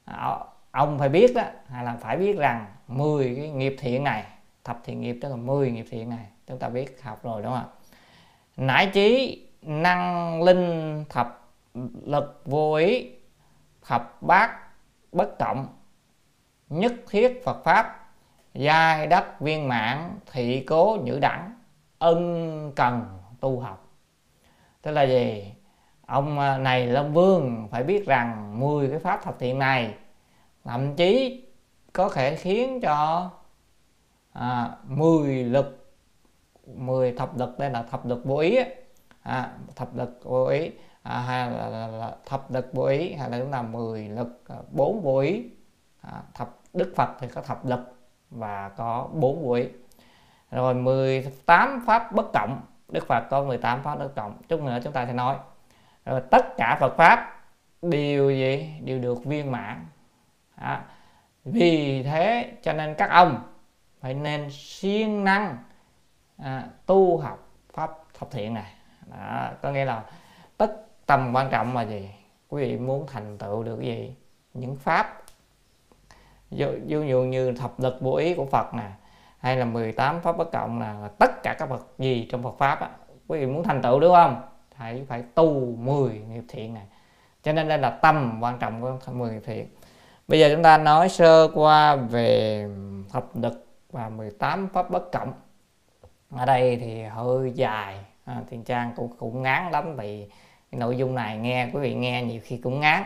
[0.05, 0.38] à,
[0.70, 4.24] ông phải biết đó hay là phải biết rằng 10 cái nghiệp thiện này
[4.64, 7.53] thập thiện nghiệp tức là 10 nghiệp thiện này chúng ta biết học rồi đúng
[7.53, 7.70] không
[8.57, 11.51] nãi trí năng linh thập
[12.05, 13.11] lực vô ý
[13.87, 14.59] thập bát
[15.13, 15.67] bất cộng
[16.69, 18.11] nhất thiết phật pháp
[18.55, 21.53] giai đất viên mãn thị cố nhữ đẳng
[21.99, 23.89] ân cần tu học.
[24.83, 25.53] Tức là gì?
[26.07, 29.95] Ông à, này lâm vương phải biết rằng 10 cái pháp thập thiện này
[30.65, 31.43] thậm chí
[31.93, 33.31] có thể khiến cho
[34.33, 35.84] à, 10 lực
[36.67, 38.59] 10 thập lực đây là thập lực vô ý
[39.25, 40.71] à, thập lực vô ý.
[41.03, 44.43] À, hay là, là, là thập lực vô ý hay là chúng ta 10 lực
[44.49, 45.45] à, 4 vô ý.
[46.03, 47.81] À, thập đức phật thì có thập lực
[48.31, 49.69] và có 4 vô ý.
[50.51, 52.61] Rồi 18 pháp bất cộng.
[52.89, 54.43] Đức phật có 18 pháp bất cộng.
[54.49, 55.37] Chút nữa chúng ta sẽ nói.
[56.05, 57.47] Rồi tất cả phật pháp
[57.83, 58.75] đều gì?
[58.85, 59.87] Đều được viên mãn.
[60.55, 60.85] À,
[61.45, 63.43] vì thế cho nên các ông
[64.01, 65.57] phải nên siêng năng
[66.39, 68.72] à, tu học pháp thập thiện này.
[69.07, 70.05] Đó, có nghĩa là
[70.57, 70.72] tất
[71.07, 72.11] tầm quan trọng là gì?
[72.49, 74.14] Quý vị muốn thành tựu được cái gì?
[74.55, 75.22] Những pháp.
[76.51, 78.91] Ví dụ như thập lực vô ý của Phật nè
[79.39, 82.80] hay là 18 pháp bất cộng là tất cả các vật gì trong Phật pháp
[82.80, 82.91] á
[83.28, 84.43] quý vị muốn thành tựu đúng không?
[84.78, 86.85] Phải phải tu 10 nghiệp thiện này.
[87.43, 89.66] Cho nên đây là tâm quan trọng của 10 nghiệp thiện.
[90.28, 92.68] Bây giờ chúng ta nói sơ qua về
[93.11, 95.32] thập lực và 18 pháp bất cộng
[96.37, 98.05] ở đây thì hơi dài.
[98.24, 100.28] À, tiền trang cũng cũng ngán lắm vì
[100.72, 103.03] nội dung này nghe quý vị nghe nhiều khi cũng ngán.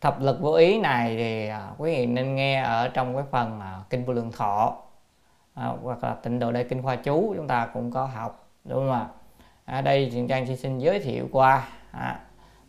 [0.00, 3.60] Thập lực vô ý này thì à, quý vị nên nghe ở trong cái phần
[3.60, 4.76] à, kinh vô lượng thọ.
[5.54, 8.78] À, hoặc là tịnh độ đại kinh khoa chú chúng ta cũng có học đúng
[8.78, 9.06] không ạ?
[9.64, 12.20] Ở đây thiền trang chỉ xin giới thiệu qua à,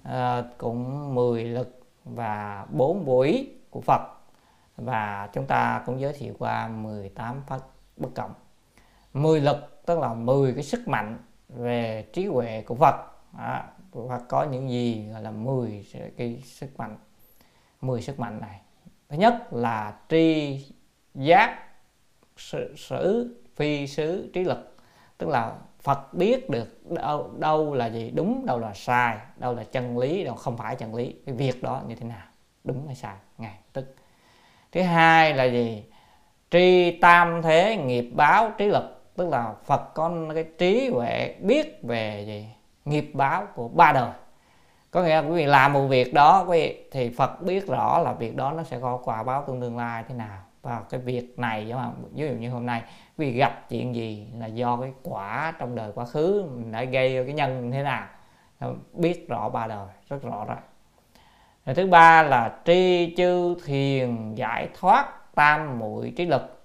[0.03, 4.01] à, cũng 10 lực và 4 vô ý của Phật.
[4.77, 7.59] Và chúng ta cũng giới thiệu qua 18 pháp
[7.97, 8.33] bất cộng.
[9.13, 11.17] 10 lực tức là 10 cái sức mạnh
[11.49, 12.95] về trí huệ của Phật.
[13.37, 15.85] À, Phật có những gì gọi là 10
[16.17, 16.97] cái sức mạnh
[17.81, 18.59] 10 sức mạnh này.
[19.09, 20.59] Thứ nhất là tri
[21.15, 21.63] giác
[22.37, 24.77] sử, sử phi xứ trí lực.
[25.17, 29.63] Tức là Phật biết được đâu, đâu là gì đúng đâu là sai đâu là
[29.63, 31.15] chân lý đâu không phải chân lý.
[31.25, 32.27] Cái việc đó như thế nào
[32.63, 33.95] đúng hay sai ngay tức.
[34.71, 35.83] Thứ hai là gì?
[36.51, 41.79] Tri tam thế nghiệp báo trí lực tức là Phật có cái trí huệ biết
[41.83, 42.47] về gì?
[42.85, 44.11] Nghiệp báo của ba đời.
[44.91, 47.99] Có nghĩa là quý vị làm một việc đó, quý vị, thì Phật biết rõ
[47.99, 50.39] là việc đó nó sẽ có quả báo trong tương lai thế nào.
[50.61, 52.81] Và cái việc này, giống không ví dụ như hôm nay,
[53.17, 56.83] quý vị gặp chuyện gì là do cái quả trong đời quá khứ mình đã
[56.83, 58.07] gây cái nhân thế nào
[58.93, 60.57] biết rõ ba đời, rất rõ rồi
[61.65, 66.62] rồi thứ ba là tri chư thiền giải thoát tam muội trí lực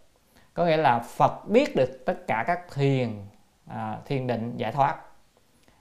[0.59, 3.27] có nghĩa là Phật biết được tất cả các thiền
[3.67, 4.97] à, thiền định giải thoát.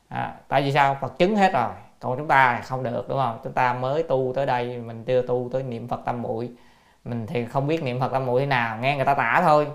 [0.07, 0.97] À, tại vì sao?
[1.01, 3.39] Phật chứng hết rồi còn chúng ta không được đúng không?
[3.43, 6.51] Chúng ta mới tu tới đây mình chưa tu tới niệm Phật tam muội.
[7.05, 9.67] Mình thì không biết niệm Phật tam muội thế nào nghe người ta tả thôi.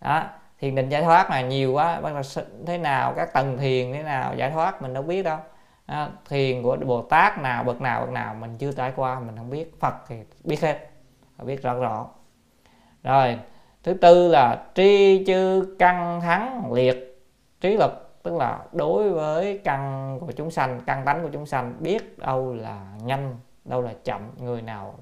[0.00, 0.24] Đó
[0.58, 4.02] thiền định giải thoát là nhiều quá bắt đầu thế nào các tầng thiền thế
[4.02, 5.38] nào giải thoát mình đâu biết đâu.
[5.86, 9.36] Đó, thiền của Bồ Tát nào bậc nào bậc nào mình chưa trải qua mình
[9.36, 9.80] không biết.
[9.80, 10.90] Phật thì biết hết
[11.38, 12.06] biết rõ rõ
[13.02, 13.38] rồi
[13.82, 17.22] thứ tư là tri chư căn thắng liệt.
[17.60, 21.74] Trí lực tức là đối với căn của chúng sanh căn tánh của chúng sanh
[21.78, 24.94] biết đâu là nhanh đâu là chậm người nào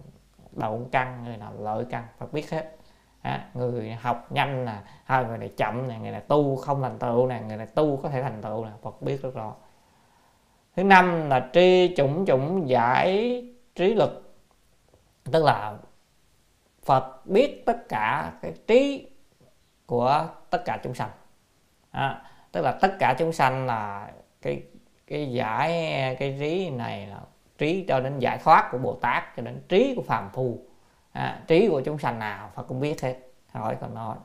[0.52, 2.76] đậu căn người nào lợi căn phải biết hết.
[3.22, 4.74] À, người học nhanh nè
[5.04, 7.96] hai người này chậm nè người này tu không thành tựu nè người này tu
[7.96, 9.54] có thể thành tựu nè Phật biết rất rõ.
[10.76, 14.34] Thứ năm là tri chủng chủng giải trí lực
[15.32, 15.76] tức là
[16.88, 19.06] Phật biết tất cả cái trí
[19.86, 21.10] của tất cả chúng sanh.
[21.90, 22.22] À,
[22.52, 24.10] tức là tất cả chúng sanh là
[24.42, 24.62] cái
[25.06, 25.70] cái giải
[26.18, 27.20] cái trí này là
[27.58, 30.58] trí cho đến giải thoát của Bồ Tát cho đến trí của phàm phu.
[31.12, 33.16] À, trí của chúng sanh nào Phật cũng biết hết.
[33.52, 34.16] Hỏi còn nói.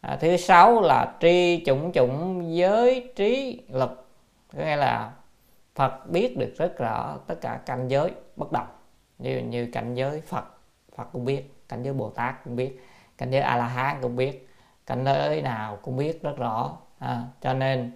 [0.00, 4.08] À, thứ sáu là tri chủng chủng giới trí lực.
[4.52, 5.12] Có nghĩa là
[5.74, 8.66] Phật biết được rất rõ tất cả cảnh giới bất đồng
[9.18, 10.55] như như cảnh giới Phật.
[10.96, 12.86] Phật cũng biết cảnh giới Bồ Tát cũng biết
[13.18, 14.48] cảnh giới A La Hán cũng biết
[14.86, 16.76] cảnh giới nào cũng biết rất rõ.
[16.98, 17.92] À, cho nên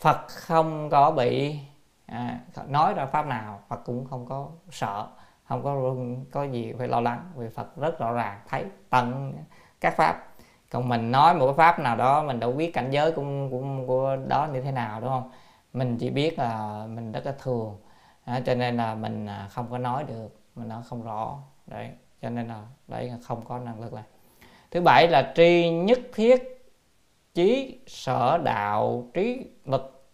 [0.00, 1.58] Phật không có bị
[2.06, 5.06] à, nói ra pháp nào Phật cũng không có sợ
[5.44, 5.94] không có
[6.30, 9.34] có gì phải lo lắng vì Phật rất rõ ràng thấy tận
[9.80, 10.28] các pháp.
[10.70, 13.62] Còn mình nói một cái pháp nào đó mình đâu biết cảnh giới của, của,
[13.86, 15.30] của đó như thế nào đúng không?
[15.72, 17.78] Mình chỉ biết là mình rất là thường.
[18.24, 21.90] À, cho nên là mình à, không có nói được mình nói không rõ đấy
[22.24, 24.04] cho nên là đấy không có năng lực này
[24.70, 26.68] thứ bảy là tri nhất thiết
[27.34, 30.06] trí sở đạo trí lực.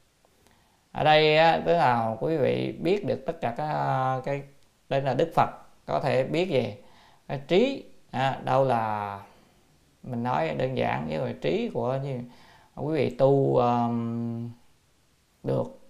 [0.93, 4.43] Ở đây tức là quý vị biết được tất cả các à, cái
[4.89, 5.51] đây là đức phật
[5.87, 6.75] có thể biết gì?
[7.29, 9.21] Cái trí à, đâu là
[10.03, 12.21] mình nói đơn giản với là trí của như
[12.77, 14.51] quý vị tu um,
[15.43, 15.81] được.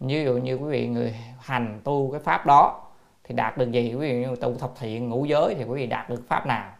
[0.00, 2.83] Ví dụ như quý vị người hành tu cái pháp đó
[3.24, 3.94] thì đạt được gì?
[3.94, 6.72] Quý vị như tu thập thiện ngũ giới thì quý vị đạt được pháp nào?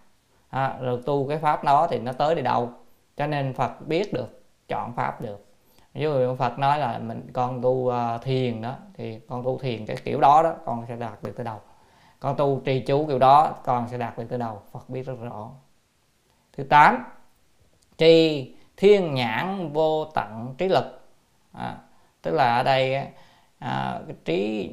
[0.50, 2.70] À, rồi tu cái pháp đó thì nó tới đi đâu?
[3.16, 5.46] Cho nên Phật biết được chọn pháp được.
[5.94, 9.86] Ví dụ Phật nói là mình con tu uh, thiền đó thì con tu thiền
[9.86, 11.60] cái kiểu đó đó con sẽ đạt được tới đâu
[12.24, 15.14] con tu trì chú kiểu đó con sẽ đạt được tới đâu Phật biết rất
[15.20, 15.50] rõ.
[16.56, 17.04] Thứ tám
[17.98, 21.00] trì thiên nhãn vô tận trí lực.
[21.52, 21.76] À,
[22.22, 23.06] tức là ở đây
[23.58, 24.70] à, cái trí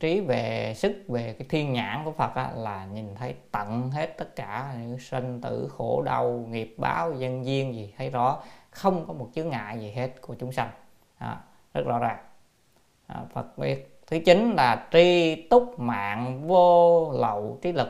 [0.00, 4.18] trí về sức về cái thiên nhãn của Phật á, là nhìn thấy tận hết
[4.18, 8.42] tất cả những sinh tử khổ đau nghiệp báo nhân duyên gì thấy rõ.
[8.70, 10.70] Không có một chướng ngại gì hết của chúng sanh.
[11.18, 11.40] À,
[11.74, 12.18] rất rõ ràng.
[13.06, 14.00] À, Phật biết.
[14.06, 17.88] Thứ chín là tri túc mạng vô lậu trí lực.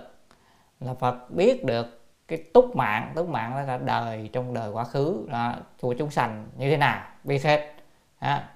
[0.81, 5.29] Là phật biết được cái túc mạng túc mạng là đời trong đời quá khứ
[5.31, 7.75] đó, của chúng sanh như thế nào biết hết.
[8.19, 8.49] À,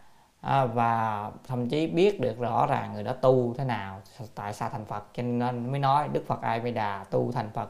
[0.44, 4.00] à, và thậm chí biết được rõ ràng người đó tu thế nào
[4.34, 5.04] tại sao thành phật.
[5.14, 7.68] Cho nên mới nói đức phật ai đà tu thành phật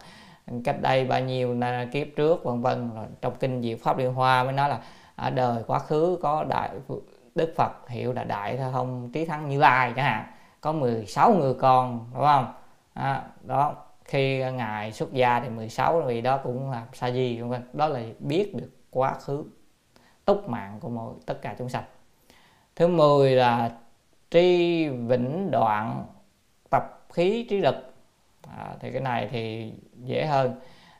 [0.65, 1.57] cách đây bao nhiêu
[1.93, 2.91] kiếp trước vân vân.
[3.21, 4.81] Trong kinh diệu pháp liên hoa mới nói là
[5.17, 6.71] ở đời quá khứ có đại
[7.35, 10.27] đức phật hiệu là đại thông trí thắng như lai chẳng hạn.
[10.61, 12.55] Có 16 người con đúng không?
[12.95, 17.41] À, đó khi ngài xuất gia thì 16 vì đó cũng là sa di
[17.73, 19.45] đó là biết được quá khứ
[20.25, 21.85] túc mạng của mỗi tất cả chúng sanh
[22.77, 23.73] thứ 10 là
[24.31, 26.07] tri vĩnh đoạn
[26.71, 27.95] tập khí trí lực.
[28.57, 30.55] À, thì cái này thì dễ hơn.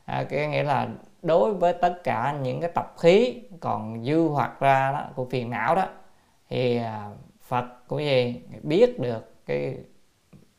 [0.05, 0.87] À, cái nghĩa là
[1.21, 5.49] đối với tất cả những cái tập khí còn dư hoặc ra đó của phiền
[5.49, 5.87] não đó
[6.49, 7.09] thì à,
[7.41, 9.77] Phật cũng gì biết được cái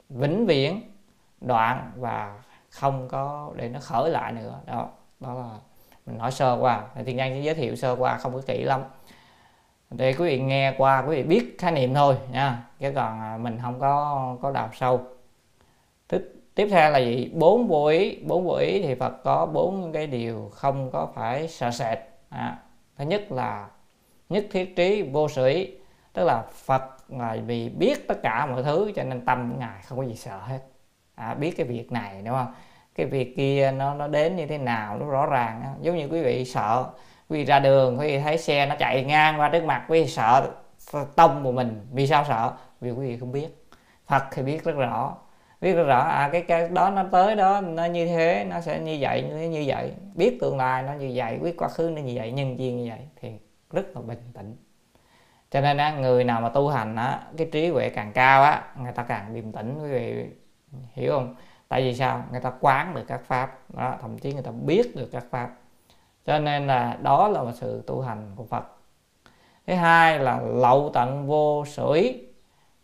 [0.09, 0.81] vĩnh viễn
[1.41, 4.61] đoạn và không có để nó khởi lại nữa.
[4.67, 4.89] Đó
[5.21, 5.51] đó là
[6.07, 6.85] mình nói sơ qua.
[6.95, 8.83] Thì thiên nhân sẽ giới thiệu sơ qua không có kỹ lắm
[9.91, 12.63] để quý vị nghe qua quý vị biết khái niệm thôi nha.
[12.79, 15.01] Chứ còn à, mình không có có đào sâu.
[16.09, 17.31] Tiếp tiếp theo là gì?
[17.35, 18.19] Bốn vô ý.
[18.27, 21.99] Bốn vô ý thì Phật có bốn cái điều không có phải sợ sệt.
[22.29, 22.59] À,
[22.97, 23.69] thứ nhất là
[24.29, 25.71] nhất thiết trí vô sự ý.
[26.13, 29.83] Tức là Phật là vì biết tất cả mọi thứ cho nên tâm của ngài
[29.83, 30.61] không có gì sợ hết.
[31.15, 32.55] À, biết cái việc này đúng không?
[32.95, 36.23] Cái việc kia nó nó đến như thế nào nó rõ ràng giống như quý
[36.23, 36.85] vị sợ
[37.29, 40.03] quý vị ra đường quý vị thấy xe nó chạy ngang qua trước mặt quý
[40.03, 40.51] vị sợ
[41.17, 41.87] tông của mình.
[41.93, 42.53] Vì sao sợ?
[42.81, 43.49] Vì quý vị không biết.
[44.07, 45.17] Phật thì biết rất rõ.
[45.61, 48.81] Biết rất rõ à cái, cái đó nó tới đó nó như thế nó sẽ
[48.81, 49.93] như vậy như, như vậy.
[50.15, 52.91] Biết tương lai nó như vậy biết quá khứ nó như vậy nhân duyên như
[52.91, 53.31] vậy thì
[53.71, 54.57] rất là bình tĩnh.
[55.51, 58.63] Cho nên á, người nào mà tu hành á, cái trí huệ càng cao á
[58.83, 59.79] người ta càng điềm tĩnh.
[59.83, 60.25] Quý vị
[60.93, 61.35] hiểu không?
[61.69, 62.25] Tại vì sao?
[62.31, 63.59] Người ta quán được các pháp.
[63.69, 65.51] Đó, thậm chí người ta biết được các pháp
[66.27, 68.65] cho nên là đó là một sự tu hành của phật.
[69.67, 72.27] Thứ hai là lậu tận vô sủi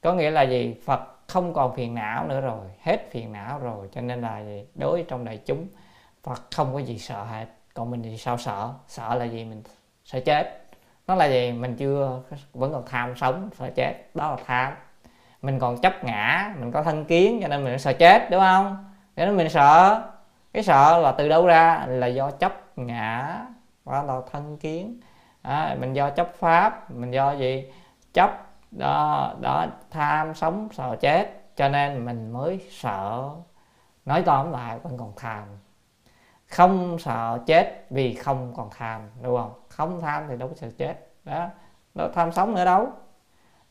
[0.01, 0.77] có nghĩa là gì?
[0.85, 3.89] Phật không còn phiền não nữa rồi, hết phiền não rồi.
[3.93, 4.67] Cho nên là gì?
[4.75, 5.67] Đối trong đại chúng,
[6.23, 7.47] phật không có gì sợ hết.
[7.75, 8.71] Còn mình thì sao sợ?
[8.89, 9.45] Sợ là gì?
[9.45, 9.63] Mình
[10.05, 10.63] sợ chết.
[11.07, 11.53] Nó là gì?
[11.53, 12.21] Mình chưa
[12.53, 13.95] vẫn còn tham sống, sợ chết.
[14.15, 14.73] Đó là tham.
[15.43, 18.85] Mình còn chấp ngã, mình có thân kiến, cho nên mình sợ chết, đúng không?
[19.17, 20.03] Cho nên mình sợ,
[20.53, 21.87] cái sợ là từ đâu ra?
[21.89, 23.47] Là do chấp ngã
[23.87, 25.01] đó là thân kiến.
[25.43, 27.73] À, mình do chấp pháp mình do gì?
[28.13, 28.31] Chấp
[28.71, 31.57] đó đó tham sống sợ chết.
[31.57, 33.31] Cho nên mình mới sợ.
[34.05, 35.45] Nói tóm lại vẫn còn tham.
[36.51, 39.53] Không sợ chết vì không còn tham đúng không?
[39.69, 41.09] Không tham thì đâu có sợ chết.
[41.25, 41.49] Đó
[41.95, 42.89] nó tham sống nữa đâu.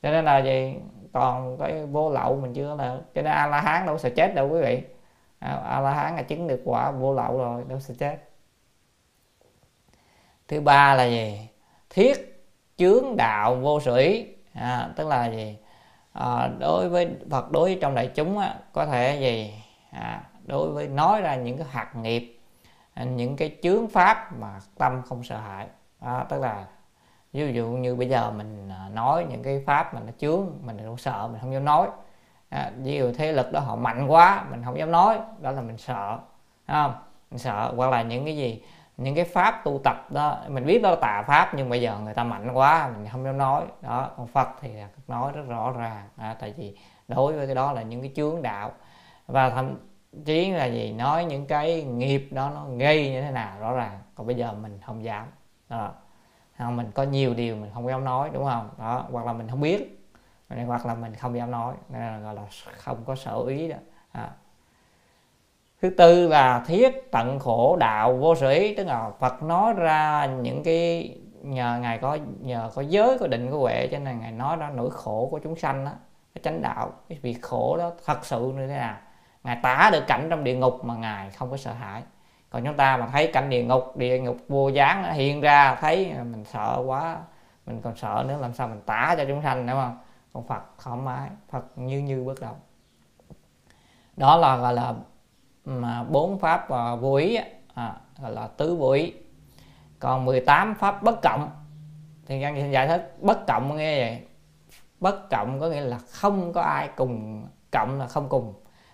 [0.01, 0.75] Cho nên là gì?
[1.13, 4.35] Còn cái vô lậu mình chưa là cho nên a la hán đâu sợ chết
[4.35, 4.83] đâu quý vị.
[5.39, 8.30] À, a la hán là chứng được quả vô lậu rồi đâu sợ chết
[10.51, 11.49] thứ ba là gì?
[11.89, 12.43] Thiết
[12.77, 15.57] chướng đạo vô sĩ à, tức là gì?
[16.13, 19.53] À, đối với phật đối với trong đại chúng á, có thể gì?
[19.91, 22.37] À, đối với nói ra những cái hạt nghiệp
[22.95, 25.67] những cái chướng pháp mà tâm không sợ hãi.
[25.99, 26.65] À, tức là
[27.33, 30.77] ví dụ như bây giờ mình à, nói những cái pháp mà nó chướng mình
[30.85, 31.87] cũng sợ mình không dám nói.
[32.49, 35.61] À, ví dụ thế lực đó họ mạnh quá mình không dám nói đó là
[35.61, 36.19] mình sợ.
[36.67, 36.93] Không?
[37.31, 38.63] Mình sợ hoặc là những cái gì?
[38.97, 41.99] Những cái pháp tu tập đó mình biết đó là tà pháp nhưng bây giờ
[42.03, 43.63] người ta mạnh quá mình không dám nói.
[43.81, 44.69] Đó còn phật thì
[45.07, 46.09] nói rất rõ ràng.
[46.17, 46.77] À, tại vì
[47.07, 48.71] đối với cái đó là những cái chướng đạo.
[49.27, 49.75] Và thậm
[50.25, 53.99] chí là gì nói những cái nghiệp đó nó gây như thế nào rõ ràng.
[54.15, 55.27] Còn bây giờ mình không dám.
[55.69, 55.91] Đó.
[56.57, 58.69] Không, mình có nhiều điều mình không dám nói đúng không?
[58.77, 59.97] Đó hoặc là mình không biết
[60.67, 61.73] hoặc là mình không dám nói.
[61.89, 62.41] Nên là gọi là
[62.77, 63.77] không có sở ý đó.
[64.11, 64.29] À
[65.81, 70.63] thứ tư là thiết tận khổ đạo vô sĩ tức là phật nói ra những
[70.63, 74.57] cái nhờ ngài có, nhờ có giới, có định, có huệ, cho nên ngài nói
[74.57, 75.91] ra nỗi khổ của chúng sanh đó
[76.35, 78.95] cái chánh đạo, cái việc khổ đó thật sự như thế nào?
[79.43, 82.03] Ngài tả được cảnh trong địa ngục mà ngài không có sợ hãi.
[82.49, 86.13] Còn chúng ta mà thấy cảnh địa ngục địa ngục vô gián hiện ra thấy
[86.31, 87.17] mình sợ quá,
[87.65, 89.97] mình còn sợ nữa, làm sao mình tả cho chúng sanh, đúng không?
[90.33, 92.59] Còn phật không mái phật như như bất động
[94.17, 94.93] đó là, gọi là
[95.65, 97.37] mà bốn pháp à, vô ý
[97.73, 99.13] à, gọi là tứ vô ý.
[99.99, 101.49] Còn 18 pháp bất cộng
[102.25, 104.27] thì giang xin giải thích bất cộng nghe vậy.
[104.99, 108.53] Bất cộng có nghĩa là không có ai cùng cộng là không cùng.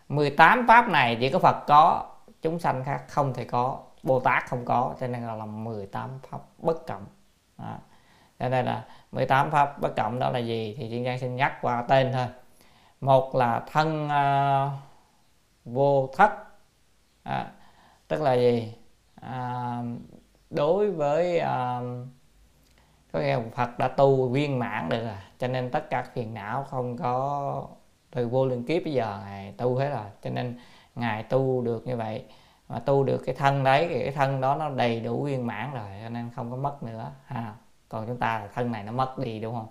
[0.09, 2.05] 18 pháp này chỉ có Phật có
[2.41, 6.39] chúng sanh khác không thể có Bồ Tát không có cho nên là 18 pháp
[6.57, 7.05] bất cộng.
[7.57, 7.80] À.
[8.39, 10.76] cho nên là 18 pháp bất cộng đó là gì?
[10.78, 12.26] Thì chuyên gia xin nhắc qua tên thôi.
[13.01, 14.72] Một là thân uh,
[15.65, 16.46] vô thất
[17.28, 17.51] à,
[18.07, 18.73] tức là gì?
[19.21, 19.82] À,
[20.49, 21.82] đối với à,
[23.11, 26.63] có nghĩa Phật đã tu viên mãn được rồi cho nên tất cả phiền não
[26.63, 27.67] không có
[28.11, 30.59] từ vô lượng kiếp bây giờ ngài tu hết rồi cho nên
[30.95, 32.25] ngài tu được như vậy.
[32.69, 35.89] Mà tu được cái thân đấy cái thân đó nó đầy đủ viên mãn rồi
[36.03, 37.53] cho nên không có mất nữa ha.
[37.89, 39.67] Còn chúng ta là thân này nó mất đi đúng không?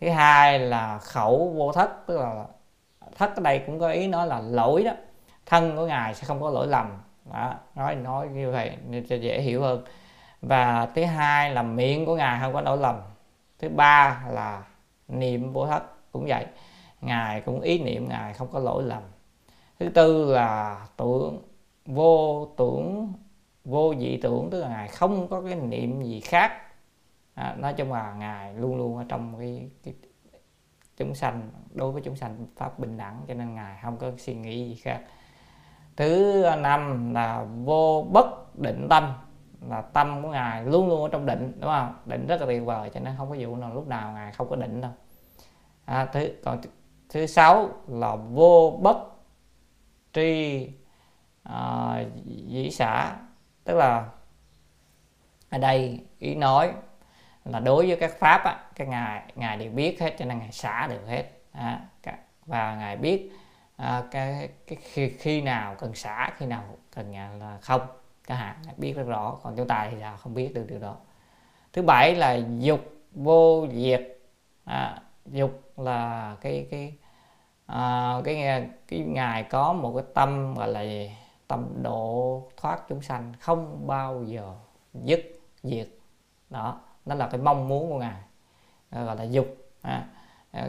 [0.00, 2.44] Thứ hai là khẩu vô thất tức là
[3.16, 4.92] thất ở đây cũng có ý nói là lỗi đó
[5.46, 6.98] thân của ngài sẽ không có lỗi lầm.
[7.32, 8.76] Đó, nói nói như vậy
[9.08, 9.84] cho dễ hiểu hơn.
[10.42, 12.96] Và thứ hai là miệng của ngài không có lỗi lầm.
[13.58, 14.64] Thứ ba là
[15.08, 16.46] niệm vô thất cũng vậy.
[17.00, 19.02] Ngài cũng ý niệm ngài không có lỗi lầm.
[19.78, 21.42] Thứ tư là tưởng
[21.86, 23.12] vô tưởng
[23.64, 26.52] vô dị tưởng tức là ngài không có cái niệm gì khác.
[27.34, 29.94] À, nói chung là ngài luôn luôn ở trong cái, cái
[30.96, 34.34] chúng sanh đối với chúng sanh pháp bình đẳng cho nên ngài không có suy
[34.34, 35.00] nghĩ gì khác
[35.96, 39.12] thứ năm là vô bất định tâm
[39.68, 41.94] là tâm của ngài luôn luôn ở trong định đúng không?
[42.06, 44.50] Định rất là tuyệt vời cho nên không có vụ nào lúc nào ngài không
[44.50, 44.90] có định đâu.
[45.84, 46.60] À, thứ còn
[47.08, 48.96] thứ sáu là vô bất
[50.12, 50.68] tri
[51.42, 53.16] à, dĩ xã
[53.64, 54.08] tức là
[55.50, 56.72] ở đây ý nói
[57.44, 60.52] là đối với các pháp á, các ngài ngài đều biết hết cho nên ngài
[60.52, 61.24] xả được hết.
[61.52, 61.80] À,
[62.46, 63.30] và ngài biết
[63.76, 66.64] à, cái, cái khi, khi nào cần xả khi nào
[66.94, 67.80] cần à, là không
[68.28, 70.96] chẳng hạn biết rất rõ còn chúng ta thì sao không biết được điều đó.
[71.72, 72.80] Thứ bảy là dục
[73.12, 74.18] vô diệt.
[74.64, 76.94] À, dục là cái cái
[77.66, 81.10] à, cái à, cái ngài có một cái tâm gọi là gì?
[81.48, 84.54] tâm độ thoát chúng sanh không bao giờ
[84.94, 85.88] dứt diệt.
[86.50, 88.22] Đó đó là cái mong muốn của ngài.
[88.90, 89.46] Gọi là dục.
[89.82, 90.08] À,
[90.50, 90.68] à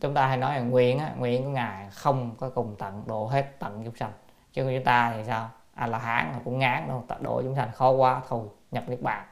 [0.00, 3.26] chúng ta hay nói là nguyện á, nguyện của ngài không có cùng tận độ
[3.26, 4.12] hết tận chúng sanh.
[4.52, 5.50] Chứ chúng ta thì sao?
[5.74, 9.02] A la hán cũng ngán đâu tận độ chúng sanh khó quá thôi nhập niết
[9.02, 9.24] bàn.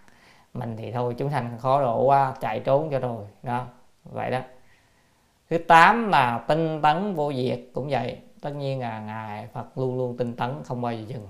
[0.55, 3.67] Mình thì thôi chúng sanh khó độ quá chạy trốn cho rồi đó
[4.05, 4.41] vậy đó.
[5.51, 8.19] Thứ tám là tinh tấn vô diệt cũng vậy.
[8.41, 11.29] Tất nhiên là ngài phật luôn luôn tinh tấn không bao giờ dừng.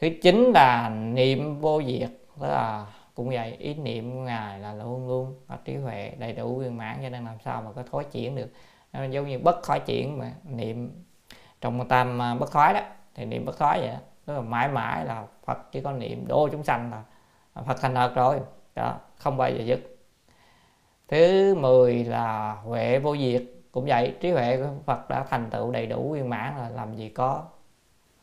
[0.00, 4.74] Thứ chín là niệm vô diệt tức là cũng vậy ý niệm của ngài là
[4.74, 7.82] luôn luôn có trí huệ đầy đủ viên mãn cho nên làm sao mà có
[7.90, 8.52] thối chuyển được.
[8.92, 11.04] Nên giống như bất khói chuyển mà niệm
[11.60, 12.80] trong tam à, bất khói đó
[13.14, 13.98] thì niệm bất khói vậy đó.
[14.26, 17.02] tức là mãi mãi là phật chỉ có niệm đô chúng sanh là
[17.62, 18.40] phật thành thật rồi
[18.74, 19.80] đó không bao giờ dứt.
[21.08, 23.42] Thứ 10 là huệ vô diệt
[23.72, 26.94] cũng vậy trí huệ của phật đã thành tựu đầy đủ viên mãn là làm
[26.94, 27.44] gì có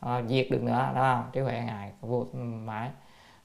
[0.06, 2.90] uh, diệt được nữa đó trí huệ ngài vô mãi.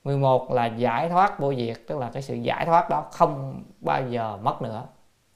[0.06, 4.10] 11 là giải thoát vô diệt tức là cái sự giải thoát đó không bao
[4.10, 4.88] giờ mất nữa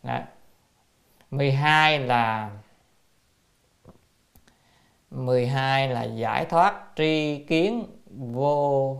[0.03, 0.21] Đấy.
[1.31, 2.49] 12 là
[5.11, 8.97] 12 là giải thoát tri kiến vô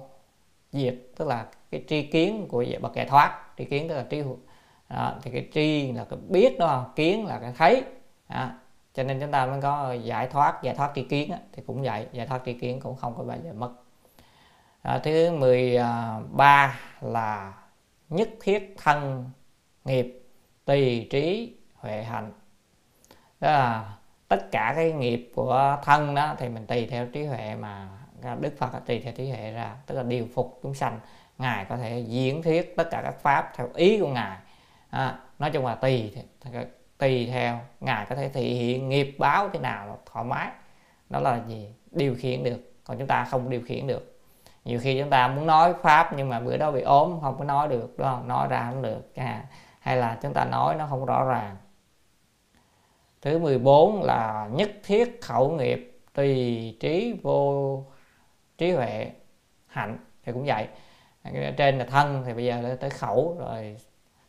[0.72, 4.24] diệt tức là cái tri kiến của bậc giải thoát tri kiến tức là tri
[4.90, 7.84] đó, thì cái tri là cái biết đó kiến là cái thấy
[8.30, 8.50] đó.
[8.94, 12.08] cho nên chúng ta mới có giải thoát giải thoát tri kiến thì cũng vậy
[12.12, 13.72] giải thoát tri kiến cũng không có bao giờ mất
[14.82, 17.54] à, thứ 13 à, là
[18.10, 19.30] nhất thiết thân
[19.86, 20.24] nghiệp
[20.66, 22.32] tùy trí huệ hạnh.
[23.40, 23.96] Đó là
[24.28, 27.90] tất cả cái nghiệp của thân đó thì mình tùy theo trí huệ mà
[28.40, 31.00] Đức Phật tùy theo trí huệ ra tức là điều phục chúng sanh.
[31.38, 34.38] Ngài có thể diễn thuyết tất cả các pháp theo ý của ngài.
[34.90, 36.14] À, nói chung là tùy
[36.98, 40.52] tùy theo ngài có thể thể hiện nghiệp báo thế nào thoải mái.
[41.10, 41.74] Đó là gì?
[41.92, 42.74] Điều khiển được.
[42.84, 44.19] Còn chúng ta không điều khiển được
[44.70, 47.44] nhiều khi chúng ta muốn nói pháp nhưng mà bữa đó bị ốm không có
[47.44, 48.28] nói được đúng không?
[48.28, 49.46] Nói ra không được à,
[49.80, 51.58] hay là chúng ta nói nó không rõ ràng.
[53.22, 57.84] Thứ 14 là nhất thiết khẩu nghiệp tùy trí vô
[58.58, 59.12] trí huệ
[59.68, 60.68] hạnh thì cũng vậy.
[61.58, 63.78] Trên là thân thì bây giờ tới khẩu rồi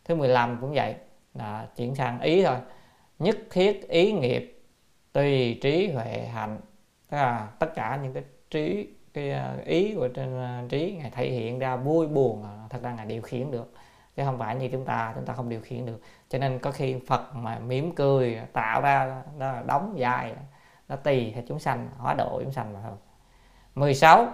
[0.05, 0.95] thứ 15 cũng vậy
[1.34, 2.57] là chuyển sang ý thôi.
[3.18, 4.62] Nhất thiết ý nghiệp
[5.12, 6.61] tùy trí huệ hạnh.
[7.11, 11.11] Tức là tất cả những cái trí cái à, ý của trên à, trí, ngài
[11.11, 13.73] thể hiện ra vui buồn à, thật ra ngài điều khiển được.
[14.17, 16.01] Chứ không phải như chúng ta chúng ta không điều khiển được.
[16.29, 20.35] Cho nên có khi phật mà mỉm cười, tạo ra đó là đóng dài
[20.89, 22.97] nó tùy theo chúng sanh, hóa độ chúng sanh mà thôi.
[23.75, 24.29] 16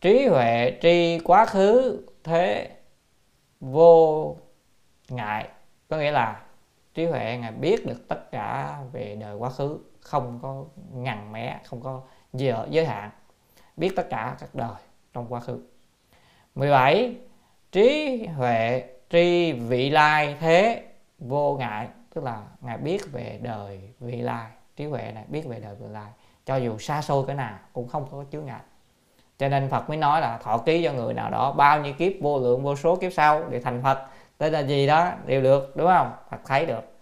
[0.00, 2.70] trí huệ tri quá khứ, thế
[3.60, 4.36] vô
[5.08, 5.48] ngại.
[5.88, 6.42] Có nghĩa là
[6.94, 11.60] trí huệ ngài biết được tất cả về đời quá khứ, không có ngằn mé,
[11.64, 12.02] không có
[12.70, 13.10] giới hạn
[13.76, 14.76] biết tất cả các đời
[15.12, 15.60] trong quá khứ.
[16.54, 17.16] 17
[17.72, 20.84] trí huệ, tri vị lai thế
[21.18, 24.46] vô ngại, tức là ngài biết về đời vị lai,
[24.76, 26.10] trí huệ này biết về đời vị lai,
[26.46, 28.60] cho dù xa xôi cái nào cũng không có chướng ngại.
[29.38, 32.12] Cho nên Phật mới nói là thọ ký cho người nào đó bao nhiêu kiếp,
[32.20, 34.06] vô lượng, vô số kiếp sau để thành Phật.
[34.38, 35.12] Tên là gì đó?
[35.26, 36.12] Đều được, đúng không?
[36.30, 36.92] Phật thấy được.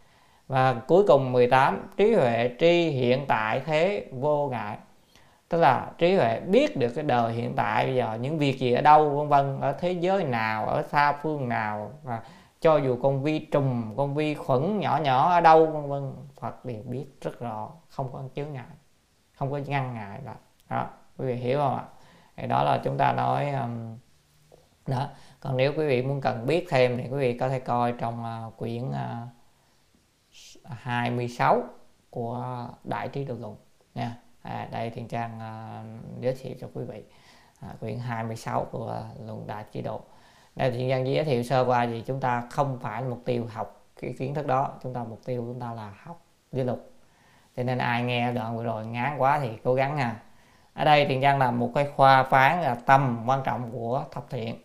[0.49, 4.77] Và cuối cùng 18 trí huệ tri hiện tại thế vô ngại
[5.53, 8.72] tức là trí huệ biết được cái đời hiện tại bây giờ những việc gì
[8.72, 12.22] ở đâu vân vân ở thế giới nào ở xa phương nào và
[12.61, 16.64] cho dù con vi trùng con vi khuẩn nhỏ nhỏ ở đâu vân vân Phật
[16.64, 18.64] đều biết rất rõ không có chướng ngại
[19.32, 20.34] không có ngăn ngại là
[20.68, 20.88] đó
[21.18, 21.84] quý vị hiểu không ạ?
[22.36, 23.98] Thì đó là chúng ta nói um,
[24.86, 25.09] đó.
[25.40, 28.24] Còn nếu quý vị muốn cần biết thêm thì quý vị có thể coi trong
[28.48, 29.26] uh, quyển ờ,
[30.62, 31.62] uh, 26
[32.11, 33.57] của đại trí độ luận
[33.94, 35.82] nha à, đây Thiên trang à,
[36.20, 37.03] giới thiệu cho quý vị.
[37.61, 40.01] À, quyển 26 của luận đại chế độ.
[40.57, 43.86] Đây Thiên trang giới thiệu sơ qua gì chúng ta không phải mục tiêu học
[44.01, 46.93] cái kiến thức đó chúng ta mục tiêu chúng ta là học lý lục
[47.57, 50.22] cho nên ai nghe đoạn vừa rồi ngán quá thì cố gắng nha.
[50.74, 54.30] Ở đây Thiên trang là một cái khoa phán là tâm quan trọng của thập
[54.30, 54.57] thiện.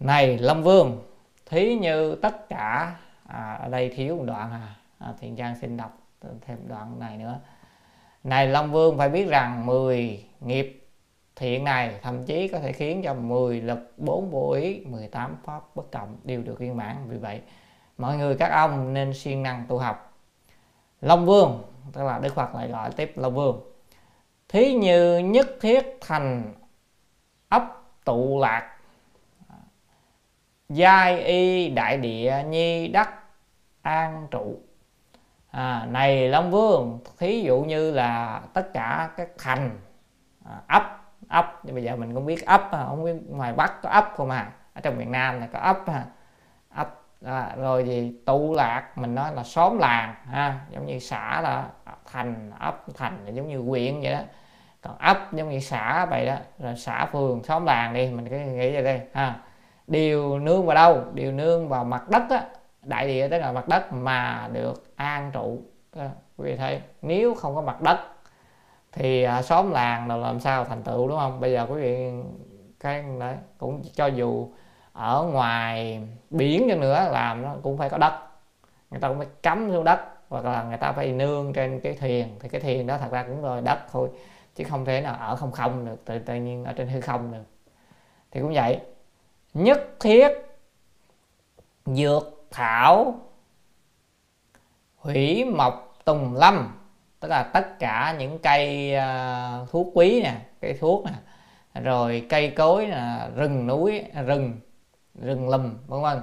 [0.00, 1.02] Này lâm vương
[1.46, 2.96] thí như tất cả
[3.26, 5.98] à, ở đây thiếu một đoạn à, à thiền trang xin đọc
[6.40, 7.40] thêm đoạn này nữa
[8.24, 10.78] này Long vương, phải biết rằng 10 nghiệp
[11.36, 15.76] thiện này thậm chí có thể khiến cho 10 lực 4 vô ý 18 pháp
[15.76, 16.96] bất cộng đều được viên mãn.
[17.08, 17.40] Vì vậy,
[17.98, 20.18] mọi người các ông nên siêng năng tu học.
[21.00, 21.62] Long Vương,
[21.92, 23.60] tức là Đức Phật lại gọi tiếp Long Vương.
[24.48, 26.54] Thí như nhất thiết thành
[27.48, 28.76] ấp tụ lạc,
[30.68, 33.14] giai y đại địa nhi đắc
[33.82, 34.60] an trụ
[35.52, 39.70] à, này long vương thí dụ như là tất cả các thành
[40.44, 40.98] à, ấp
[41.28, 44.30] ấp bây giờ mình cũng biết ấp à, không biết ngoài bắc có ấp không
[44.30, 46.04] à ở trong miền nam là có ấp à,
[46.74, 51.40] ấp à, rồi gì tụ lạc mình nói là xóm làng ha giống như xã
[51.40, 51.64] là
[52.12, 54.20] thành ấp thành là giống như huyện vậy đó.
[54.82, 58.36] Còn ấp giống như xã vậy đó rồi xã phường xóm làng đi mình cứ
[58.36, 59.36] nghĩ vậy đây ha.
[59.86, 61.04] Điều nương vào đâu?
[61.14, 62.44] Điều nương vào mặt đất á
[62.82, 65.58] đại địa tức là mặt đất mà được an trụ.
[66.36, 67.98] Quý vị thấy nếu không có mặt đất
[68.92, 71.40] thì à, xóm làng là làm sao thành tựu đúng không?
[71.40, 72.10] Bây giờ quý vị
[72.80, 74.48] cái đấy cũng cho dù
[74.92, 78.12] ở ngoài biển cho nữa làm nó cũng phải có đất.
[78.90, 81.94] Người ta cũng phải cắm xuống đất hoặc là người ta phải nương trên cái
[81.94, 84.08] thuyền thì cái thuyền đó thật ra cũng rồi đất thôi
[84.54, 87.32] chứ không thể nào ở không không được tự, tự nhiên ở trên hư không
[87.32, 87.44] được.
[88.30, 88.80] Thì cũng vậy
[89.54, 90.28] nhất thiết
[91.86, 93.14] dược thảo
[94.96, 96.78] hủy mộc tùng lâm
[97.20, 101.12] tức là tất cả những cây uh, thuốc quý nè cây thuốc nè
[101.82, 104.60] rồi cây cối nè rừng núi à, rừng
[105.14, 106.18] rừng lùm vân vân.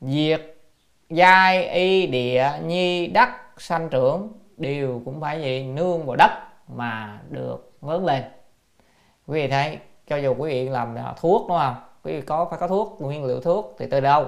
[0.00, 0.56] Diệt
[1.10, 3.28] giai y địa nhi đất
[3.58, 6.30] sanh trưởng đều cũng phải gì nương vào đất
[6.68, 8.22] mà được lớn lên.
[9.26, 11.74] Quý vị thấy cho dù quý vị làm thuốc đúng không?
[12.04, 14.26] Quý vị có phải có thuốc nguyên liệu thuốc thì từ đâu?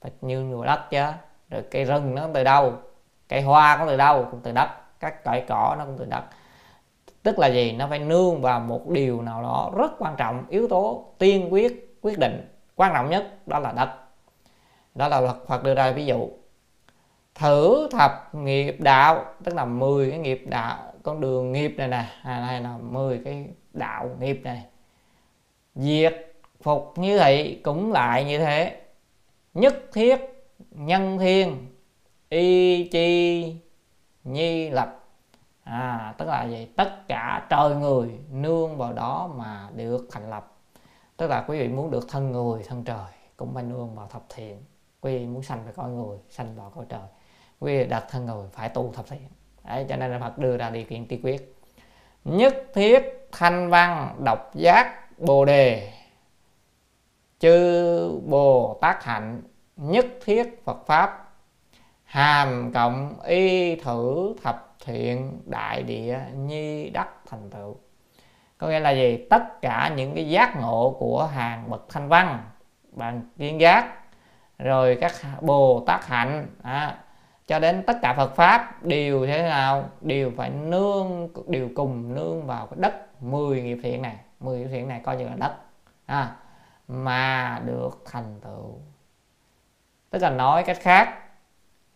[0.00, 1.04] Phải như vào đất chứ.
[1.50, 2.72] Rồi cây rừng nó từ đâu
[3.28, 4.68] cây hoa có từ đâu, cũng từ đất.
[5.00, 6.22] Các loại cỏ nó cũng từ đất.
[7.22, 7.72] Tức là gì?
[7.72, 11.98] Nó phải nương vào một điều nào đó rất quan trọng, yếu tố tiên quyết
[12.02, 12.48] quyết định.
[12.74, 13.90] Quan trọng nhất đó là đất.
[14.94, 16.28] Đó là luật Phật đưa ra ví dụ.
[17.34, 22.04] Thử thập nghiệp đạo, tức là 10 cái nghiệp đạo, con đường nghiệp này nè
[22.22, 24.64] à, hay là 10 cái đạo nghiệp này.
[25.74, 28.80] Diệt, phục như vậy cũng lại như thế
[29.56, 30.16] nhất thiết,
[30.70, 31.66] nhân thiên,
[32.28, 33.56] y chi,
[34.24, 35.04] nhi lập.
[35.64, 36.68] À tức là gì?
[36.76, 40.52] Tất cả trời người nương vào đó mà được thành lập.
[41.16, 43.06] Tức là quý vị muốn được thân người, thân trời
[43.36, 44.62] cũng phải nương vào thập thiện.
[45.00, 47.08] Quý vị muốn sanh về cõi người, sanh vào cõi trời.
[47.60, 49.28] Quý vị đặt thân người phải tu thập thiện.
[49.64, 51.56] Đấy, cho nên là Phật đưa ra điều kiện tiên quyết.
[52.24, 55.92] Nhất thiết thanh văn độc giác, bồ đề
[57.46, 59.42] chư bồ tát hạnh
[59.76, 61.28] nhất thiết phật pháp
[62.04, 67.76] hàm cộng y thử thập thiện đại địa nhi đắc thành tựu.
[68.58, 69.26] Có nghĩa là gì?
[69.30, 72.42] Tất cả những cái giác ngộ của hàng bậc thanh văn
[72.92, 73.94] bằng kiến giác
[74.58, 76.98] rồi các bồ tát hạnh à,
[77.46, 79.84] cho đến tất cả Phật pháp đều thế nào?
[80.00, 84.16] Đều phải nương đều cùng nương vào cái đất 10 nghiệp thiện này.
[84.40, 85.52] 10 nghiệp thiện này coi như là đất
[86.06, 86.36] à,
[86.88, 88.78] mà được thành tựu.
[90.10, 91.22] Tức là nói cách khác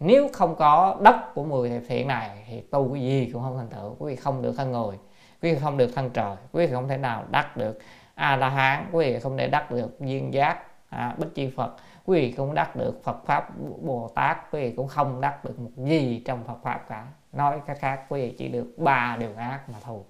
[0.01, 3.59] nếu không có đất của 10 thiệp thiện này thì tu cái gì cũng không
[3.59, 4.99] thành tựu quý vị không được thân người
[5.43, 7.79] quý vị không được thân trời quý vị không thể nào đắc được
[8.15, 10.59] a la hán quý vị không thể đắc được viên giác
[10.89, 11.77] à, bích chi phật
[12.11, 13.51] quý vị cũng đắc được Phật pháp
[13.83, 17.07] Bồ Tát quý vị cũng không đắc được một gì trong Phật pháp cả.
[17.33, 20.01] Nói cách khác quý vị chỉ được ba điều ác mà thôi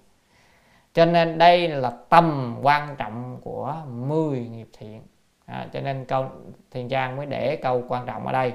[0.93, 5.01] cho nên đây là tầm quan trọng của 10 nghiệp thiện.
[5.45, 6.25] À, cho nên câu
[6.71, 8.53] thiền trang mới để câu quan trọng ở đây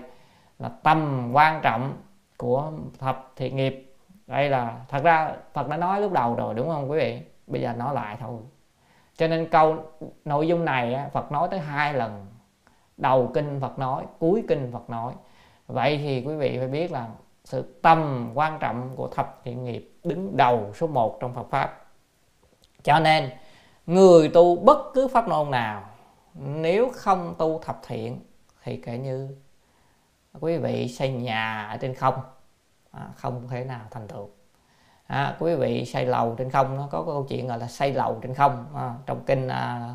[0.58, 1.96] là tầm quan trọng
[2.36, 3.96] của thập thiện nghiệp.
[4.26, 7.20] Đây là thật ra Phật đã nói lúc đầu rồi đúng không quý vị?
[7.46, 8.40] Bây giờ nói lại thôi.
[9.16, 9.76] Cho nên câu
[10.24, 12.26] nội dung này Phật nói tới hai lần.
[12.96, 15.12] Đầu kinh Phật nói cuối kinh Phật nói.
[15.66, 17.08] Vậy thì quý vị phải biết là
[17.44, 21.85] sự tầm quan trọng của thập thiện nghiệp đứng đầu số 1 trong Phật pháp
[22.86, 23.30] cho nên
[23.86, 25.82] người tu bất cứ pháp môn nào
[26.34, 28.20] nếu không tu thập thiện
[28.62, 29.28] thì kể như
[30.40, 32.14] quý vị xây nhà ở trên không
[32.90, 34.28] à, không thể nào thành tựu.
[35.06, 38.18] À, quý vị xây lầu trên không nó có câu chuyện gọi là xây lầu
[38.22, 39.94] trên không à, trong kinh à,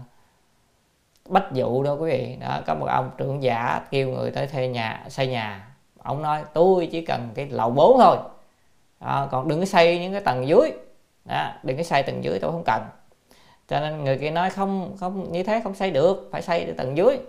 [1.29, 2.37] bách dụ đó quý vị.
[2.41, 5.75] Đó có một ông trưởng giả kêu người tới thuê nhà xây nhà.
[5.99, 8.17] Ông nói tôi chỉ cần cái lầu 4 thôi.
[8.99, 10.71] À, còn đừng có xây những cái tầng dưới
[11.25, 12.81] đó, đừng có xây tầng dưới tôi không cần.
[13.67, 16.97] Cho nên người kia nói không không như thế không xây được phải xây tầng
[16.97, 17.19] dưới.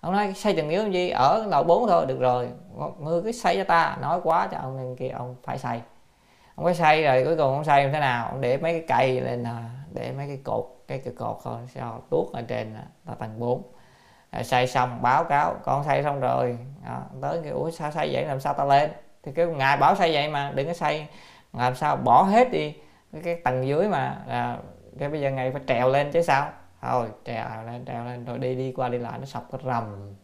[0.00, 1.10] Ông nói xây tầng dưới làm gì?
[1.10, 2.48] Ở lầu 4 thôi được rồi.
[2.98, 3.96] Ngươi cứ xây cho ta.
[4.00, 5.80] Nói quá cho ông kia ông phải xây.
[6.54, 8.28] Ông phải xây rồi cuối cùng ông xây như thế nào?
[8.28, 9.44] Ông để mấy cái cây lên
[9.92, 12.74] để mấy cái cột cái cái cột thôi sao tuốt ở trên
[13.06, 13.62] là tầng 4
[14.32, 16.58] rồi xây xong báo cáo con xây xong rồi.
[16.86, 18.24] Đó, tới cái ủa sao xây vậy?
[18.24, 18.90] Làm sao ta lên?
[19.22, 21.06] Thì cái ngài bảo xây vậy mà đừng có xây.
[21.52, 21.96] Làm sao?
[21.96, 22.74] Bỏ hết đi
[23.12, 24.58] cái, cái tầng dưới mà à,
[24.98, 26.50] cái bây giờ ngày phải trèo lên chứ sao?
[26.80, 30.14] Thôi trèo lên trèo lên rồi đi đi qua đi lại nó sập cái rầm.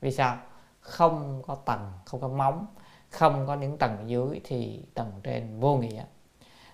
[0.00, 0.36] Vì sao?
[0.80, 2.66] Không có tầng không có móng
[3.10, 6.04] không có những tầng dưới thì tầng trên vô nghĩa.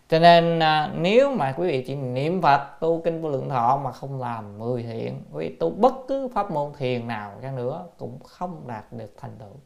[0.09, 3.81] Cho nên à, nếu mà quý vị chỉ niệm phật tu kinh vô lượng thọ
[3.85, 7.57] mà không làm mười thiện quý vị tu bất cứ pháp môn thiền nào chăng
[7.57, 9.57] nữa cũng không đạt được thành tựu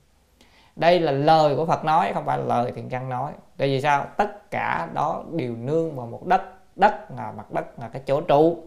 [0.79, 3.33] đây là lời của phật nói, không phải là lời thiền căn nói.
[3.57, 4.07] Tại vì sao?
[4.17, 6.43] Tất cả đó đều nương vào một đất.
[6.77, 8.63] Đất là mặt đất, là cái chỗ trụ.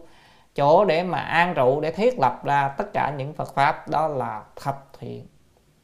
[0.54, 4.08] Chỗ để mà an trụ, để thiết lập ra tất cả những phật pháp, đó
[4.08, 5.26] là thập thiện.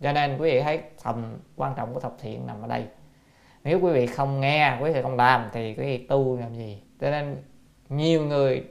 [0.01, 2.85] Cho nên quý vị thấy tầm quan trọng của thập thiện nằm ở đây.
[3.65, 6.83] Nếu quý vị không nghe, quý vị không làm thì quý vị tu làm gì?
[7.01, 7.43] Cho nên
[7.89, 8.65] nhiều người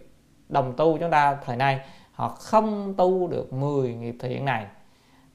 [0.49, 1.79] đồng tu chúng ta thời nay,
[2.11, 4.65] họ không tu được 10 nghiệp thiện này.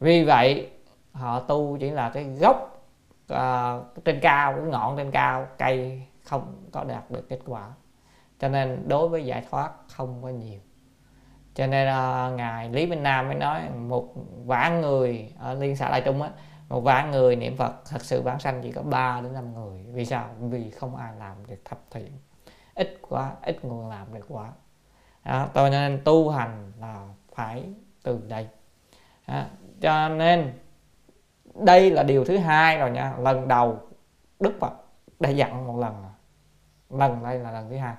[0.01, 0.71] Vì vậy
[1.13, 2.87] họ tu chỉ là cái gốc
[3.33, 7.73] uh, trên cao cái ngọn trên cao cây không có đạt được kết quả.
[8.39, 10.61] Cho nên đối với giải thoát không có nhiều.
[11.55, 14.15] Cho nên uh, ngài lý minh nam mới nói một
[14.45, 16.31] vạn người ở liên xã đại trung á
[16.69, 19.85] một vạn người niệm phật thật sự vãng sanh chỉ có 3 đến 5 người.
[19.93, 20.29] Vì sao?
[20.41, 22.13] Vì không ai làm được thập thiện.
[22.75, 24.51] Ít quá ít người làm được quá
[25.25, 27.65] đó, cho nên tu hành là phải
[28.03, 28.49] từ đây.
[29.29, 29.45] Đó,
[29.81, 30.53] cho nên
[31.55, 33.13] đây là điều thứ hai rồi nha.
[33.19, 33.79] Lần đầu
[34.41, 34.73] đức phật
[35.21, 36.05] đã dặn một lần.
[36.91, 37.95] Lần đây là lần thứ hai.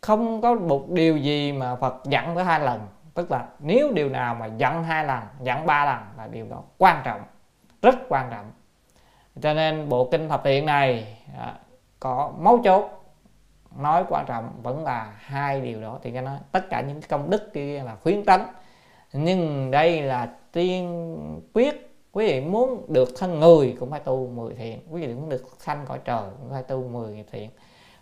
[0.00, 2.80] Không có một điều gì mà phật dặn tới hai lần.
[3.14, 6.62] Tức là nếu điều nào mà dặn hai lần dặn ba lần là điều đó
[6.78, 7.20] quan trọng
[7.82, 8.50] rất quan trọng.
[9.40, 11.54] Cho nên bộ kinh thập thiện này à,
[12.00, 13.04] có mấu chốt
[13.76, 15.98] nói quan trọng vẫn là hai điều đó.
[16.02, 18.40] Thì cái nói tất cả những công đức kia là khuyến tấn
[19.12, 21.16] nhưng đây là tiên
[21.54, 24.80] quyết quý vị muốn được thân người cũng phải tu 10 thiện.
[24.90, 27.50] Quý vị muốn được sanh cõi trời cũng phải tu 10 nghiệp thiện.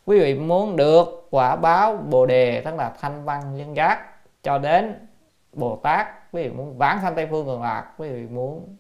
[0.07, 4.59] Quý vị muốn được quả báo bồ đề, tức là thanh văn nhân giác, cho
[4.59, 5.07] đến
[5.53, 6.07] bồ tát.
[6.33, 8.77] Quý vị muốn vãng sanh tây phương cực lạc, quý vị muốn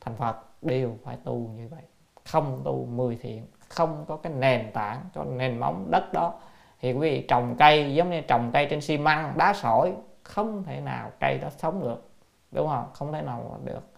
[0.00, 1.82] thành phật, đều phải tu như vậy.
[2.24, 6.34] Không tu mười thiện, không có cái nền tảng cho nền móng đất đó.
[6.80, 9.92] Thì quý vị trồng cây, giống như trồng cây trên xi măng, đá sỏi,
[10.22, 12.10] không thể nào cây đó sống được,
[12.50, 12.86] đúng không?
[12.92, 13.91] Không thể nào được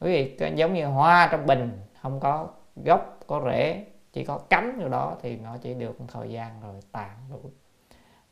[0.00, 2.48] quý vị giống như hoa trong bình, không có
[2.84, 6.60] gốc, có rễ, chỉ có cắm vô đó thì nó chỉ được một thời gian
[6.62, 7.50] rồi tàn đủ.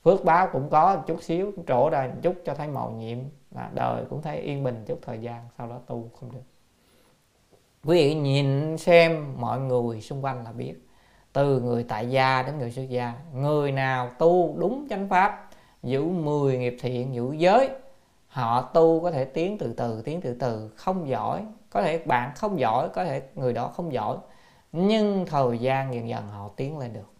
[0.04, 3.18] Phước báo cũng có một chút xíu trổ ra một chút cho thấy màu nhiệm,
[3.50, 6.42] là đời cũng thấy yên bình chút thời gian, sau đó tu không được.
[7.84, 10.74] Quý vị nhìn xem mọi người xung quanh là biết,
[11.32, 15.50] từ người tại gia đến người xuất gia, người nào tu đúng chánh pháp,
[15.82, 17.70] giữ 10 nghiệp thiện, giữ giới
[18.34, 21.44] họ tu có thể tiến từ từ tiến từ từ không giỏi.
[21.70, 24.16] Có thể bạn không giỏi có thể người đó không giỏi.
[24.72, 27.12] Nhưng thời gian dần dần họ tiến lên được.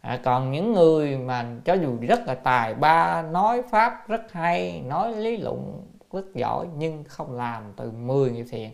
[0.00, 4.82] À, còn những người mà cho dù rất là tài ba nói pháp rất hay
[4.86, 5.82] nói lý luận
[6.12, 8.70] rất giỏi nhưng không làm từ 10 nghiệp thiện.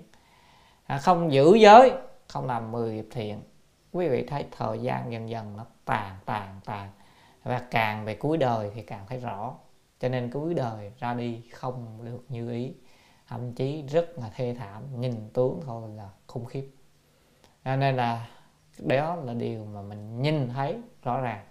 [0.86, 1.92] À, không giữ giới
[2.28, 3.42] không làm 10 nghiệp thiện.
[3.92, 6.90] Quý vị thấy thời gian dần dần nó tàn tàn tàn.
[7.42, 9.54] Và càng về cuối đời thì càng thấy rõ
[10.04, 12.74] cho nên cuối đời ra đi không được như ý.
[13.28, 16.70] Thậm chí rất là thê thảm nhìn tướng thôi là khủng khiếp.
[17.64, 18.28] Cho nên là
[18.78, 21.44] đó là điều mà mình nhìn thấy rõ ràng.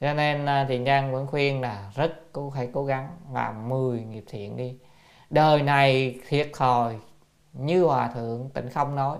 [0.00, 4.00] Cho nên à, thì Giang vẫn khuyên là rất cố hãy cố gắng làm 10
[4.00, 4.78] nghiệp thiện đi.
[5.30, 6.98] Đời này thiệt thòi
[7.52, 9.18] như hòa thượng tịnh không nói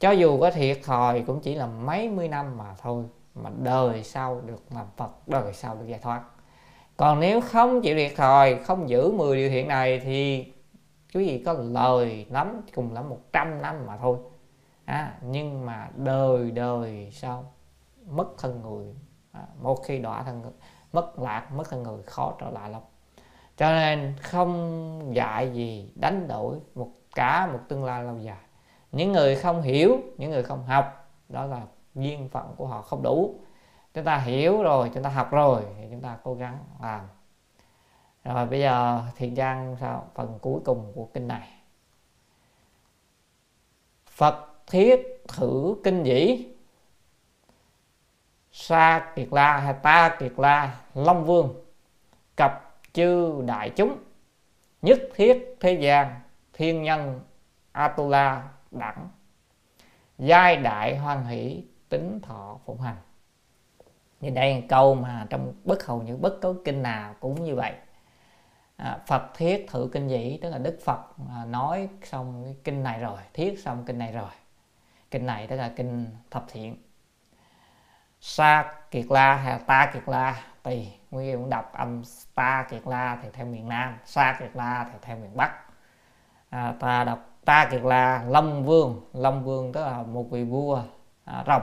[0.00, 3.04] cho dù có thiệt thòi cũng chỉ là mấy mươi năm mà thôi
[3.34, 6.22] mà đời sau được làm Phật đời sau được giải thoát
[7.00, 10.44] còn nếu không chịu thiệt thòi không giữ 10 điều thiện này thì
[11.14, 14.18] quý vị có lời lắm cùng lắm 100 năm mà thôi.
[14.84, 17.52] À, nhưng mà đời đời sau
[18.06, 18.94] mất thân người.
[19.32, 20.52] À, một khi đọa thân người,
[20.92, 22.82] mất lạc mất thân người khó trở lại lắm.
[23.56, 28.44] Cho nên không dạy gì đánh đổi một cả một tương lai lâu dài.
[28.92, 31.62] Những người không hiểu những người không học đó là
[31.94, 33.34] duyên phận của họ không đủ
[33.94, 37.00] chúng ta hiểu rồi, chúng ta học rồi, thì chúng ta cố gắng làm.
[38.24, 40.10] Rồi bây giờ thiền trang sao?
[40.14, 41.48] Phần cuối cùng của kinh này.
[44.06, 46.46] Phật thiết thử kinh dĩ.
[48.52, 51.64] Sa kiệt la hay ta kiệt la, long vương,
[52.36, 53.98] cập chư đại chúng,
[54.82, 56.20] nhất thiết thế gian,
[56.52, 57.20] thiên nhân
[57.72, 59.08] atula đẳng,
[60.18, 62.96] giai đại hoan hỷ tính thọ phụng hành
[64.20, 67.54] như đây là câu mà trong bất hầu những bất cứ kinh nào cũng như
[67.54, 67.72] vậy.
[68.76, 72.82] À, Phật thiết thử kinh dĩ tức là Đức Phật à, nói xong cái kinh
[72.82, 74.30] này rồi thiết xong kinh này rồi.
[75.10, 76.76] Kinh này tức là kinh thập thiện.
[78.20, 82.02] Sa kiệt la hay ta kiệt la tùy nguyên cũng đọc âm
[82.34, 85.52] ta kiệt la thì theo miền nam sa kiệt la thì theo miền bắc.
[86.50, 89.00] À, ta đọc ta kiệt la long vương.
[89.12, 90.82] Long vương tức là một vị vua
[91.24, 91.62] à, rồng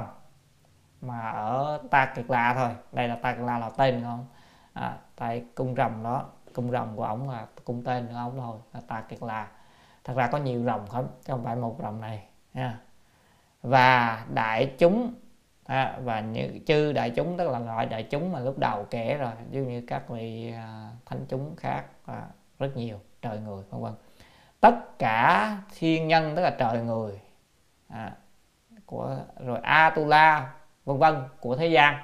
[1.02, 2.70] mà ở ta cực la thôi.
[2.92, 4.26] Đây là ta cực la là tên không
[4.74, 8.58] à, tại cung rồng đó cung rồng của ổng là cung tên của ổng thôi
[8.74, 9.48] là ta cực la.
[10.04, 12.80] Thật ra có nhiều rồng không chứ không phải một rồng này nha
[13.62, 15.14] và đại chúng
[15.66, 19.18] à, và như chư đại chúng tức là loại đại chúng mà lúc đầu kể
[19.18, 22.24] rồi giống như các vị à, thánh chúng khác à,
[22.60, 23.94] rất nhiều trời người vân vân.
[24.60, 27.20] Tất cả thiên nhân tức là trời người
[27.88, 28.12] à,
[28.86, 30.54] của rồi atula
[30.88, 31.96] vân vân của thế gian.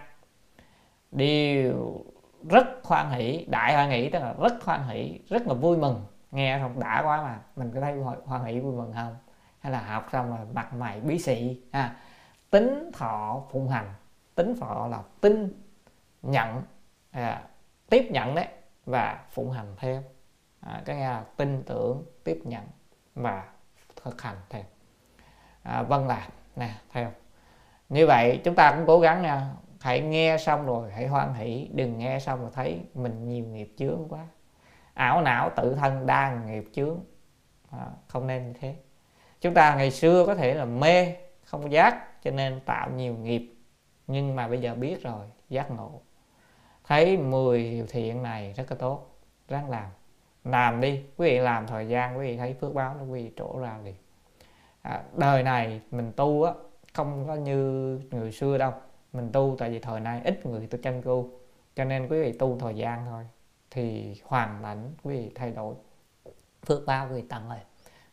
[1.12, 2.06] Đều
[2.50, 6.06] rất hoan hỷ đại hoan hỷ tức là rất hoan hỷ rất là vui mừng.
[6.32, 7.94] Nghe không đã quá mà mình có thấy
[8.26, 9.16] hoan hỷ vui mừng không?
[9.60, 11.96] Hay là học xong rồi mặt mày bí xị ha?
[12.50, 13.94] Tính thọ phụng hành
[14.36, 15.64] tính thọ là tin
[16.22, 16.64] nhận
[17.12, 17.44] à,
[17.90, 18.48] tiếp nhận đấy
[18.86, 20.04] và phụng hành theo
[20.60, 22.64] à, có nghĩa là tin tưởng tiếp nhận
[23.16, 23.50] và
[24.04, 24.64] thực hành theo
[25.64, 27.12] à, vâng làm nè theo
[27.94, 29.48] như vậy chúng ta cũng cố gắng nha
[29.82, 33.74] hãy nghe xong rồi hãy hoan hỷ đừng nghe xong rồi thấy mình nhiều nghiệp
[33.78, 34.28] chướng quá.
[34.94, 37.00] Ảo não tự thân đang nghiệp chướng.
[37.72, 38.76] À, không nên như thế.
[39.42, 43.56] Chúng ta ngày xưa có thể là mê không giác cho nên tạo nhiều nghiệp.
[44.08, 46.02] Nhưng mà bây giờ biết rồi giác ngộ.
[46.84, 49.88] Thấy 10 điều thiện này rất là tốt ráng làm.
[50.44, 53.32] Làm đi quý vị làm thời gian quý vị thấy phước báo nó quý vị
[53.38, 53.96] trổ ra liền.
[54.82, 56.54] À, đời này mình tu á
[56.94, 58.74] không có như người xưa đâu.
[59.14, 61.30] Mình tu tại vì thời nay ít người tu chân tu,
[61.76, 63.28] cho nên quý vị tu thời gian thôi,
[63.72, 65.76] thì hoàn lãnh quý vị thay đổi.
[66.66, 67.60] Phước báo quý vị tăng lên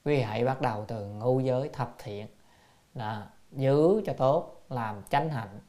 [0.04, 2.26] quý vị hãy bắt đầu từ ngũ giới thập thiện,
[2.94, 5.60] là giữ cho tốt, làm chánh hạnh.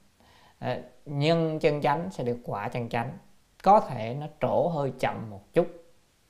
[0.59, 3.17] Ờ, Nhân chân chánh sẽ được quả chân chánh.
[3.63, 5.67] Có thể nó trổ hơi chậm một chút,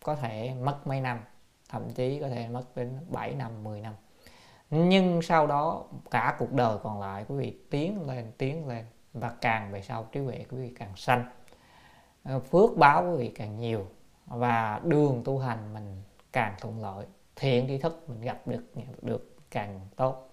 [0.03, 1.19] có thể mất mấy năm,
[1.69, 3.93] thậm chí có thể mất đến 7 năm 10 năm
[4.71, 8.85] nhưng sau đó cả cuộc đời còn lại, quý vị, tiến lên tiến lên.
[9.13, 11.25] Và càng về sau, trí huệ quý vị càng sanh.
[12.23, 13.87] Ờ, phước báo quý vị càng nhiều.
[14.25, 16.01] Và đường tu hành mình
[16.33, 17.05] càng thuận lợi.
[17.35, 18.63] Thiện tri thức mình gặp được
[19.01, 20.29] được càng tốt.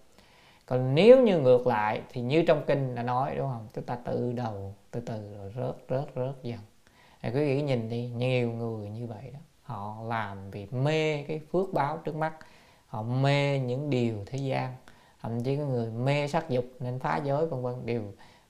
[0.66, 3.68] Còn nếu như ngược lại, thì như trong kinh đã nói, đúng không?
[3.74, 6.58] Chúng ta tự đầu, từ từ rồi rớt rớt rớt dần.
[7.22, 11.40] Thì quý vị nhìn đi, nhiều người như vậy đó, họ làm vì mê cái
[11.52, 12.32] phước báo trước mắt
[12.88, 14.74] họ mê những điều thế gian
[15.22, 18.02] thậm chí có người mê sắc dục nên phá giới vân vân điều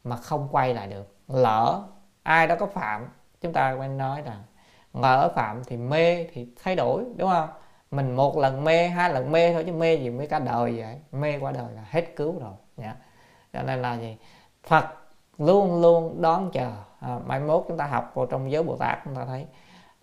[0.04, 1.14] mà không quay lại được.
[1.28, 1.82] Lỡ
[2.22, 3.08] ai đó có phạm
[3.40, 4.38] chúng ta quen nói là
[4.92, 7.48] ngỡ phạm thì mê thì thay đổi đúng không?
[7.90, 11.00] Mình một lần mê hai lần mê thôi chứ mê gì mới cả đời vậy?
[11.12, 12.96] Mê qua đời là hết cứu rồi nhá.
[13.52, 14.16] Cho nên là gì?
[14.64, 14.84] Phật
[15.38, 16.70] luôn luôn đón chờ.
[17.00, 19.46] À, mai mốt chúng ta học vào trong giới bồ tát chúng ta thấy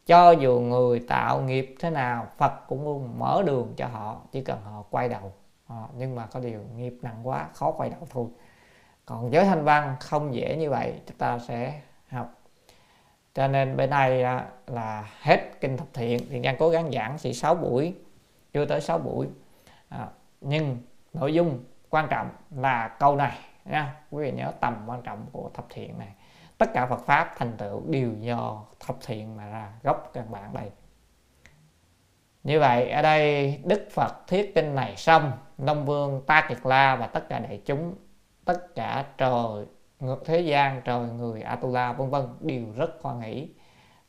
[0.05, 4.41] cho dù người tạo nghiệp thế nào phật cũng luôn mở đường cho họ chỉ
[4.41, 5.33] cần họ quay đầu.
[5.67, 8.27] À, nhưng mà có điều nghiệp nặng quá khó quay đầu thôi.
[9.05, 12.33] Còn giới thanh văn không dễ như vậy chúng ta sẽ học.
[13.33, 14.23] Cho nên bên đây
[14.67, 16.19] là hết kinh thập thiện.
[16.29, 17.95] Thì đang cố gắng giảng chỉ 6 buổi
[18.53, 19.27] chưa tới 6 buổi.
[19.89, 20.07] À,
[20.41, 20.77] nhưng
[21.13, 23.95] nội dung quan trọng là câu này nha.
[24.11, 26.13] Quý vị nhớ tầm quan trọng của thập thiện này
[26.57, 30.53] tất cả Phật pháp thành tựu đều do thập thiện mà ra, gốc căn bản
[30.53, 30.71] đây.
[32.43, 36.95] Như vậy, ở đây Đức Phật thuyết kinh này xong, Long Vương, Ta Kiệt La
[36.95, 37.95] và tất cả đại chúng,
[38.45, 39.65] tất cả trời
[40.25, 43.49] thế gian, trời người, Atula, vân vân đều rất hoan hỷ,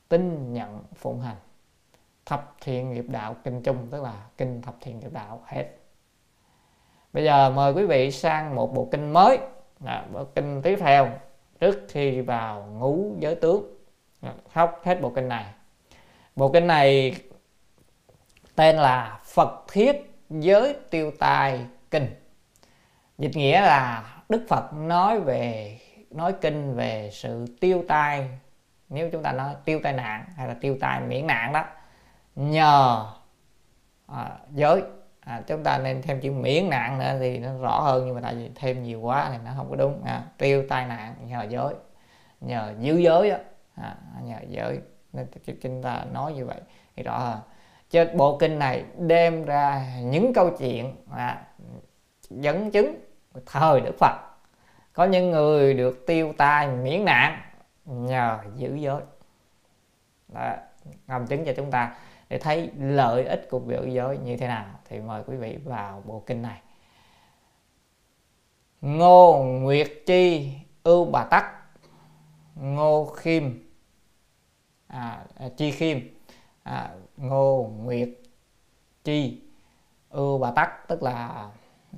[0.08, 1.36] tin nhận phụng hành.
[2.26, 5.66] Thập thiện nghiệp đạo kinh chung, tức là kinh thập thiện nghiệp đạo hết.
[7.12, 9.38] Bây giờ mời quý vị sang một bộ kinh mới.
[9.80, 11.08] Là bộ kinh tiếp theo
[11.60, 13.76] trước khi vào ngũ giới tướng.
[14.52, 15.44] Học hết bộ kinh này.
[16.36, 17.16] Bộ kinh này
[18.54, 22.06] tên là Phật Thiết Giới Tiêu Tai Kinh.
[23.18, 25.78] Dịch nghĩa là Đức Phật nói về
[26.10, 28.28] nói kinh về sự tiêu tai.
[28.88, 31.64] Nếu chúng ta nói tiêu tai nạn hay là tiêu tai miễn nạn đó
[32.36, 33.06] nhờ
[34.06, 34.82] à, giới
[35.26, 38.20] à, chúng ta nên thêm chữ miễn nạn nữa thì nó rõ hơn nhưng mà
[38.20, 40.04] tại vì thêm nhiều quá thì nó không có đúng.
[40.04, 41.74] À, tiêu tai nạn nhờ giới
[42.40, 43.36] nhờ giữ giới đó
[43.74, 44.80] à, nhờ giới.
[45.12, 45.26] Nên
[45.62, 46.60] chúng ta nói như vậy
[46.96, 47.38] thì rõ hơn.
[47.90, 51.42] Cho bộ kinh này đem ra những câu chuyện à,
[52.30, 53.00] dẫn chứng
[53.46, 54.16] thời Đức Phật.
[54.92, 57.40] Có những người được tiêu tai miễn nạn
[57.84, 59.00] nhờ giữ giới.
[60.28, 60.54] Đó,
[61.06, 61.94] ngầm chứng cho chúng ta
[62.28, 66.02] để thấy lợi ích của việc giới như thế nào thì mời quý vị vào
[66.06, 66.60] bộ kinh này.
[68.80, 71.44] Ngô Nguyệt Chi Ưu Bà Tắc
[72.54, 73.42] Ngô Khiêm.
[74.86, 75.98] À, à, Chi Khiêm.
[76.62, 78.08] À, Ngô Nguyệt
[79.04, 79.40] Chi
[80.10, 81.48] Ưu Bà Tắc tức là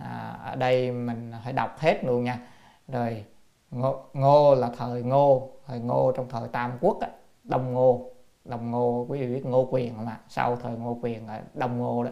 [0.00, 2.48] à, ở đây mình phải đọc hết luôn nha.
[2.88, 3.24] Rồi
[3.70, 7.08] ngô, ngô là thời ngô thời ngô trong thời tam quốc á,
[7.44, 8.10] đông ngô
[8.48, 10.18] đồng ngô quý vị biết ngô quyền không ạ?
[10.28, 12.10] Sau thời ngô quyền là đồng ngô đó.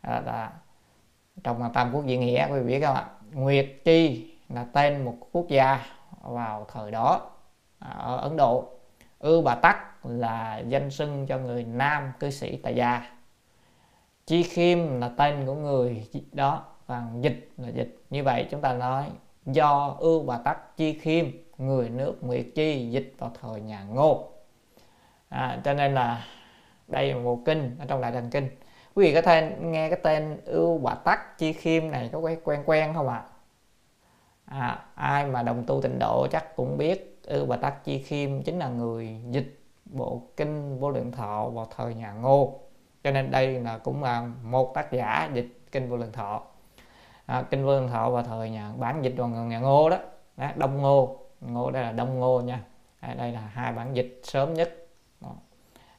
[0.00, 0.52] À, là
[1.44, 3.08] trong tam quốc diễn nghĩa quý vị biết không ạ?
[3.32, 5.86] Nguyệt chi là tên một quốc gia
[6.22, 7.30] vào thời đó
[7.78, 8.68] à, ở ấn độ.
[9.18, 13.10] Ư bà tắc là danh xưng cho người nam cư sĩ tại gia.
[14.26, 17.98] Chi khiêm là tên của người đó và dịch là dịch.
[18.10, 19.04] Như vậy chúng ta nói
[19.46, 21.26] do ưu Bà tắc chi khiêm
[21.58, 24.33] người nước nguyệt chi dịch vào thời nhà ngô
[25.34, 26.24] à, cho nên là
[26.88, 28.48] đây là một kinh ở trong đại thành kinh.
[28.94, 32.62] Quý vị có thể nghe cái tên ưu bà tắc chi khiêm này có quen
[32.64, 33.22] quen không ạ?
[34.46, 34.58] À?
[34.58, 38.42] à, ai mà đồng tu tịnh độ chắc cũng biết ưu bà tắc chi khiêm
[38.42, 42.60] chính là người dịch bộ kinh vô lượng thọ vào thời nhà ngô.
[43.04, 46.42] Cho nên đây là cũng là một tác giả dịch kinh vô lượng thọ.
[47.26, 49.98] À, kinh lượng thọ vào thời nhà bản dịch vào nhà ngô đó,
[50.36, 51.18] đó đông ngô.
[51.40, 52.60] Ngô đây là đông ngô nha.
[53.00, 54.83] À, đây là hai bản dịch sớm nhất.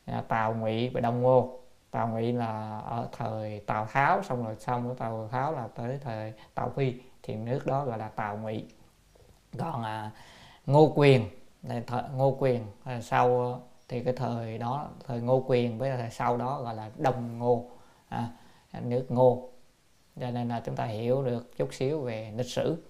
[0.06, 1.60] À, tào ngụy và đông ngô
[1.92, 6.00] tào ngụy là ở thời tào tháo xong rồi xong của tào tháo là tới
[6.04, 8.66] thời tào phi thì nước đó gọi là tào ngụy.
[9.60, 10.12] Còn à,
[10.66, 11.30] ngô quyền
[11.64, 13.60] này thời, ngô quyền à, sau
[13.90, 17.66] thì cái thời đó thời ngô quyền với thời sau đó gọi là đông ngô
[18.10, 18.30] à,
[18.82, 19.50] nước ngô.
[20.20, 22.84] Cho nên là chúng ta hiểu được chút xíu về lịch sử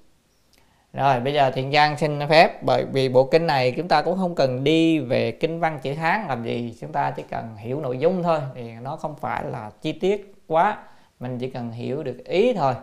[0.96, 4.18] rồi bây giờ thiện giang xin phép bởi vì bộ kinh này chúng ta cũng
[4.18, 7.82] không cần đi về kinh văn chữ hán làm gì chúng ta chỉ cần hiểu
[7.82, 10.78] nội dung thôi thì nó không phải là chi tiết quá
[11.20, 12.76] mình chỉ cần hiểu được ý thôi.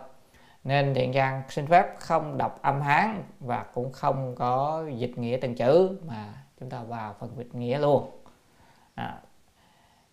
[0.63, 5.37] Nên thiện giang xin phép không đọc âm hán và cũng không có dịch nghĩa
[5.41, 6.25] từng chữ mà
[6.59, 8.09] chúng ta vào phần dịch nghĩa luôn.
[8.95, 9.17] À,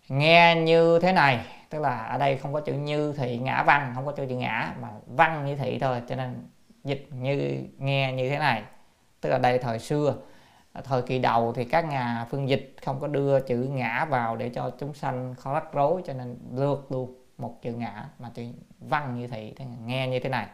[0.09, 3.91] nghe như thế này tức là ở đây không có chữ như thị ngã văn
[3.95, 6.47] không có chữ ngã mà văn như thị thôi cho nên
[6.83, 8.63] dịch như nghe như thế này.
[9.21, 10.15] Tức là đây thời xưa.
[10.83, 14.49] Thời kỳ đầu thì các nhà phương dịch không có đưa chữ ngã vào để
[14.49, 18.43] cho chúng sanh khó rắc rối cho nên lược luôn một chữ ngã mà chữ
[18.79, 19.53] văn như thị
[19.85, 20.47] nghe như thế này.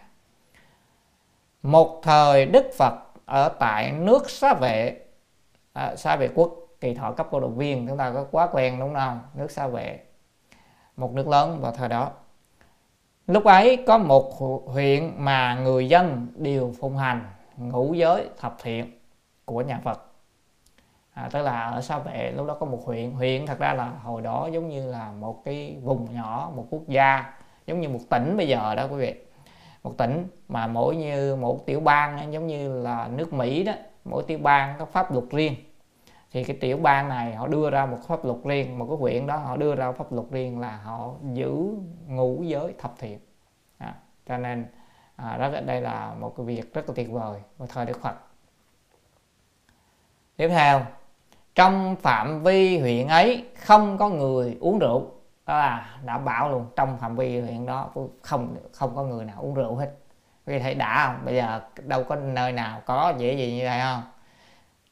[1.64, 2.94] Một thời đức phật
[3.26, 5.02] ở tại nước xá vệ
[5.74, 8.80] à, xá vệ quốc kỳ thọ cấp cô động viên chúng ta có quá quen
[8.80, 9.22] đúng không?
[9.34, 10.00] Nước xá vệ.
[10.98, 12.12] Một nước lớn vào thời đó
[13.28, 14.34] lúc ấy có một
[14.66, 17.22] huyện mà người dân đều phụng hành
[17.58, 19.00] ngũ giới thập thiện
[19.46, 20.04] của nhà Phật.
[21.14, 23.12] À, tức là ở Sa Vệ lúc đó có một huyện.
[23.12, 26.88] Huyện thật ra là hồi đó giống như là một cái vùng nhỏ một quốc
[26.88, 27.34] gia
[27.66, 29.16] giống như một tỉnh bây giờ đó quý vị.
[29.84, 33.74] Một tỉnh mà mỗi như một tiểu bang giống như là nước Mỹ đó
[34.06, 35.56] mỗi tiểu bang có pháp luật riêng
[36.32, 39.28] thì cái tiểu bang này họ đưa ra một pháp luật riêng một cái huyện
[39.28, 41.68] đó họ đưa ra pháp luật riêng là họ giữ
[42.08, 43.20] ngũ giới thập thiện.
[43.78, 43.96] À,
[44.28, 44.66] cho nên
[45.16, 48.16] à, rất đây là một cái việc rất là tuyệt vời của thời Đức Phật.
[50.38, 50.82] Tiếp theo
[51.56, 55.12] trong phạm vi huyện ấy không có người uống rượu.
[55.46, 57.90] Đó là đã bảo luôn trong phạm vi huyện đó
[58.22, 59.92] không không có người nào uống rượu hết.
[60.46, 61.26] Vì thấy đã không?
[61.26, 64.02] Bây giờ đâu có nơi nào có dễ gì như vậy không?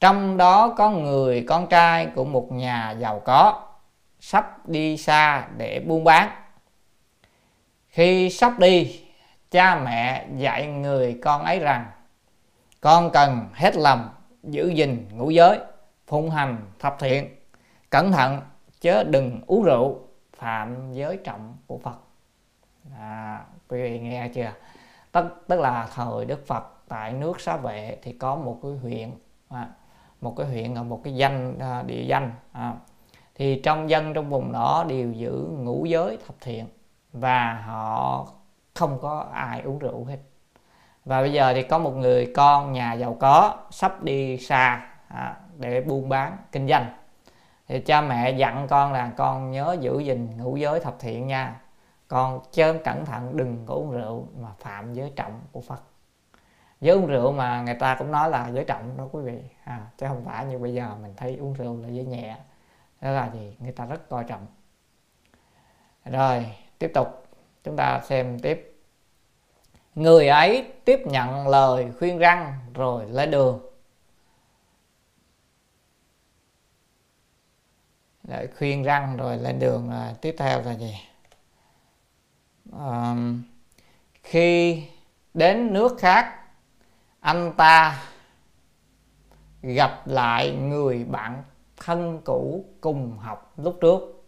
[0.06, 3.64] Trong đó có người con trai của một nhà giàu có
[4.20, 6.30] sắp đi xa để buôn bán.
[7.88, 9.02] Khi sắp đi
[9.52, 11.86] cha mẹ dạy người con ấy rằng
[12.82, 14.10] con cần hết lòng
[14.44, 15.60] giữ gìn ngũ giới
[16.08, 17.36] phụng hành thập thiện
[17.90, 18.42] cẩn thận
[18.82, 20.00] chớ đừng uống rượu
[20.38, 21.98] phạm giới trọng của phật.
[23.00, 24.52] À, quý vị nghe chưa?
[25.12, 29.12] Tức tức là thời đức phật tại nước xá vệ thì có một cái huyện
[29.50, 29.70] à,
[30.26, 32.74] một cái huyện ở một cái danh à, địa danh à,
[33.36, 36.66] thì trong dân trong vùng đó đều giữ ngũ giới thập thiện
[37.14, 38.28] và họ
[38.74, 40.18] không có ai uống rượu hết.
[41.06, 45.38] Và bây giờ thì có một người con nhà giàu có sắp đi xa à,
[45.58, 46.86] để buôn bán kinh doanh.
[47.68, 51.62] Thì cha mẹ dặn con là con nhớ giữ gìn ngũ giới thập thiện nha.
[52.08, 55.82] Con chớ cẩn thận đừng có uống rượu mà phạm giới trọng của Phật
[56.86, 59.42] với uống rượu mà người ta cũng nói là giới trọng đó quý vị.
[59.64, 62.38] À, chứ không phải như bây giờ mình thấy uống rượu là giới nhẹ.
[63.02, 63.56] Đó là gì?
[63.60, 64.48] Người ta rất coi trọng.
[66.06, 67.08] Rồi tiếp tục.
[67.64, 68.82] Chúng ta xem tiếp.
[69.96, 73.62] Người ấy tiếp nhận lời khuyên răng rồi lên đường.
[78.24, 80.96] Để khuyên răng rồi lên đường à, tiếp theo là gì?
[82.80, 83.16] À,
[84.24, 84.84] khi
[85.34, 86.45] đến nước khác
[87.26, 88.02] anh ta
[89.62, 91.44] gặp lại người bạn
[91.78, 94.26] thân cũ cùng học lúc trước.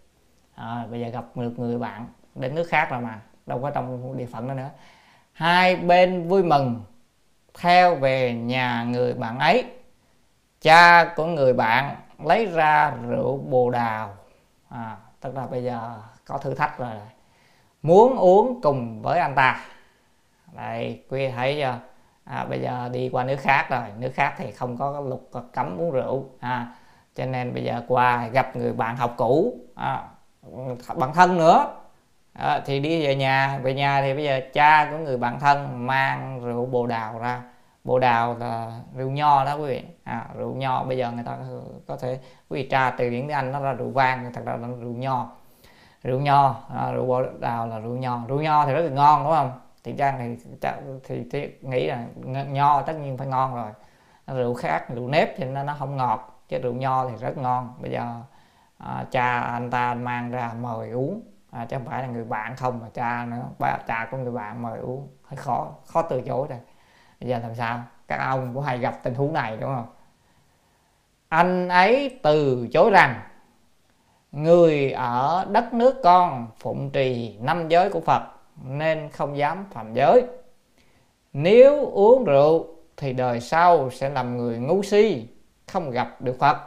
[0.55, 4.17] À, bây giờ gặp được người bạn đến nước khác rồi mà đâu có trong
[4.17, 4.69] địa phận đó nữa.
[5.31, 6.83] Hai bên vui mừng
[7.59, 9.65] theo về nhà người bạn ấy.
[10.61, 14.15] Cha của người bạn lấy ra rượu bồ đào.
[14.69, 16.95] À, tức là bây giờ có thử thách rồi.
[17.81, 19.65] Muốn uống cùng với anh ta.
[20.55, 21.79] Đây quý thấy chưa?
[22.29, 23.83] À, bây giờ đi qua nước khác rồi.
[23.99, 26.25] Nước khác thì không có luật cấm uống rượu.
[26.39, 26.67] À,
[27.15, 30.03] cho nên bây giờ qua gặp người bạn học cũ à,
[30.95, 31.67] bạn thân nữa.
[32.33, 33.59] À, thì đi về nhà.
[33.63, 37.41] Về nhà thì bây giờ cha của người bạn thân mang rượu bồ đào ra.
[37.83, 39.83] Bồ đào là rượu nho đó quý vị.
[40.03, 41.37] À, rượu nho bây giờ người ta
[41.87, 44.55] có thể quý vị tra từ điển tiếng anh nó ra rượu vang thật ra
[44.55, 45.27] là rượu nho.
[46.03, 48.19] Rượu nho à, rượu bồ đào là rượu nho.
[48.27, 49.51] Rượu nho thì rất là ngon đúng không?
[49.87, 52.05] Thì trang thì thì, thì nghĩ là
[52.43, 53.71] nho tất nhiên phải ngon rồi.
[54.27, 57.73] Rượu khác rượu nếp thì nó nó không ngọt chứ rượu nho thì rất ngon.
[57.81, 58.21] Bây giờ
[58.77, 61.21] à, cha anh ta mang ra mời uống.
[61.51, 64.31] À, chứ không phải là người bạn không mà cha nữa ba cha của người
[64.31, 65.07] bạn mời uống.
[65.23, 66.59] Hơi khó khó từ chối rồi.
[67.21, 67.83] Bây giờ làm sao?
[68.07, 69.87] Các ông cũng hay gặp tình huống này đúng không?
[71.29, 73.21] Anh ấy từ chối rằng
[74.31, 79.93] người ở đất nước con phụng trì năm giới của phật nên không dám phạm
[79.93, 80.23] giới.
[81.33, 82.67] Nếu uống rượu
[82.97, 85.27] thì đời sau sẽ làm người ngu si,
[85.67, 86.57] không gặp được phật.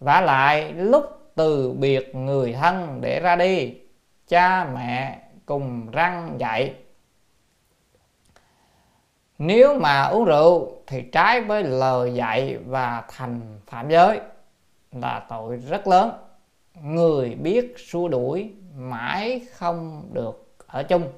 [0.00, 1.04] Và lại, lúc
[1.34, 3.74] từ biệt người thân để ra đi,
[4.28, 6.74] cha mẹ cùng răng dạy.
[9.38, 14.20] Nếu mà uống rượu thì trái với lời dạy và thành phạm giới
[14.92, 16.10] là tội rất lớn.
[16.82, 21.12] Người biết xua đuổi mãi không được ở chung.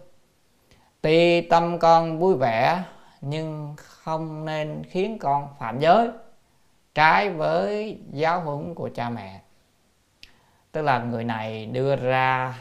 [1.00, 2.82] Tuy tâm con vui vẻ
[3.20, 6.08] nhưng không nên khiến con phạm giới
[6.94, 9.40] trái với giáo huấn của cha mẹ.
[10.72, 12.54] Tức là người này đưa ra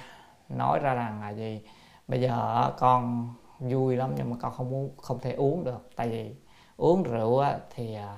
[0.49, 1.61] nói ra rằng là gì?
[2.07, 5.89] Bây giờ con vui lắm nhưng mà con không muốn không thể uống được.
[5.95, 6.35] Tại vì
[6.77, 7.43] uống rượu
[7.75, 8.17] thì à,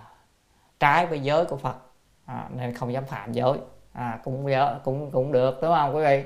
[0.80, 1.76] trái với giới của Phật.
[2.26, 3.54] À, nên không dám phạm giới.
[3.94, 4.48] À, cũng
[4.84, 6.24] cũng cũng được đúng không quý vị?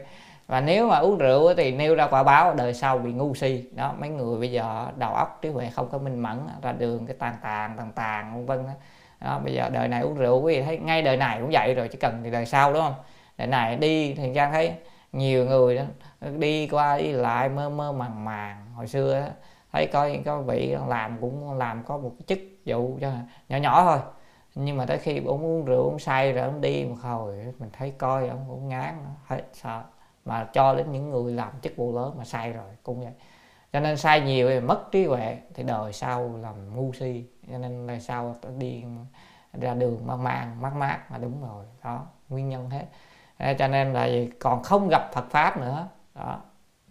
[0.47, 3.69] Và nếu mà uống rượu thì nêu ra quả báo đời sau bị ngu si.
[3.75, 7.07] Đó mấy người bây giờ đầu óc trí huệ không có minh mẫn ra đường
[7.07, 8.73] cái tàn tàn tàn tàn vân vân
[9.21, 9.39] đó.
[9.43, 11.87] bây giờ đời này uống rượu quý vị thấy ngay đời này cũng vậy rồi
[11.87, 12.95] chỉ cần thì đời sau đúng không?
[13.37, 14.73] Đời này đi thì trang thấy
[15.11, 15.83] nhiều người đó
[16.37, 18.65] đi qua đi lại mơ mơ màng màng.
[18.75, 19.27] Hồi xưa đó,
[19.71, 23.11] thấy coi có vị làm cũng làm có một cái chức vụ cho
[23.49, 23.99] nhỏ nhỏ thôi.
[24.55, 27.69] Nhưng mà tới khi ông uống rượu ông say rồi ông đi một hồi mình
[27.73, 28.95] thấy coi ông cũng ngán
[29.25, 29.83] hết sợ
[30.25, 33.13] mà cho đến những người làm chức vụ lớn mà sai rồi cũng vậy.
[33.73, 37.25] Cho nên sai nhiều thì mất trí huệ thì đời sau làm ngu si.
[37.51, 38.83] Cho nên đời sau đi
[39.53, 41.65] ra đường mang mang mát mát mà đúng rồi.
[41.83, 42.85] Đó nguyên nhân hết.
[43.59, 44.29] Cho nên là gì?
[44.39, 45.87] Còn không gặp Phật pháp nữa.
[46.15, 46.41] Đó.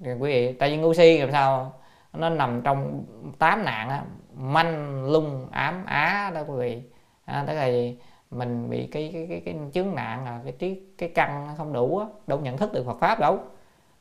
[0.05, 1.73] Thì quý vị tại vì ngu si làm sao?
[2.13, 3.05] Nó nằm trong
[3.39, 4.05] tám nạn á.
[4.35, 6.83] Manh lung ám á đó quý vị.
[7.25, 7.99] À, tức là gì?
[8.33, 11.99] Mình bị cái cái cái, cái chứng nạn là cái trí cái căn không đủ
[11.99, 13.39] á đâu nhận thức được Phật pháp đâu.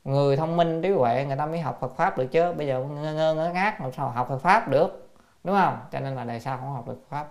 [0.04, 2.52] Người thông minh trí huệ người ta mới học Phật pháp được chứ.
[2.52, 5.08] Bây giờ ngơ ngơ ngớ ngác làm sao học Phật pháp được
[5.44, 5.76] đúng không?
[5.92, 7.28] Cho nên là đời sau không học được Phật pháp.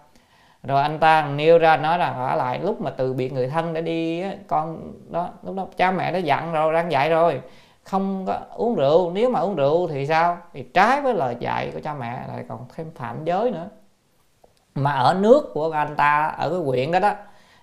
[0.64, 3.74] Rồi anh ta nêu ra nói rằng ở lại lúc mà từ biệt người thân
[3.74, 7.42] để đi con đó lúc đó cha mẹ đã dặn rồi đang dạy rồi
[7.84, 10.38] không có uống rượu nếu mà uống rượu thì sao?
[10.54, 13.68] Thì trái với lời dạy của cha mẹ lại còn thêm phạm giới nữa
[14.76, 17.14] mà ở nước của anh ta ở cái quyện đó đó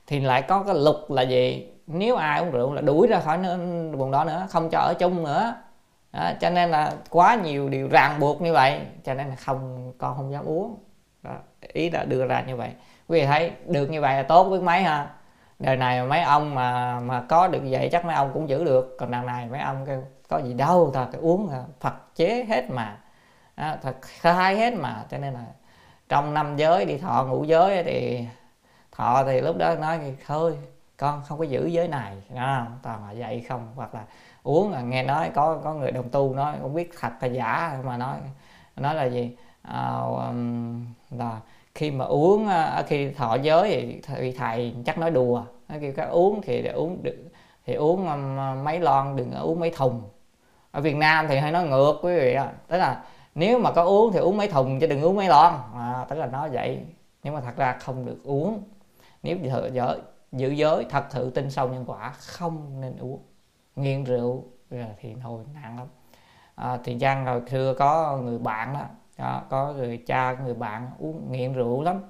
[0.06, 1.72] thì lại có cái luật là gì?
[1.86, 3.39] Nếu ai uống rượu là đuổi ra khỏi
[3.93, 5.55] vùng đó nữa không cho ở chung nữa.
[6.12, 9.93] Đó, cho nên là quá nhiều điều ràng buộc như vậy cho nên là không
[9.98, 10.78] con không dám uống.
[11.22, 12.70] Đó, ý đã đưa ra như vậy.
[13.09, 15.10] Quý vị thấy được như vậy là tốt với mấy ha?
[15.59, 18.97] Đời này mấy ông mà mà có được vậy chắc mấy ông cũng giữ được.
[18.98, 22.70] Còn đằng này mấy ông kêu có gì đâu thật uống à, phật chế hết
[22.70, 22.97] mà.
[23.55, 25.44] À, thật khai hết mà cho nên là
[26.09, 28.26] trong năm giới đi thọ ngũ giới thì
[28.93, 30.59] thọ thì lúc đó nói thôi
[30.97, 32.16] con không có giữ giới này.
[32.35, 33.72] Đó, toàn là vậy không?
[33.76, 34.05] Hoặc là
[34.43, 37.78] uống là nghe nói có có người đồng tu nói không biết thật hay giả.
[37.85, 38.16] Mà nói
[38.76, 39.36] nói là gì?
[39.62, 40.01] À,
[41.10, 41.40] là
[41.74, 45.43] khi mà uống à, à, khi thọ giới thì thầy chắc nói đùa.
[45.68, 47.16] Nói kêu các uống thì để uống được
[47.66, 48.06] thì uống
[48.64, 50.02] mấy lon đừng uống mấy thùng.
[50.70, 53.02] Ở Việt Nam thì hay nói ngược quý vị ạ tức là
[53.39, 55.52] nếu mà có uống thì uống mấy thùng chứ đừng uống mấy lon.
[55.74, 56.85] À, tức là nó vậy.
[57.23, 58.62] Nhưng mà thật ra không được uống
[59.23, 60.01] nếu giữ giới,
[60.32, 63.23] giữ giới thật sự tin sâu nhân quả không nên uống.
[63.77, 64.44] Nghiện rượu
[65.01, 65.86] thì thôi nặng lắm.
[66.55, 68.85] À, thì Giang hồi xưa có người bạn đó,
[69.19, 72.01] đó có người cha người bạn uống nghiện rượu lắm.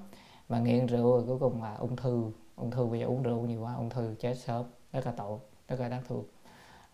[0.49, 2.31] Mà nghiện rượu rồi cuối cùng là ung thư.
[2.55, 4.63] Ung thư bây giờ uống rượu nhiều quá ung thư chết sớm.
[4.93, 5.37] Rất là tội
[5.67, 6.23] rất là đáng thương.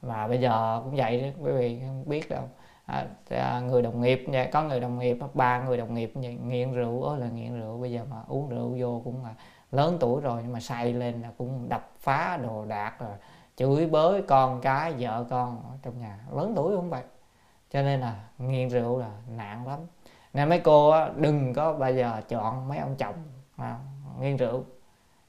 [0.01, 2.43] Và bây giờ cũng vậy đó quý vị không biết đâu.
[2.85, 6.11] À, à, người đồng nghiệp có người đồng nghiệp ba người đồng nghiệp
[6.43, 7.77] nghiện rượu ơi là nghiện rượu.
[7.77, 9.33] Bây giờ mà uống rượu vô cũng là
[9.71, 13.11] lớn tuổi rồi nhưng mà say lên là cũng đập phá đồ đạc rồi
[13.55, 16.19] chửi bới con cái vợ con ở trong nhà.
[16.35, 17.03] Lớn tuổi không vậy?
[17.71, 19.79] Cho nên là nghiện rượu là nạn lắm.
[20.33, 23.15] Nên mấy cô đừng có bao giờ chọn mấy ông chồng
[24.19, 24.63] nghiện rượu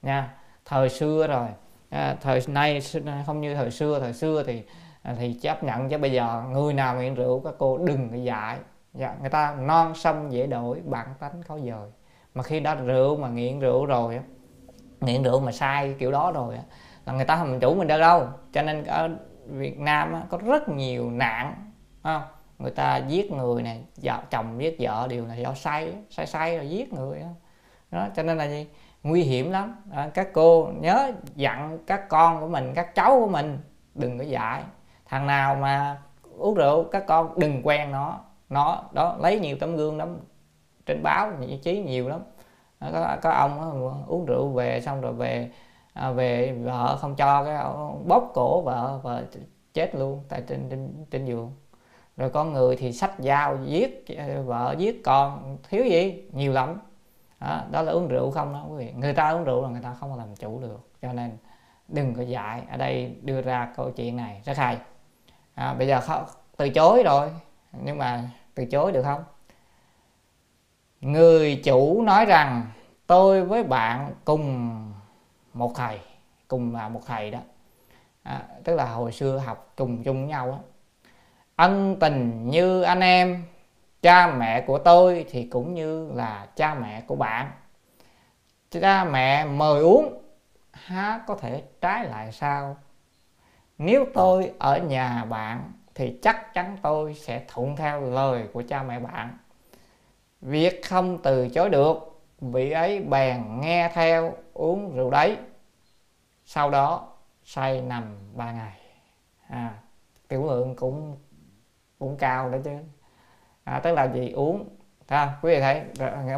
[0.03, 0.35] nha.
[0.65, 1.49] Thời xưa rồi
[1.89, 2.81] à, thời nay
[3.27, 4.01] không như thời xưa.
[4.01, 4.63] Thời xưa thì
[5.07, 8.17] À, thì chấp nhận chứ bây giờ người nào nghiện rượu các cô đừng có
[8.17, 8.59] dạy.
[8.95, 11.91] Dạ, người ta non sông dễ đổi bản tánh khó dời.
[12.35, 14.21] Mà khi đã rượu mà nghiện rượu rồi
[15.01, 16.59] nghiện rượu mà sai kiểu đó rồi
[17.07, 18.27] là người ta không chủ mình đâu đâu.
[18.53, 19.11] Cho nên ở
[19.47, 21.55] Việt Nam có rất nhiều nạn
[22.03, 22.23] không?
[22.59, 26.57] người ta giết người này vợ chồng giết vợ đều là do say say say
[26.57, 27.23] rồi giết người
[27.91, 28.67] đó cho nên là gì?
[29.03, 29.77] Nguy hiểm lắm.
[29.93, 33.59] À, các cô nhớ dặn các con của mình các cháu của mình
[33.95, 34.63] đừng có dạy
[35.09, 35.99] thằng nào mà
[36.39, 38.21] uống rượu các con đừng quen nó.
[38.49, 40.19] Nó đó lấy nhiều tấm gương lắm.
[40.87, 42.21] Trên báo nhị trí nhiều lắm.
[42.81, 45.51] Có, có ông uống rượu về xong rồi về
[45.93, 47.65] à, về vợ không cho cái
[48.07, 49.25] bóp cổ vợ vợ
[49.75, 51.53] chết luôn tại trên trên trên giường.
[52.17, 56.29] Rồi con người thì sách dao giết ờ, vợ giết con thiếu gì?
[56.33, 56.81] Nhiều lắm.
[57.41, 58.93] Đó, đó là uống rượu không đó quý vị.
[58.97, 61.37] Người ta uống rượu là người ta không làm chủ được cho nên
[61.89, 62.63] đừng có dạy.
[62.71, 64.79] Ở đây đưa ra câu chuyện này rất hay
[65.57, 66.25] à, bây giờ không,
[66.57, 67.31] từ chối rồi.
[67.73, 68.23] Nhưng mà
[68.55, 69.25] từ chối được không?
[71.01, 72.67] Người chủ nói rằng
[73.07, 74.77] tôi với bạn cùng
[75.53, 76.01] một thầy
[76.49, 77.39] cùng là một thầy đó.
[78.23, 80.59] À, tức là hồi xưa học cùng chung với nhau đó.
[81.57, 83.45] ân tình như anh em
[84.03, 87.51] cha mẹ của tôi thì cũng như là cha mẹ của bạn.
[88.71, 90.23] Cha mẹ mời uống
[90.73, 92.77] há có thể trái lại sao?
[93.79, 98.83] Nếu tôi ở nhà bạn thì chắc chắn tôi sẽ thuận theo lời của cha
[98.83, 99.39] mẹ bạn.
[100.41, 105.37] Việc không từ chối được vị ấy bèn nghe theo uống rượu đấy.
[106.45, 107.09] Sau đó
[107.45, 108.81] say nằm ba ngày.
[109.49, 109.75] À,
[110.29, 111.17] tiểu lượng cũng
[111.99, 112.71] cũng cao đó chứ.
[113.65, 114.69] À, tức là gì uống
[115.09, 115.83] ha quý vị thấy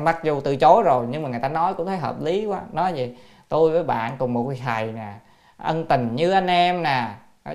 [0.00, 2.62] mặc dù từ chối rồi nhưng mà người ta nói cũng thấy hợp lý quá.
[2.72, 3.16] Nói gì
[3.48, 5.14] tôi với bạn cùng một cái thầy nè
[5.56, 7.08] ân tình như anh em nè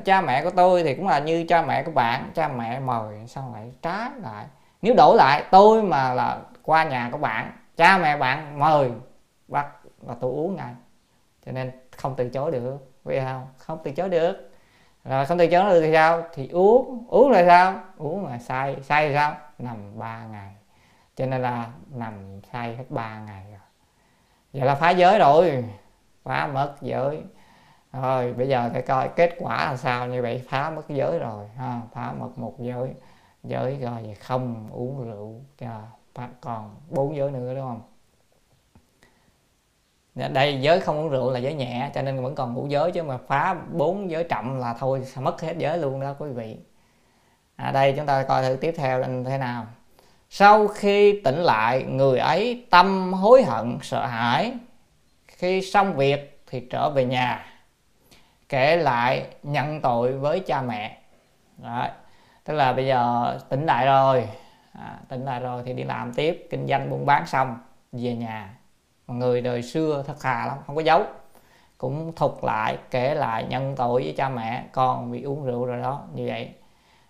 [0.05, 3.27] cha mẹ của tôi thì cũng là như cha mẹ của bạn, cha mẹ mời
[3.27, 4.45] sao lại trái lại.
[4.81, 8.91] Nếu đổi lại, tôi mà là qua nhà của bạn, cha mẹ bạn mời
[9.47, 10.73] bắt và tôi uống ngay.
[11.45, 13.47] Cho nên không từ chối được vì không?
[13.57, 14.49] Không từ chối được.
[15.05, 16.23] Rồi không từ chối được thì sao?
[16.33, 17.81] Thì uống uống là sao?
[17.97, 19.35] Uống là say say là sao?
[19.59, 20.55] Nằm 3 ngày.
[21.15, 23.59] Cho nên là nằm say hết 3 ngày rồi.
[24.53, 25.63] Vậy là phá giới rồi,
[26.23, 27.23] phá mất giới
[27.93, 30.07] rồi bây giờ phải coi kết quả là sao.
[30.07, 32.89] Như vậy phá mất giới rồi ha phá mất một giới.
[33.43, 37.81] Giới rồi không uống rượu à, còn bốn giới nữa đúng không?
[40.33, 43.03] Đây giới không uống rượu là giới nhẹ cho nên vẫn còn ngủ giới chứ
[43.03, 46.57] mà phá bốn giới trọng là thôi mất hết giới luôn đó quý vị.
[47.55, 49.65] À, đây chúng ta coi thử tiếp theo là thế nào.
[50.29, 54.53] Sau khi tỉnh lại người ấy tâm hối hận sợ hãi.
[55.27, 57.45] Khi xong việc thì trở về nhà
[58.53, 60.97] kể lại nhận tội với cha mẹ.
[61.57, 61.89] Đấy.
[62.43, 64.29] tức là bây giờ tỉnh lại rồi.
[64.73, 67.57] À, tỉnh lại rồi thì đi làm tiếp kinh doanh buôn bán xong
[67.91, 68.53] về nhà.
[69.07, 71.03] Mà người đời xưa thật hà lắm không có giấu.
[71.77, 75.81] Cũng thục lại kể lại nhân tội với cha mẹ con bị uống rượu rồi
[75.81, 76.53] đó như vậy.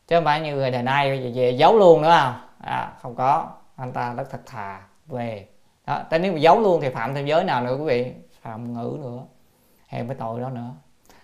[0.08, 2.34] Chứ không phải như người đời nay về, về giấu luôn nữa không?
[2.60, 3.48] À, không có.
[3.76, 5.48] Anh ta rất thật thà về.
[5.88, 8.14] Đó tới nếu mà giấu luôn thì phạm thêm giới nào nữa quý vị?
[8.42, 9.20] Phạm ngữ nữa
[9.88, 10.70] hèn cái tội đó nữa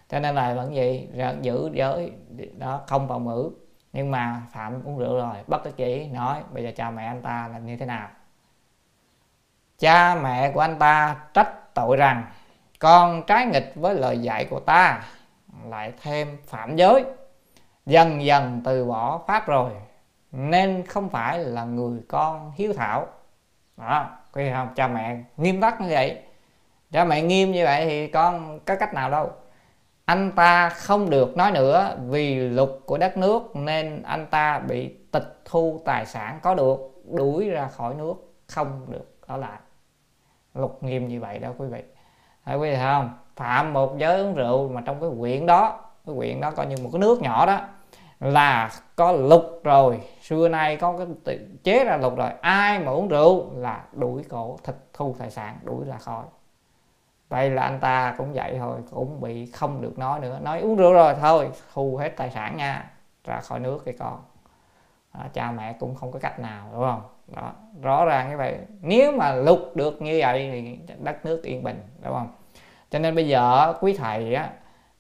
[0.10, 1.08] cho nên là vẫn vậy
[1.42, 2.12] giữ giới,
[2.58, 3.52] đó, không vào ngữ
[3.94, 7.22] nhưng mà phạm uống rượu rồi bất đắc chỉ nói, bây giờ cha mẹ anh
[7.22, 8.10] ta là như thế nào?
[9.80, 12.24] Cha mẹ của anh ta trách tội rằng
[12.80, 15.04] con trái nghịch với lời dạy của ta,
[15.66, 17.04] lại thêm phạm giới.
[17.86, 19.72] Dần dần từ bỏ pháp rồi,
[20.32, 23.08] nên không phải là người con hiếu thảo.
[23.78, 24.70] Đó quý không?
[24.76, 26.22] Cha mẹ nghiêm tắc như vậy.
[26.92, 29.32] Cha mẹ nghiêm như vậy thì con có cách nào đâu
[30.10, 34.96] anh ta không được nói nữa vì luật của đất nước nên anh ta bị
[35.12, 38.14] tịch thu tài sản có được, đuổi ra khỏi nước,
[38.48, 39.60] không được ở lại.
[40.54, 41.84] Luật nghiêm như vậy đó quý vị.
[42.46, 43.18] Thấy quý vị thấy không?
[43.36, 46.76] Phạm một giới uống rượu mà trong cái quyện đó, cái quyện đó coi như
[46.84, 47.60] một cái nước nhỏ đó,
[48.20, 50.02] là có luật rồi.
[50.22, 52.30] Xưa nay có cái chế ra luật rồi.
[52.42, 56.24] Ai mà uống rượu là đuổi cổ thịt thu tài sản, đuổi ra khỏi
[57.30, 60.40] vậy là anh ta cũng vậy thôi cũng bị không được nói nữa.
[60.42, 62.92] Nói uống rượu rồi thôi thu hết tài sản nha
[63.24, 64.20] ra khỏi nước cái con.
[65.14, 67.02] Đó, cha mẹ cũng không có cách nào đúng không?
[67.36, 67.52] Đó
[67.82, 68.58] rõ ràng như vậy.
[68.82, 72.28] Nếu mà lục được như vậy thì đất nước yên bình đúng không?
[72.92, 74.50] Cho nên bây giờ quý thầy á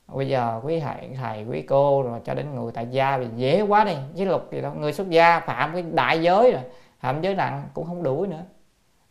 [0.07, 3.61] bây giờ quý thầy thầy quý cô rồi cho đến người tại gia thì dễ
[3.61, 3.95] quá đi.
[4.15, 6.61] Chứ lục gì đâu người xuất gia phạm cái đại giới rồi
[6.99, 8.43] phạm giới nặng cũng không đuổi nữa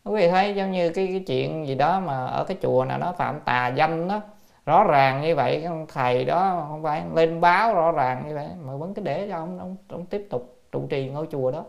[0.08, 2.98] quý vị thấy giống như cái, cái chuyện gì đó mà ở cái chùa nào
[2.98, 4.20] nó phạm tà danh đó
[4.66, 8.48] rõ ràng như vậy ông thầy đó không phải lên báo rõ ràng như vậy
[8.64, 11.64] mà vẫn cứ để cho ông ông, ông tiếp tục trụ trì ngôi chùa đó.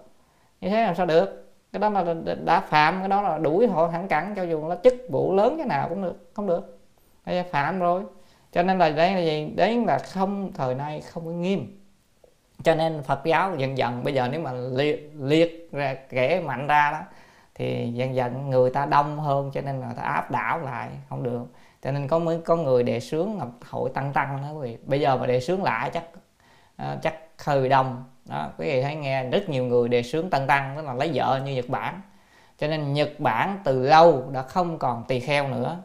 [0.61, 1.52] Như thế làm sao được?
[1.74, 4.76] Cái đó là đã phạm cái đó là đuổi họ hẳn cẳng cho dù là
[4.84, 6.80] chức vụ lớn cái nào cũng được không được.
[7.26, 8.03] Đây phạm rồi.
[8.52, 9.53] Cho nên là đây là gì?
[9.56, 11.80] Đấy là không thời nay không có nghiêm.
[12.64, 16.68] Cho nên Phật giáo dần dần bây giờ nếu mà liệt, liệt ra kể mạnh
[16.68, 16.99] ra đó
[17.60, 21.23] thì dần dần người ta đông hơn cho nên là ta áp đảo lại không
[21.23, 21.45] được.
[21.84, 24.77] Cho nên có mới có người đề xướng hội tăng tăng đó quý vị.
[24.86, 26.03] Bây giờ mà đề sướng lại chắc
[26.81, 28.03] uh, chắc hơi đông.
[28.26, 31.11] Đó quý vị thấy nghe rất nhiều người đề sướng tăng tăng tức là lấy
[31.14, 32.02] vợ như nhật bản.
[32.57, 35.77] Cho nên nhật bản từ lâu đã không còn tỳ kheo nữa.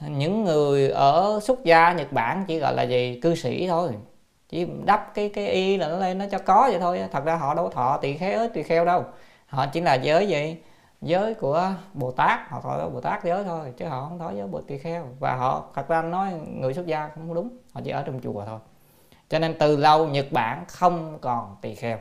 [0.00, 3.20] Những người ở xuất gia nhật bản chỉ gọi là gì?
[3.22, 3.90] Cư sĩ thôi.
[4.48, 7.00] Chỉ đắp cái cái y là nó lên nó cho có vậy thôi.
[7.12, 9.04] Thật ra họ đâu thọ tỳ kheo tỳ kheo đâu.
[9.46, 10.56] Họ chỉ là giới gì
[11.06, 14.46] giới của bồ tát họ thọ bồ tát giới thôi chứ họ không thọ giới
[14.46, 15.04] bồ tỳ kheo.
[15.20, 18.44] Và họ thật ra nói người xuất gia không đúng họ chỉ ở trong chùa
[18.46, 18.58] thôi.
[19.28, 21.98] Cho nên từ lâu nhật bản không còn tỳ kheo.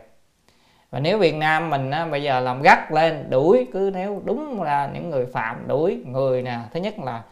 [0.91, 4.61] Và nếu việt nam mình á, bây giờ làm gắt lên đuổi cứ nếu đúng
[4.61, 7.23] là những người phạm đuổi người nè thứ nhất là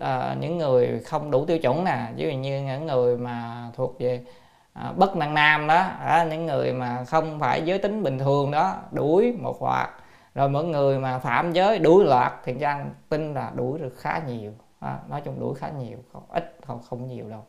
[0.00, 4.00] à, những người không đủ tiêu chuẩn nè ví dụ như những người mà thuộc
[4.00, 4.24] về
[4.72, 8.50] à, bất năng nam đó à, những người mà không phải giới tính bình thường
[8.50, 9.90] đó đuổi một loạt
[10.34, 14.20] rồi mọi người mà phạm giới đuổi loạt thì trang tin là đuổi được khá
[14.26, 14.52] nhiều.
[14.80, 17.44] À, nói chung đuổi khá nhiều không ít không không nhiều đâu.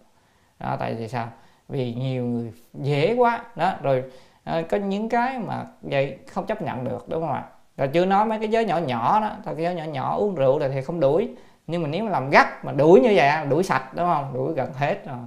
[0.59, 1.27] Đó, tại vì sao?
[1.69, 3.45] Vì nhiều người dễ quá.
[3.55, 4.03] Đó rồi
[4.43, 7.45] à, có những cái mà vậy không chấp nhận được đúng không ạ?
[7.77, 10.35] Rồi chưa nói mấy cái giới nhỏ nhỏ đó thôi cái giới nhỏ nhỏ uống
[10.35, 11.35] rượu rồi thì không đuổi.
[11.67, 14.33] Nhưng mà nếu mà làm gắt mà đuổi như vậy đuổi sạch đúng không?
[14.33, 15.17] Đuổi gần hết rồi.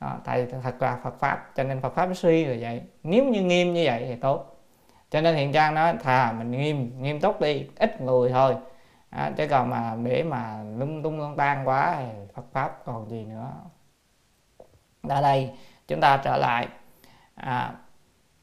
[0.00, 2.82] Đó, tại thật là Phật pháp cho nên Phật pháp nó suy là vậy.
[3.02, 4.55] Nếu như nghiêm như vậy thì tốt
[5.10, 8.56] cho nên hiện trang nói thà mình nghiêm nghiêm túc đi ít người thôi.
[9.10, 13.10] À, chứ còn mà để mà lung tung lung tan quá thì Phật pháp còn
[13.10, 13.50] gì nữa.
[15.08, 15.50] Ở đây
[15.88, 16.68] chúng ta trở lại.
[17.34, 17.72] À,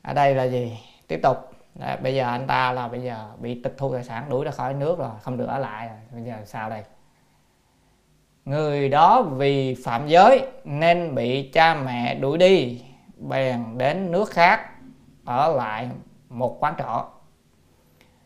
[0.02, 0.80] ở đây là gì?
[1.08, 1.38] Tiếp tục.
[1.76, 4.52] Đấy, bây giờ anh ta là bây giờ bị tịch thu tài sản đuổi ra
[4.52, 5.98] khỏi nước rồi không được ở lại rồi.
[6.12, 6.84] Bây giờ sao đây?
[8.46, 12.82] Người đó vì phạm giới nên bị cha mẹ đuổi đi
[13.18, 14.70] bèn đến nước khác
[15.26, 15.90] ở lại
[16.34, 17.06] một quán trọ.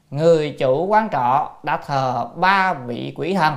[0.10, 3.56] Người chủ quán trọ đã thờ ba vị quỷ thần,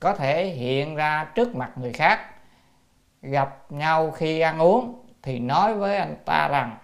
[0.00, 2.20] có thể hiện ra trước mặt người khác.
[3.22, 6.78] Gặp nhau khi ăn uống thì nói với anh ta rằng,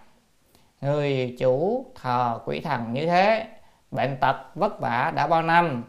[0.80, 3.46] người chủ thờ quỷ thần như thế,
[3.90, 5.84] bệnh tật vất vả đã bao năm,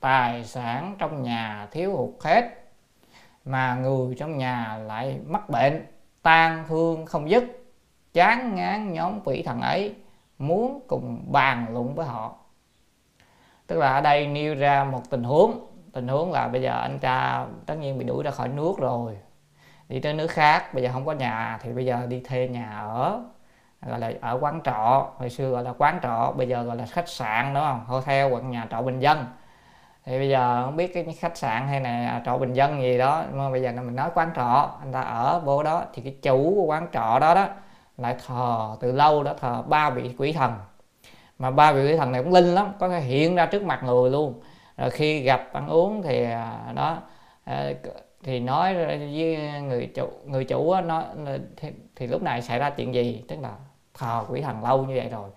[0.00, 2.44] tài sản trong nhà thiếu hụt hết,
[3.44, 5.86] mà người trong nhà lại mắc bệnh
[6.22, 7.61] tan thương không dứt
[8.12, 9.94] chán ngán nhóm quỷ thần ấy
[10.38, 12.34] muốn cùng bàn luận với họ.
[13.66, 15.66] Tức là ở đây nêu ra một tình huống.
[15.92, 19.18] Tình huống là bây giờ anh cha tất nhiên bị đuổi ra khỏi nước rồi.
[19.88, 22.78] Đi tới nước khác, bây giờ không có nhà thì bây giờ đi thuê nhà
[22.78, 23.20] ở,
[23.86, 25.10] gọi là ở quán trọ.
[25.16, 27.84] Hồi xưa gọi là quán trọ, bây giờ gọi là khách sạn, đúng không?
[27.86, 29.26] Hotel hoặc nhà trọ bình dân.
[30.04, 33.22] Thì bây giờ không biết cái khách sạn hay là trọ bình dân gì đó.
[33.32, 36.52] Mà bây giờ mình nói quán trọ, anh ta ở vô đó thì cái chủ
[36.54, 37.48] của quán trọ đó đó
[38.02, 40.52] lại thờ từ lâu đó thờ ba vị quỷ thần.
[41.38, 43.82] Mà ba vị quỷ thần này cũng linh lắm có thể hiện ra trước mặt
[43.84, 44.40] người luôn.
[44.76, 46.98] Rồi khi gặp ăn uống thì à, đó
[47.44, 47.70] à,
[48.22, 48.98] thì nói với
[49.62, 51.04] người chủ người chủ nói
[51.56, 53.24] thì, thì lúc này xảy ra chuyện gì?
[53.28, 53.50] Tức là
[53.94, 55.30] thờ quỷ thần lâu như vậy rồi.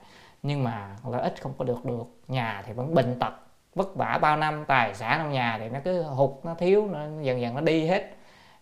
[0.44, 3.34] Nhưng mà lợi ích không có được được nhà thì vẫn bệnh tật
[3.76, 7.00] vất vả bao năm tài sản trong nhà thì nó cứ hụt nó thiếu nó
[7.22, 8.04] dần dần nó đi hết.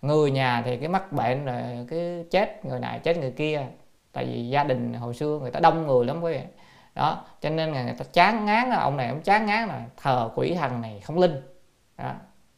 [0.01, 3.65] Người nhà thì cái mắc bệnh rồi cứ chết người này chết người kia
[4.13, 6.41] tại vì gia đình hồi xưa người ta đông người lắm quý vị.
[6.95, 9.85] Đó cho nên là người ta chán ngán là ông này ông chán ngán là
[9.97, 11.41] thờ quỷ thần này không linh.
[11.97, 12.11] Đó.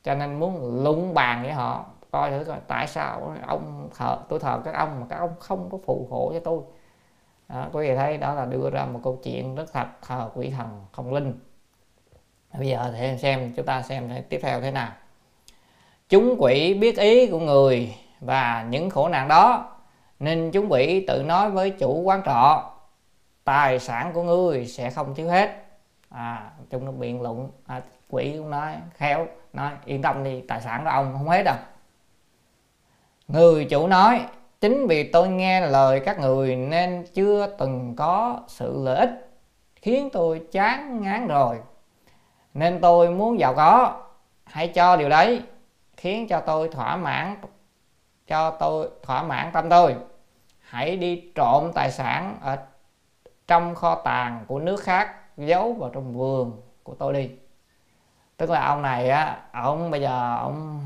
[0.04, 4.40] cho nên muốn lung bàn với họ coi thử coi tại sao ông thờ tôi
[4.40, 6.62] thờ các ông mà các ông không có phù hộ cho tôi.
[7.50, 10.50] Đó, quý vị thấy đó là đưa ra một câu chuyện rất thật thờ quỷ
[10.58, 11.40] thần không linh.
[12.58, 14.92] Bây giờ thì xem chúng ta xem tiếp theo thế nào.
[16.10, 19.75] Chúng quỷ biết ý của người và những khổ nạn đó
[20.20, 22.72] nên chúng bị tự nói với chủ quán trọ
[23.44, 25.66] tài sản của ngươi sẽ không thiếu hết.
[26.10, 30.62] À chúng nó biện luận à, quỷ cũng nói khéo nói yên tâm đi tài
[30.62, 31.56] sản của ông không hết đâu.
[33.28, 34.26] Người chủ nói
[34.62, 39.30] chính vì tôi nghe lời các người nên chưa từng có sự lợi ích
[39.76, 41.58] khiến tôi chán ngán rồi.
[42.54, 44.02] Nên tôi muốn giàu có
[44.46, 45.42] hãy cho điều đấy
[45.98, 47.36] khiến cho tôi thỏa mãn
[48.28, 49.96] cho tôi thỏa mãn tâm tôi.
[50.60, 52.58] Hãy đi trộm tài sản ở
[53.48, 57.32] trong kho tàng của nước khác, giấu vào trong vườn của tôi đi.
[58.38, 60.82] Tức là ông này á, ông bây giờ ông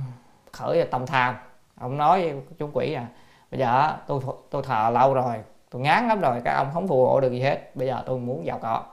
[0.51, 1.35] khởi tầm tham
[1.75, 3.07] ông nói với chúng quỷ à
[3.51, 5.35] bây giờ tôi tôi thờ lâu rồi,
[5.69, 7.75] tôi ngán lắm rồi, các ông không phù hộ được gì hết.
[7.75, 8.83] Bây giờ tôi muốn giàu có.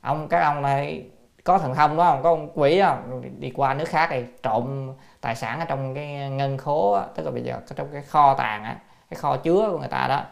[0.00, 1.10] Ông, các ông này
[1.46, 2.22] có thần thông đó không?
[2.22, 3.22] Có ông quỷ không?
[3.38, 7.30] Đi qua nước khác thì trộm tài sản ở trong cái ngân khố tức là
[7.30, 8.76] bây giờ trong cái kho tàng á
[9.10, 10.22] cái kho chứa của người ta đó.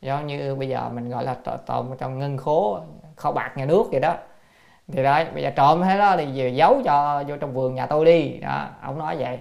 [0.00, 1.36] Giống như bây giờ mình gọi là
[1.66, 2.80] trộm trong ngân khố
[3.16, 4.14] kho bạc nhà nước vậy đó.
[4.92, 7.86] Thì đấy bây giờ trộm hết đó thì về giấu cho vô trong vườn nhà
[7.86, 8.38] tôi đi.
[8.38, 9.38] Đó ông nói vậy.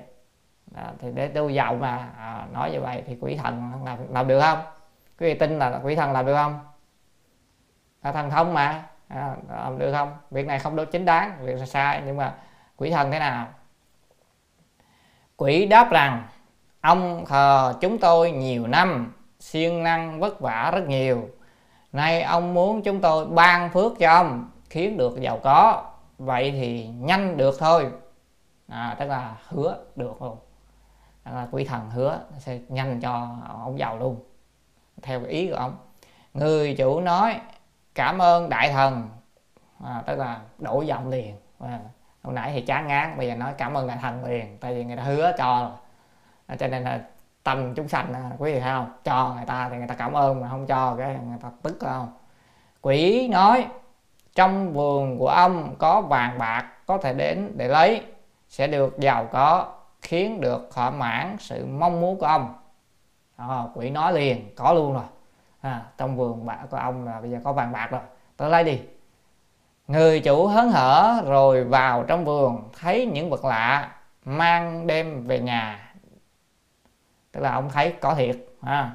[0.72, 2.10] Đó, thì để tôi giàu mà.
[2.18, 4.60] À, nói như vậy thì quỷ thần làm, làm được không?
[5.20, 6.60] Quý vị tin là quỷ thần làm được không?
[8.04, 9.36] Là thần thông mà à,
[9.78, 10.18] được không?
[10.32, 12.36] Việc này không đúng chính đáng việc là sai nhưng mà
[12.78, 13.48] quỷ thần thế nào?
[15.38, 16.28] Quỷ đáp rằng
[16.82, 21.30] ông thờ chúng tôi nhiều năm siêng năng vất vả rất nhiều.
[21.92, 25.92] Nay ông muốn chúng tôi ban phước cho ông khiến được giàu có.
[26.18, 27.92] Vậy thì nhanh được thôi.
[28.68, 30.38] À, tức là hứa được luôn.
[31.26, 34.20] Tức là quỷ thần hứa sẽ nhanh cho ông giàu luôn
[35.02, 35.78] theo ý của ông.
[36.34, 37.40] Người chủ nói
[37.96, 39.10] cảm ơn đại thần.
[39.84, 41.36] À, tức là đổi giọng liền.
[41.60, 41.80] À,
[42.24, 44.84] hồi nãy thì chán ngán bây giờ nói cảm ơn đại thần liền tại vì
[44.84, 45.72] người ta hứa cho.
[46.48, 47.02] À, cho nên là
[47.44, 48.94] tâm chúng sanh à, quý vị thấy không?
[49.04, 51.78] Cho người ta thì người ta cảm ơn mà không cho cái người ta tức
[51.80, 52.14] không?
[52.82, 53.68] Quỷ nói
[54.36, 58.02] trong vườn của ông có vàng bạc có thể đến để lấy
[58.50, 62.56] sẽ được giàu có khiến được thỏa mãn sự mong muốn của ông.
[63.38, 65.04] À, quỷ nói liền có luôn rồi
[65.66, 68.02] à, trong vườn bạc của ông là bây giờ có vàng bạc rồi.
[68.38, 68.82] Tôi lấy đi.
[69.88, 73.92] Người chủ hớn hở rồi vào trong vườn thấy những vật lạ
[74.26, 75.94] mang đem về nhà.
[77.32, 78.92] Tức là ông thấy có thiệt à,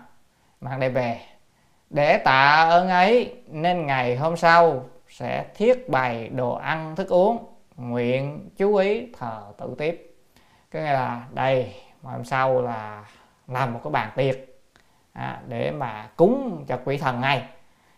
[0.60, 1.20] mang đem về.
[1.90, 7.54] Để tạ ơn ấy nên ngày hôm sau sẽ thiết bày đồ ăn thức uống
[7.76, 10.16] nguyện chú ý thờ tự tiếp.
[10.70, 13.04] Cái này là đây mà hôm sau là
[13.48, 14.49] làm một cái bàn tiệc
[15.20, 17.42] à, để mà cúng cho quỷ thần ngay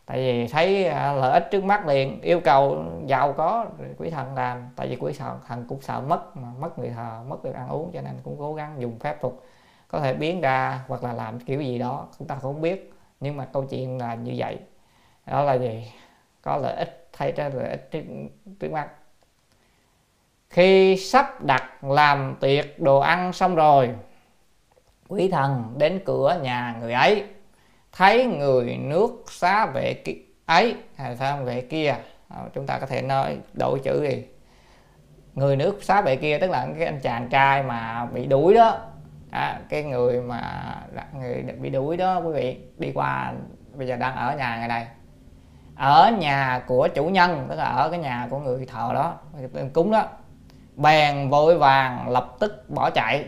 [0.06, 3.66] tại vì thấy à, lợi ích trước mắt liền yêu cầu giàu có
[3.98, 4.68] quỷ thần làm.
[4.76, 7.68] Tại vì quỷ thần, thần cũng sợ mất mà mất người thờ mất được ăn
[7.68, 9.34] uống cho nên cũng cố gắng dùng phép thuật.
[9.88, 12.92] Có thể biến ra hoặc là làm kiểu gì đó chúng ta không biết.
[13.20, 14.58] Nhưng mà câu chuyện là như vậy.
[15.26, 15.92] Đó là gì
[16.42, 18.02] có lợi ích thay cho lợi ích trước,
[18.60, 18.88] trước mắt.
[20.50, 23.90] Khi sắp đặt làm tiệc đồ ăn xong rồi
[25.12, 27.24] quỷ thần đến cửa nhà người ấy
[27.92, 29.94] thấy người nước xá vệ
[30.46, 31.94] ấy à, hay sao vệ kia.
[32.28, 34.24] À, chúng ta có thể nói đổi chữ gì
[35.34, 38.78] người nước xá vệ kia tức là cái anh chàng trai mà bị đuổi đó.
[39.30, 40.74] À, cái người mà
[41.20, 43.32] người bị đuổi đó quý vị đi qua
[43.74, 44.86] bây giờ đang ở nhà ngày này.
[45.76, 49.14] Ở nhà của chủ nhân tức là ở cái nhà của người thợ đó
[49.72, 50.04] cúng đó.
[50.76, 53.24] Bèn vội vàng lập tức bỏ chạy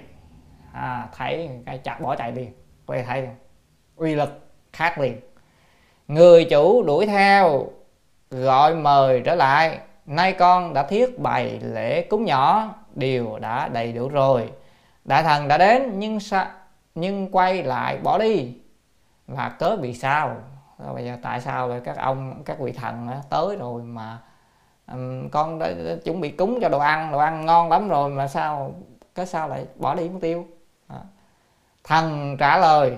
[0.74, 2.52] à, thấy cái chạy bỏ chạy liền
[2.86, 3.28] quay thấy
[3.96, 5.20] uy lực khác liền.
[6.08, 7.66] Người chủ đuổi theo
[8.30, 9.78] gọi mời trở lại.
[10.06, 14.50] Nay con đã thiết bày lễ cúng nhỏ điều đã đầy đủ rồi.
[15.04, 16.52] Đại thần đã đến nhưng sa,
[16.94, 18.54] nhưng quay lại bỏ đi.
[19.28, 20.36] Là cớ vì sao?
[20.78, 24.18] Rồi bây giờ tại sao lại các ông các vị thần đó, tới rồi mà
[24.92, 28.10] um, con đã, đã chuẩn bị cúng cho đồ ăn đồ ăn ngon lắm rồi
[28.10, 28.74] mà sao
[29.14, 30.46] cái sao lại bỏ đi mất tiêu
[31.84, 32.96] thần trả lời,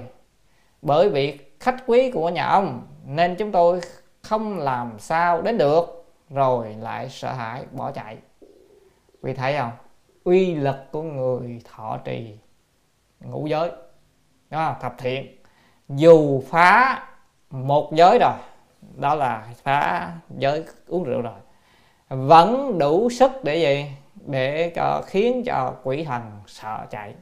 [0.83, 3.81] bởi vì khách quý của nhà ông, nên chúng tôi
[4.23, 6.05] không làm sao đến được.
[6.31, 8.17] Rồi lại sợ hãi bỏ chạy.
[9.23, 9.73] Vì thấy không?
[10.25, 12.39] Uy lực của người thọ trì
[13.21, 13.71] ngũ giới.
[14.51, 15.37] Đó, thập thiện.
[15.89, 17.03] Dù phá
[17.51, 18.35] một giới rồi,
[18.97, 21.39] đó là phá giới uống rượu rồi,
[22.09, 23.93] vẫn đủ sức để gì?
[24.27, 27.15] Để cho khiến cho quỷ thần sợ chạy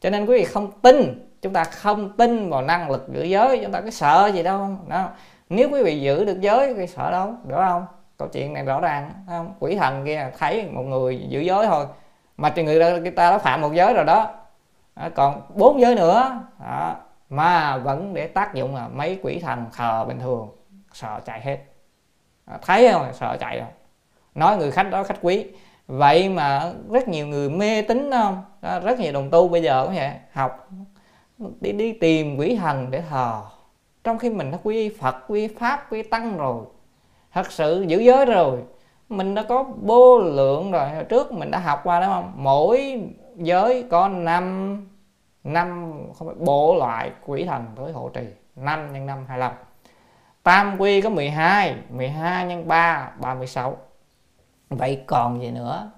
[0.00, 3.60] cho nên quý vị không tin chúng ta không tin vào năng lực giữ giới
[3.62, 5.08] chúng ta có sợ gì đâu đó.
[5.48, 7.86] Nếu quý vị giữ được giới thì sợ đâu đúng không?
[8.18, 9.54] Câu chuyện này rõ ràng không?
[9.58, 11.86] Quỷ thần kia thấy một người giữ giới thôi
[12.36, 14.32] mà người người ta đã phạm một giới rồi đó.
[14.94, 16.96] À, còn bốn giới nữa đó.
[17.28, 20.48] mà vẫn để tác dụng là mấy quỷ thần khờ bình thường
[20.92, 21.58] sợ chạy hết.
[22.44, 23.12] À, thấy không?
[23.12, 23.68] Sợ chạy rồi.
[24.34, 25.46] Nói người khách đó khách quý
[25.86, 28.44] vậy mà rất nhiều người mê tín không?
[28.62, 30.68] Đó, rất nhiều đồng tu bây giờ cũng vậy học
[31.60, 33.40] đi đi tìm quỷ thần để thờ.
[34.04, 36.64] Trong khi mình đã quy phật quy pháp quy tăng rồi
[37.32, 38.58] thật sự giữ giới rồi
[39.08, 40.88] mình đã có vô lượng rồi.
[40.88, 42.32] Hồi trước mình đã học qua đúng không?
[42.36, 43.02] Mỗi
[43.36, 44.76] giới có năm
[45.44, 48.26] năm không phải bộ loại quỷ thần tới hộ trì
[48.56, 49.52] 5 nhân 5 25
[50.42, 53.76] tam quy có 12 12 nhân 3 36
[54.70, 55.90] vậy còn gì nữa?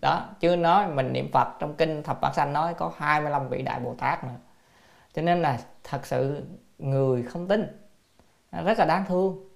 [0.00, 3.62] Đó chưa nói mình niệm Phật trong kinh thập bản sanh nói có 25 vị
[3.62, 4.30] đại Bồ Tát nữa
[5.16, 6.42] cho nên là thật sự
[6.78, 7.66] người không tin.
[8.64, 9.48] Rất là đáng thương.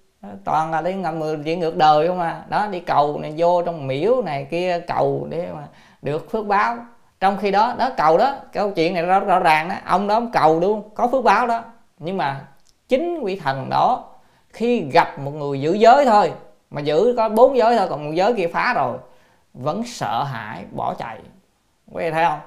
[0.43, 2.45] Toàn là đi ngầm người chuyện ngược đời không à.
[2.49, 5.67] Đó đi cầu này vô trong miễu này kia cầu để mà
[6.01, 6.77] được phước báo.
[7.19, 9.75] Trong khi đó đó cầu đó câu chuyện này rõ, rõ ràng đó.
[9.85, 11.63] Ông đó cầu luôn có phước báo đó.
[11.99, 12.41] Nhưng mà
[12.87, 14.09] chính quỷ thần đó
[14.49, 16.33] khi gặp một người giữ giới thôi
[16.71, 18.97] mà giữ có bốn giới thôi còn một giới kia phá rồi
[19.53, 21.19] vẫn sợ hãi bỏ chạy.
[21.91, 22.39] Quý vị thấy không?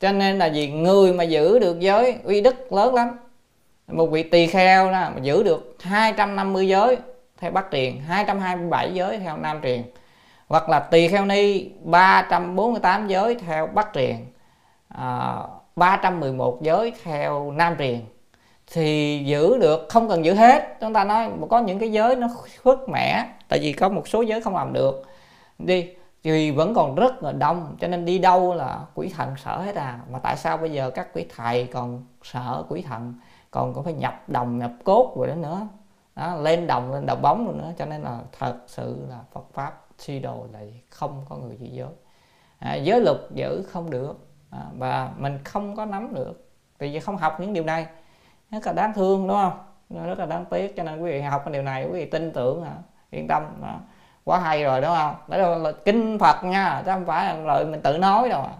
[0.00, 3.18] Cho nên là vì người mà giữ được giới uy đức lớn lắm.
[3.88, 6.98] Một vị tỳ kheo đó mà giữ được 250 giới
[7.38, 9.82] theo Bắc truyền 227 giới theo Nam truyền
[10.48, 14.16] hoặc là tỳ kheo ni 348 giới theo Bắc truyền
[14.88, 15.36] à,
[15.76, 18.00] 311 giới theo Nam truyền
[18.72, 20.76] thì giữ được không cần giữ hết.
[20.80, 22.28] Chúng ta nói có những cái giới nó
[22.62, 25.02] khuất mẻ tại vì có một số giới không làm được.
[25.58, 29.60] Đi vì vẫn còn rất là đông cho nên đi đâu là quỷ thần sợ
[29.60, 30.00] hết à.
[30.10, 33.14] Mà tại sao bây giờ các quỷ thầy còn sợ quỷ thần
[33.50, 35.66] còn cũng phải nhập đồng nhập cốt rồi đó nữa?
[36.16, 37.72] Đó, lên đồng lên đồng bóng rồi nữa.
[37.78, 41.66] Cho nên là thật sự là Phật pháp suy đồ là không có người giữ
[41.70, 41.88] giới.
[42.58, 44.16] À, giới luật giữ không được.
[44.50, 46.48] À, và mình không có nắm được.
[46.78, 47.86] Vì không học những điều này
[48.52, 49.58] rất là đáng thương đúng không?
[50.06, 52.32] Rất là đáng tiếc cho nên quý vị học cái điều này quý vị tin
[52.32, 52.72] tưởng hả,
[53.10, 53.80] yên tâm đó.
[54.24, 55.14] quá hay rồi đúng không?
[55.28, 58.42] Đó là, là kinh Phật nha chứ không phải là lời mình tự nói đâu
[58.42, 58.52] à.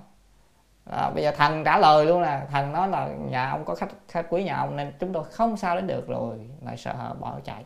[0.90, 3.90] À, bây giờ thần trả lời luôn là thần nói là nhà ông có khách
[4.09, 7.39] khách quý nhà ông nên chúng tôi không sao đến được rồi lại sợ bỏ
[7.44, 7.64] chạy.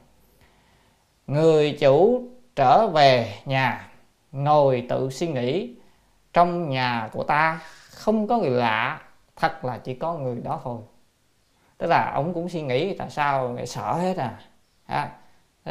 [1.27, 2.23] Người chủ
[2.57, 3.89] trở về nhà
[4.33, 5.77] ngồi tự suy nghĩ.
[6.33, 9.01] Trong nhà của ta không có người lạ
[9.37, 10.79] thật là chỉ có người đó thôi
[11.79, 14.39] tức là ông cũng suy nghĩ tại sao người sợ hết à.
[14.85, 15.11] Ha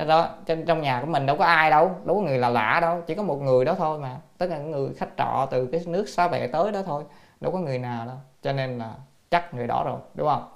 [0.07, 2.79] đó, trên, trong nhà của mình đâu có ai đâu đâu có người là lạ
[2.81, 4.17] đâu, chỉ có một người đó thôi mà.
[4.37, 7.03] Tất cả người khách trọ từ cái nước xa bè tới đó thôi,
[7.39, 8.15] đâu có người nào đâu.
[8.41, 8.93] Cho nên là
[9.31, 10.49] chắc người đó rồi, đúng không?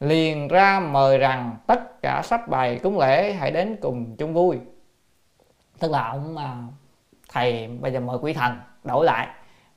[0.00, 4.58] Liền ra mời rằng tất cả sách bài cúng lễ hãy đến cùng chung vui.
[5.78, 6.56] Tức là ông à,
[7.28, 9.28] thầy bây giờ mời quý thần đổi lại,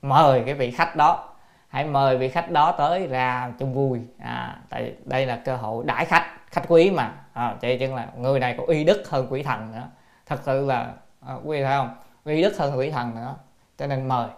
[0.02, 1.29] mời cái vị khách đó
[1.70, 4.00] hãy mời vị khách đó tới ra chung vui.
[4.18, 7.12] À, tại đây là cơ hội đãi khách khách quý mà.
[7.32, 9.88] À, cho chân là người này có uy đức hơn quỷ thần nữa.
[10.26, 10.92] Thật sự là
[11.26, 11.94] à, quý thấy không?
[12.24, 13.34] Uy đức hơn quỷ thần nữa.
[13.78, 14.28] Cho nên mời.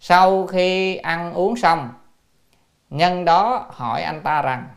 [0.00, 1.88] Sau khi ăn uống xong
[2.90, 4.68] nhân đó hỏi anh ta rằng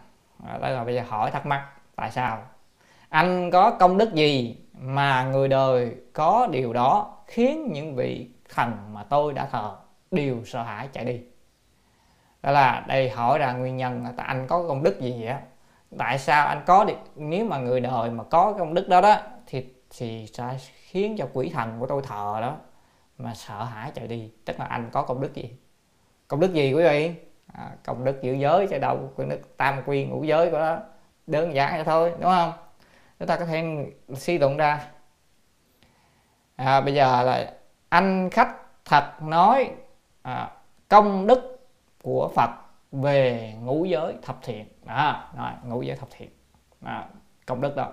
[0.48, 2.40] à, đây là bây giờ hỏi thắc mắc tại sao?
[3.10, 8.94] Anh có công đức gì mà người đời có điều đó khiến những vị thần
[8.94, 9.76] mà tôi đã thờ
[10.12, 11.22] đều sợ hãi chạy đi?
[12.44, 15.36] Đó là đây hỏi ra nguyên nhân là anh có công đức gì vậy?
[15.98, 19.18] tại sao anh có được nếu mà người đời mà có công đức đó đó
[19.48, 22.58] thì thì sẽ khiến cho quỷ thần của tôi thờ đó
[23.18, 24.32] mà sợ hãi chạy đi.
[24.46, 25.58] Tức là anh có công đức gì?
[26.28, 27.14] Công đức gì quý vị?
[27.54, 29.14] À, công đức giữ giới chạy đâu?
[29.18, 30.80] Công đức tam quy ngũ giới của đó.
[31.28, 32.52] Đơn giản vậy thôi đúng không?
[33.20, 33.64] Chúng ta có thể
[34.16, 34.88] suy luận ra.
[36.56, 37.54] À, bây giờ là
[37.90, 38.56] anh khách
[38.86, 39.72] thật nói
[40.22, 40.52] à,
[40.88, 41.57] công đức
[42.03, 42.49] của Phật
[42.91, 44.65] về ngũ giới thập thiện.
[44.86, 46.30] Đó, rồi, ngũ giới thập thiện.
[46.82, 47.03] Đó,
[47.45, 47.91] công đức đó.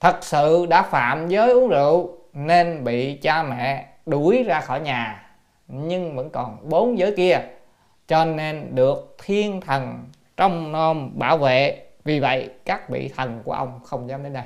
[0.00, 5.30] Thật sự đã phạm giới uống rượu nên bị cha mẹ đuổi ra khỏi nhà
[5.68, 7.40] nhưng vẫn còn bốn giới kia
[8.06, 10.04] cho nên được thiên thần
[10.36, 11.84] trong nom bảo vệ.
[12.04, 14.44] Vì vậy các vị thần của ông không dám đến đây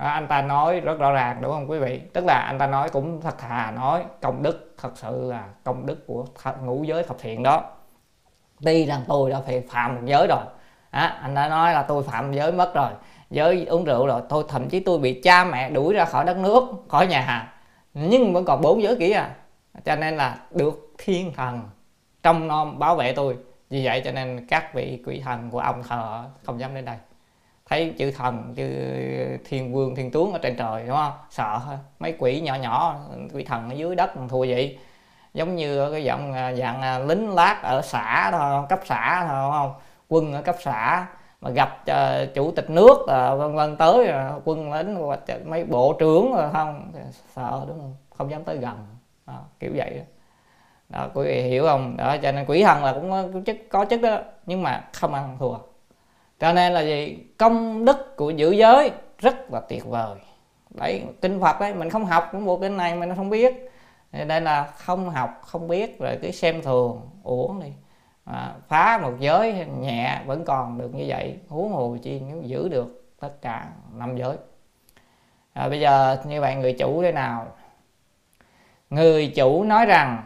[0.00, 2.00] à, anh ta nói rất rõ ràng đúng không quý vị?
[2.12, 5.86] Tức là anh ta nói cũng thật thà nói công đức thật sự là công
[5.86, 6.24] đức của
[6.62, 7.64] ngũ giới thập thiện đó.
[8.64, 10.42] Tuy rằng tôi đã phải phạm một giới rồi.
[10.90, 12.90] À, anh đã nói là tôi phạm giới mất rồi.
[13.30, 16.36] Giới uống rượu rồi tôi thậm chí tôi bị cha mẹ đuổi ra khỏi đất
[16.36, 17.52] nước khỏi nhà.
[17.94, 19.30] Nhưng vẫn còn bốn giới kia à
[19.84, 21.60] cho nên là được thiên thần
[22.22, 23.36] trong nom bảo vệ tôi.
[23.70, 26.96] Vì vậy cho nên các vị quỷ thần của ông thờ không dám đến đây
[27.70, 28.64] thấy chữ thần chữ
[29.44, 31.12] thiên vương thiên tướng ở trên trời đúng không?
[31.30, 31.60] Sợ
[31.98, 32.96] mấy quỷ nhỏ nhỏ
[33.32, 34.78] quỷ thần ở dưới đất thua vậy.
[35.34, 39.42] Giống như cái dạng à, dạng à, lính lát ở xã thôi cấp xã thôi
[39.42, 39.72] đúng không?
[40.08, 41.06] Quân ở cấp xã
[41.40, 45.64] mà gặp uh, chủ tịch nước uh, vân vân tới uh, quân lính hoặc mấy
[45.64, 46.92] bộ trưởng rồi không?
[47.36, 47.94] Sợ đúng không?
[48.16, 48.86] Không dám tới gần.
[49.26, 50.04] Đó, kiểu vậy đó.
[50.88, 51.96] đó quý vị hiểu không?
[51.96, 54.18] Đó cho nên quỷ thần là cũng có chức có chức đó.
[54.46, 55.54] Nhưng mà không ăn thua
[56.40, 57.18] cho nên là gì?
[57.38, 60.16] Công đức của giữ giới rất là tuyệt vời.
[60.70, 63.70] Đấy kinh phật đấy mình không học cũng bộ kinh này mình không biết.
[64.26, 67.10] Đây là không học không biết rồi cứ xem thường.
[67.22, 67.72] Uổng đi
[68.24, 72.68] à, phá một giới nhẹ vẫn còn được như vậy huống hồ chi nếu giữ
[72.68, 74.36] được tất cả năm giới.
[75.52, 77.46] À, bây giờ như vậy người chủ thế nào?
[78.90, 80.24] Người chủ nói rằng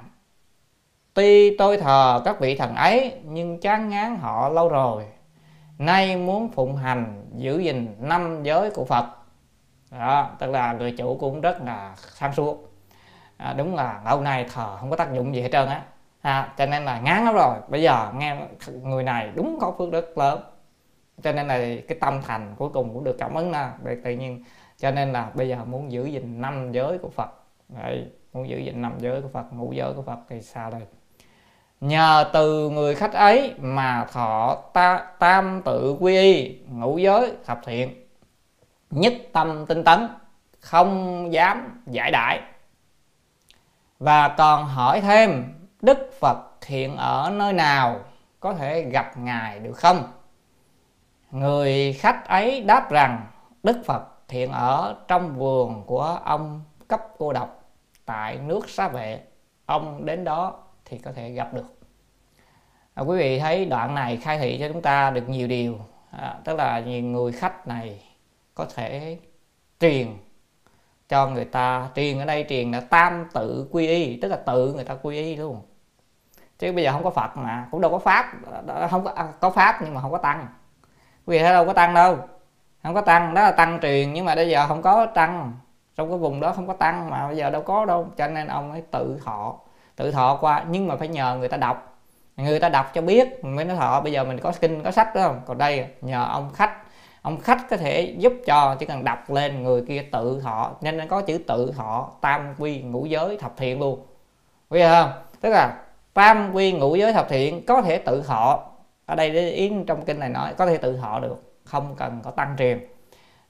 [1.14, 5.04] tuy tôi thờ các vị thần ấy nhưng chán ngán họ lâu rồi
[5.78, 9.06] nay muốn phụng hành giữ gìn năm giới của phật.
[9.90, 12.72] Đó tức là người chủ cũng rất là sáng suốt.
[13.36, 15.82] À, đúng là lâu nay thờ không có tác dụng gì hết trơn á.
[16.22, 17.56] À, cho nên là ngán lắm rồi.
[17.68, 18.36] Bây giờ nghe
[18.82, 20.40] người này đúng có phước đức lớn.
[21.22, 24.10] Cho nên là cái tâm thành cuối cùng cũng được cảm ứng nè để tự
[24.10, 24.44] nhiên
[24.78, 27.30] cho nên là bây giờ muốn giữ gìn năm giới của phật.
[27.68, 30.82] Đấy, muốn giữ gìn năm giới của phật ngũ giới của phật thì sao đây
[31.84, 37.60] nhờ từ người khách ấy mà thọ ta, tam tự quy y ngũ giới thập
[37.64, 38.06] thiện.
[38.90, 40.08] Nhất tâm tinh tấn
[40.60, 42.40] không dám giải đại.
[43.98, 45.44] Và còn hỏi thêm
[45.82, 48.00] đức phật hiện ở nơi nào
[48.40, 50.02] có thể gặp ngài được không?
[51.30, 53.26] Người khách ấy đáp rằng
[53.62, 57.62] đức phật hiện ở trong vườn của ông cấp cô độc
[58.04, 59.20] tại nước xá vệ.
[59.66, 60.63] Ông đến đó
[60.94, 61.78] thì có thể gặp được.
[62.94, 65.78] À, quý vị thấy đoạn này khai thị cho chúng ta được nhiều điều.
[66.10, 68.02] À, tức là người khách này
[68.54, 69.18] có thể
[69.80, 70.06] truyền
[71.08, 74.74] cho người ta truyền ở đây truyền là tam tự quy y tức là tự
[74.74, 75.60] người ta quy y luôn.
[76.58, 78.32] Chứ bây giờ không có phật mà cũng đâu có pháp
[78.90, 80.46] không có à, có pháp nhưng mà không có tăng.
[81.26, 82.18] Quý vị thấy đâu có tăng đâu
[82.82, 85.52] không có tăng đó là tăng truyền nhưng mà bây giờ không có tăng.
[85.96, 88.46] Trong cái vùng đó không có tăng mà bây giờ đâu có đâu cho nên
[88.46, 89.58] ông ấy tự thọ
[89.96, 91.98] tự thọ qua, nhưng mà phải nhờ người ta đọc.
[92.36, 95.14] Người ta đọc cho biết mới nói thọ, bây giờ mình có kinh, có sách
[95.14, 95.40] đó không?
[95.46, 96.72] Còn đây, nhờ ông khách.
[97.22, 100.96] Ông khách có thể giúp cho, chỉ cần đọc lên người kia tự thọ, nên
[100.96, 104.06] nó có chữ tự thọ, tam quy ngũ giới thập thiện luôn.
[104.70, 105.12] Bây giờ không?
[105.40, 105.76] Tức là
[106.14, 108.62] tam quy ngũ giới thập thiện có thể tự thọ.
[109.06, 112.30] Ở đây ý trong kinh này nói, có thể tự thọ được, không cần có
[112.30, 112.88] tăng truyền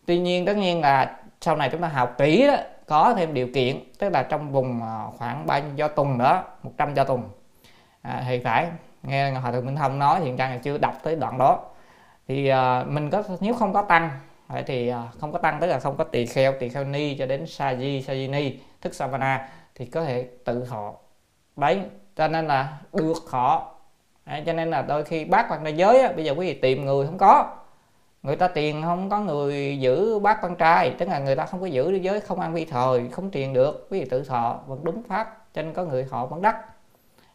[0.07, 3.49] tuy nhiên, tất nhiên là sau này chúng ta học kỹ đó có thêm điều
[3.55, 7.31] kiện tức là trong vùng à, khoảng bao nhiêu do tuần đó 100 do tuần.
[8.03, 8.69] À, thì phải
[9.03, 11.61] nghe hòa thượng minh thông nói hiện trang là chưa đọc tới đoạn đó.
[12.29, 14.11] Thì à, mình có nếu không có tăng
[14.67, 17.27] thì à, không có tăng tức là không có tỳ kheo tỳ kheo ni cho
[17.27, 20.95] đến sa di sa di ni thức savana thì có thể tự thọ.
[21.57, 21.81] Đấy
[22.17, 23.75] cho nên là được họ
[24.27, 26.55] đấy, cho nên là đôi khi bác hoặc là giới á, bây giờ quý vị
[26.55, 27.57] tìm người không có
[28.25, 31.61] người ta tiền không có người giữ bác con trai tức là người ta không
[31.61, 34.85] có giữ giới không ăn vi thời không tiền được quý vị tự thọ vẫn
[34.85, 36.57] đúng pháp cho nên có người họ vẫn đắc.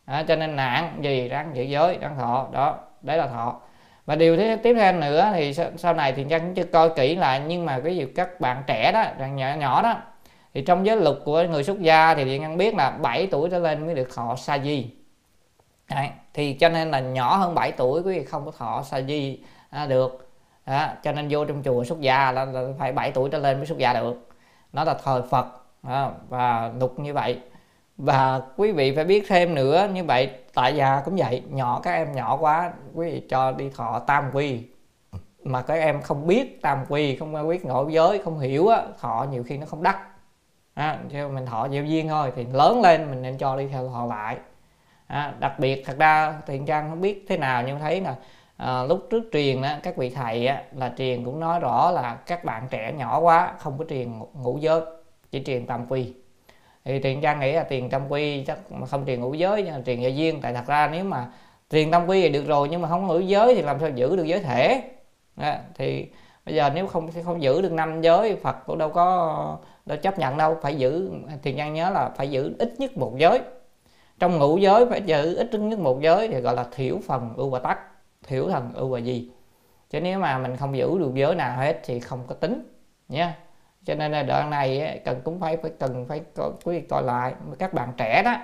[0.05, 3.59] À, cho nên nạn gì đang giữ giới đang thọ đó đấy là thọ.
[4.05, 7.41] Và điều thứ tiếp theo nữa thì sau, này thì chắc chưa coi kỹ lại
[7.47, 9.95] nhưng mà cái gì các bạn trẻ đó rằng nhỏ nhỏ đó
[10.53, 13.49] thì trong giới luật của người xuất gia thì thiện nhân biết là 7 tuổi
[13.49, 14.91] trở lên mới được thọ sa di.
[15.89, 16.09] Đấy.
[16.33, 19.39] thì cho nên là nhỏ hơn 7 tuổi quý vị không có thọ sa di
[19.69, 20.28] à, được
[20.69, 20.87] đó.
[21.03, 23.65] cho nên vô trong chùa xuất gia là, là phải 7 tuổi trở lên mới
[23.65, 24.27] xuất gia được
[24.73, 25.45] nó là thời Phật
[25.83, 26.11] đó.
[26.29, 27.39] và luật như vậy
[27.97, 31.91] và quý vị phải biết thêm nữa như vậy tại già cũng vậy nhỏ các
[31.91, 34.63] em nhỏ quá quý vị cho đi thọ tam quy
[35.43, 39.25] mà các em không biết tam quy không biết nội giới không hiểu á thọ
[39.31, 39.95] nhiều khi nó không đắt
[40.73, 43.89] à, cho mình thọ gieo duyên thôi thì lớn lên mình nên cho đi theo
[43.89, 44.37] thọ lại
[45.07, 48.15] à, đặc biệt thật ra thiện trang không biết thế nào nhưng thấy là
[48.59, 52.15] à, lúc trước truyền á, các vị thầy á, là truyền cũng nói rõ là
[52.25, 54.81] các bạn trẻ nhỏ quá không có truyền ngũ giới
[55.31, 56.13] chỉ truyền tam quy
[56.85, 58.59] thì tiền trang nghĩ là truyền tam quy chắc
[58.89, 61.27] không truyền ngũ giới nhưng truyền gia duyên tại thật ra nếu mà
[61.69, 64.15] truyền tam quy thì được rồi nhưng mà không ngũ giới thì làm sao giữ
[64.15, 64.81] được giới thể?
[65.35, 66.07] À, thì
[66.45, 70.19] bây giờ nếu không không giữ được năm giới phật cũng đâu có đâu chấp
[70.19, 71.11] nhận đâu phải giữ
[71.43, 73.39] tiền trang nhớ là phải giữ ít nhất một giới.
[74.19, 77.49] Trong ngũ giới phải giữ ít nhất một giới thì gọi là thiểu phần ưu
[77.49, 77.79] và tắc
[78.27, 79.31] thiểu thần ưu và gì
[79.89, 82.75] chứ nếu mà mình không giữ được giới nào hết thì không có tính
[83.09, 83.31] nhé.
[83.85, 87.03] cho nên là đoạn này cần cũng phải phải cần phải có, quý vị coi
[87.03, 87.33] lại.
[87.59, 88.35] Các bạn trẻ đó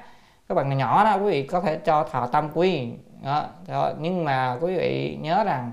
[0.49, 2.91] các bạn nhỏ đó quý vị có thể cho thọ tâm quy
[3.23, 5.71] đó, nhưng mà quý vị nhớ rằng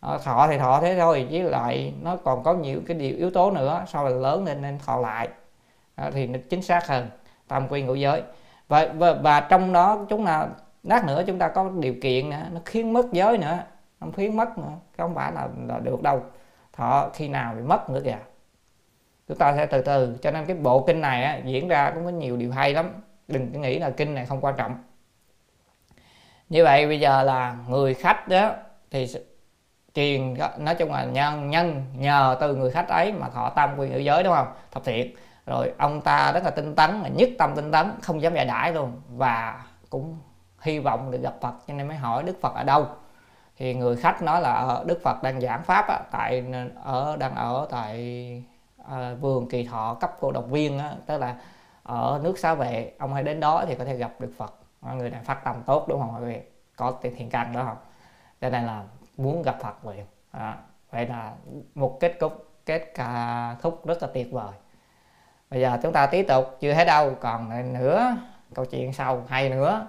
[0.00, 3.30] ờ, thọ thì thọ thế thôi với lại nó còn có nhiều cái điều yếu
[3.30, 5.28] tố nữa sau này lớn lên nên thọ lại.
[5.96, 7.10] Đó, thì nó chính xác hơn
[7.48, 8.22] tam quy ngũ giới.
[8.68, 10.48] Và, và và trong đó chúng nào
[10.82, 13.58] lát nữa chúng ta có điều kiện nữa nó khiến mất giới nữa
[14.00, 16.22] không khiến mất nữa không phải là, là được đâu.
[16.72, 18.18] Thọ khi nào bị mất nữa kìa.
[19.28, 22.04] Chúng ta sẽ từ từ cho nên cái bộ kinh này á, diễn ra cũng
[22.04, 22.90] có nhiều điều hay lắm.
[23.28, 24.76] Đừng có nghĩ là kinh này không quan trọng.
[26.48, 28.52] Như vậy bây giờ là người khách đó
[28.90, 29.06] thì
[29.94, 33.88] truyền nói chung là nhân nhân nhờ từ người khách ấy mà thọ tam quy
[33.88, 34.48] ngữ giới đúng không?
[34.70, 35.16] Thập thiện.
[35.46, 38.72] Rồi ông ta rất là tinh tấn nhất tâm tinh tấn không dám giải đãi
[38.72, 39.02] luôn.
[39.08, 40.18] Và cũng
[40.62, 42.86] hy vọng được gặp Phật cho nên mới hỏi Đức Phật ở đâu.
[43.56, 46.44] Thì người khách nói là Đức Phật đang giảng pháp á, tại
[46.82, 48.44] ở đang ở tại
[48.90, 51.36] à, vườn kỳ thọ cấp cô độc viên á, tức là
[51.82, 52.92] ở nước xá vệ.
[52.98, 54.54] Ông hãy đến đó thì có thể gặp được Phật.
[54.94, 56.42] Người này phát tâm tốt đúng không mọi người?
[56.76, 57.76] Có tiền thiện căn đó không?
[58.40, 58.82] Cho nên là
[59.16, 60.06] muốn gặp Phật liền.
[60.30, 60.56] À,
[60.90, 61.32] vậy là
[61.74, 64.52] một kết cục kết ca thúc rất là tuyệt vời.
[65.50, 68.16] Bây giờ chúng ta tiếp tục chưa hết đâu còn nữa
[68.54, 69.86] câu chuyện sau hay nữa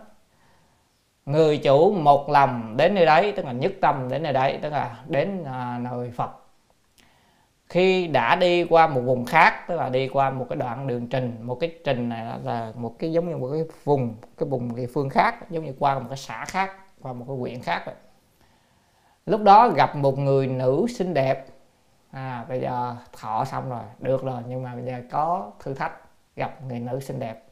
[1.29, 4.69] người chủ một lòng đến nơi đấy tức là nhất tâm đến nơi đấy tức
[4.69, 6.31] là đến à, nơi Phật.
[7.69, 11.07] Khi đã đi qua một vùng khác tức là đi qua một cái đoạn đường
[11.07, 14.49] trình một cái trình này là, là một cái giống như một cái vùng cái
[14.49, 17.61] vùng địa phương khác giống như qua một cái xã khác qua một cái huyện
[17.61, 17.95] khác rồi.
[19.25, 21.45] lúc đó gặp một người nữ xinh đẹp.
[22.11, 25.93] À bây giờ thọ xong rồi được rồi nhưng mà bây giờ có thử thách
[26.35, 27.43] gặp người nữ xinh đẹp.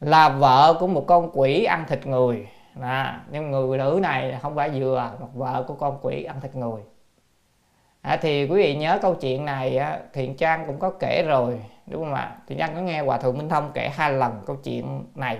[0.00, 2.48] Là vợ của một con quỷ ăn thịt người
[2.80, 6.54] à, nhưng người nữ này không phải vừa một vợ của con quỷ ăn thịt
[6.54, 6.82] người.
[8.02, 11.60] À, thì quý vị nhớ câu chuyện này á, thiện trang cũng có kể rồi
[11.86, 12.36] đúng không ạ?
[12.48, 15.38] Thiện trang có nghe hòa thượng minh thông kể hai lần câu chuyện này.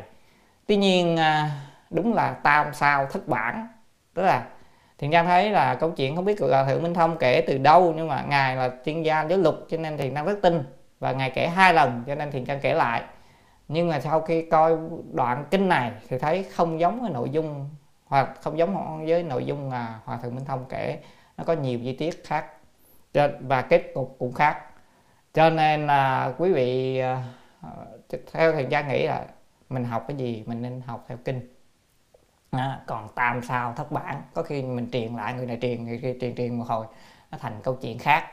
[0.66, 1.50] Tuy nhiên à,
[1.90, 3.68] đúng là tam sao thất bản.
[4.14, 4.46] Tức là
[4.98, 7.92] thiện trang thấy là câu chuyện không biết hòa thượng minh thông kể từ đâu
[7.96, 10.64] nhưng mà ngài là chuyên gia giáo lục cho nên thiện trang rất tin.
[11.00, 13.02] Và ngài kể hai lần cho nên thiện trang kể lại
[13.68, 14.76] nhưng mà sau khi coi
[15.12, 17.68] đoạn kinh này thì thấy không giống với nội dung
[18.06, 20.98] hoặc không giống với nội dung mà hòa thượng minh thông kể.
[21.36, 22.46] Nó có nhiều chi tiết khác.
[23.40, 24.56] Và kết cục cũng khác.
[25.34, 27.22] Cho nên là quý vị ờ,
[28.32, 29.24] theo thầy gia nghĩ là
[29.68, 31.54] mình học cái gì mình nên học theo kinh.
[32.50, 35.98] À, còn tam sao thất bản có khi mình truyền lại người này truyền người
[36.02, 36.86] kia truyền truyền một hồi
[37.30, 38.24] nó thành câu chuyện khác.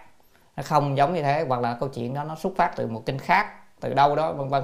[0.56, 3.04] Nó không giống như thế hoặc là câu chuyện đó nó xuất phát từ một
[3.06, 4.64] kinh khác từ đâu đó vân vân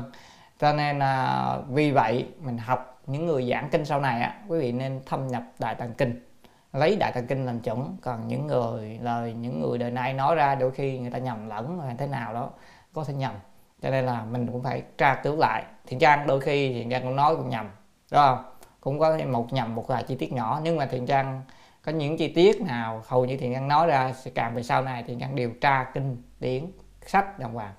[0.59, 4.59] cho nên là vì vậy mình học những người giảng kinh sau này á, quý
[4.59, 6.25] vị nên thâm nhập đại tạng kinh.
[6.73, 7.97] Lấy đại tạng kinh làm chuẩn.
[8.01, 11.49] Còn những người, lời, những người đời nay nói ra đôi khi người ta nhầm
[11.49, 12.49] lẫn hay thế nào đó,
[12.93, 13.33] có thể nhầm.
[13.81, 15.63] Cho nên là mình cũng phải tra cứu lại.
[15.87, 17.69] Thiện trang đôi khi thiện trang cũng nói cũng nhầm,
[18.11, 18.45] đúng không?
[18.81, 20.59] Cũng có một nhầm, một vài chi tiết nhỏ.
[20.63, 21.41] Nhưng mà thiện trang
[21.85, 24.81] có những chi tiết nào hầu như thiện trang nói ra, sẽ càng về sau
[24.81, 26.65] này thiện trang điều tra kinh, điển,
[27.05, 27.73] sách đàng hoàng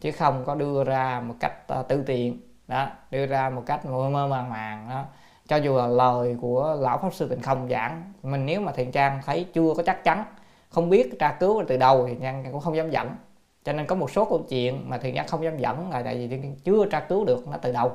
[0.00, 2.40] chứ không có đưa ra một cách uh, tư tiện.
[2.68, 5.04] Đó đưa ra một cách mơ mơ màng màng đó.
[5.48, 8.92] Cho dù là lời của lão pháp sư tịnh không giảng mình nếu mà thiện
[8.92, 10.24] trang thấy chưa có chắc chắn
[10.70, 13.16] không biết tra cứu từ đầu thì trang cũng không dám dẫn.
[13.64, 16.28] Cho nên có một số câu chuyện mà thiện trang không dám dẫn là tại
[16.28, 17.92] vì chưa tra cứu được nó từ đầu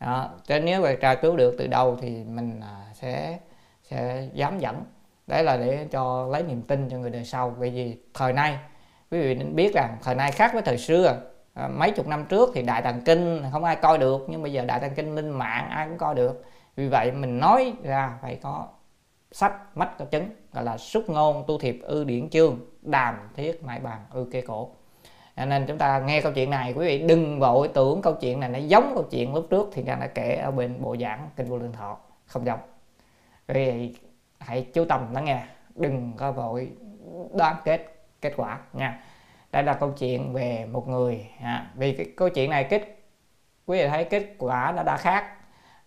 [0.00, 0.30] đó.
[0.46, 3.38] cho nên nếu mà tra cứu được từ đầu thì mình à, sẽ
[3.82, 4.84] sẽ dám dẫn.
[5.26, 7.56] Đấy là để cho lấy niềm tin cho người đời sau.
[7.60, 8.58] Bởi vì thời nay
[9.10, 11.20] quý vị nên biết rằng thời nay khác với thời xưa.
[11.54, 14.52] À, mấy chục năm trước thì đại tàng kinh không ai coi được nhưng bây
[14.52, 16.44] giờ đại tàng kinh lên mạng ai cũng coi được.
[16.76, 18.68] Vì vậy mình nói ra phải có
[19.32, 23.64] sách mắt có chứng gọi là xúc ngôn tu thiệp ư điển chương đàm thiết
[23.64, 24.70] mãi bàn ư kê cổ.
[25.36, 28.48] Nên chúng ta nghe câu chuyện này quý vị đừng vội tưởng câu chuyện này
[28.48, 31.46] nó giống câu chuyện lúc trước thì đang đã kể ở bên bộ giảng kinh
[31.46, 31.96] vô lương thọ.
[32.26, 32.60] Không giống.
[33.48, 33.94] Quý vị
[34.38, 35.42] hãy chú tâm lắng nghe
[35.74, 36.70] đừng có vội
[37.34, 37.95] đoán kết
[38.28, 39.00] kết quả nha.
[39.52, 42.96] Đây là câu chuyện về một người à, vì cái câu chuyện này kết
[43.66, 45.32] quý vị thấy kết quả nó đã khác.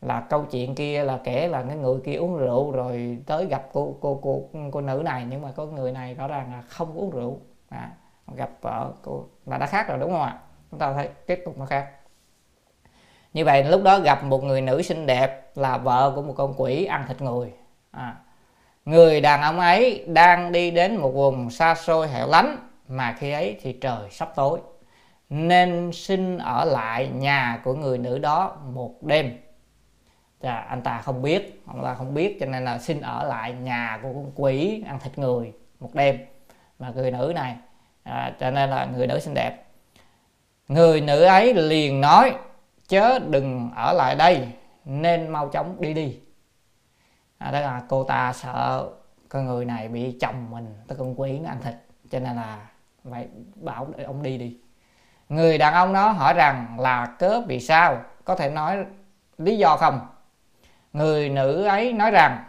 [0.02, 3.64] Là câu chuyện kia là kể là cái người kia uống rượu rồi tới gặp
[3.74, 7.00] cô cô cô cô nữ này nhưng mà có người này rõ ràng là không
[7.00, 7.40] uống rượu.
[7.70, 7.92] À,
[8.36, 10.40] gặp vợ cô là đã khác rồi đúng không ạ?
[10.72, 11.88] Chúng ta thấy kết cục nó khác.
[13.34, 16.54] Như vậy lúc đó gặp một người nữ xinh đẹp là vợ của một con
[16.58, 17.54] quỷ ăn thịt người.
[17.92, 18.16] À,
[18.86, 22.58] người đàn ông ấy đang đi đến một vùng xa xôi hẻo lánh
[22.88, 24.60] mà khi ấy thì trời sắp tối.
[25.30, 29.38] Nên xin ở lại nhà của người nữ đó một đêm.
[30.42, 33.54] Chà, anh ta không biết ông ta không biết cho nên là xin ở lại
[33.54, 36.18] nhà của con quỷ ăn thịt người một đêm.
[36.80, 37.56] Mà người nữ này
[38.04, 39.64] à, cho nên là người nữ xinh đẹp.
[40.68, 42.34] Người nữ ấy liền nói
[42.88, 44.48] chớ đừng ở lại đây
[44.86, 46.20] nên mau chóng đi đi
[47.40, 48.90] à, đó là cô ta sợ
[49.30, 51.76] con người này bị chồng mình tức con quý nó ăn thịt
[52.12, 52.68] cho nên là
[53.12, 54.58] phải bảo để ông đi đi.
[55.30, 58.02] Người đàn ông đó hỏi rằng là cớ vì sao?
[58.26, 58.86] Có thể nói
[59.38, 60.08] lý do không?
[60.94, 62.44] Người nữ ấy nói rằng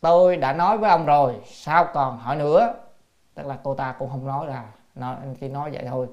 [0.00, 2.74] tôi đã nói với ông rồi sao còn hỏi nữa?
[3.34, 4.64] Tức là cô ta cũng không nói ra
[4.94, 6.08] nói chỉ nói vậy thôi.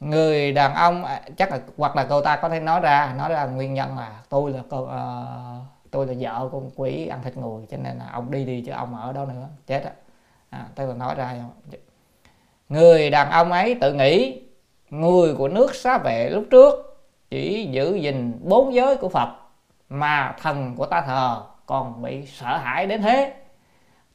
[0.00, 3.28] Người đàn ông à, chắc là hoặc là cô ta có thể nói ra nói
[3.28, 7.36] ra nguyên nhân là tôi là cô uh, tôi là vợ con quỷ ăn thịt
[7.36, 9.92] người cho nên là ông đi đi chứ ông ở đó nữa chết á.
[10.50, 11.36] À, tức là nói ra
[12.68, 14.42] người đàn ông ấy tự nghĩ
[14.90, 16.74] người của nước xá vệ lúc trước
[17.30, 19.28] chỉ giữ gìn bốn giới của phật
[19.88, 23.34] mà thần của ta thờ còn bị sợ hãi đến thế.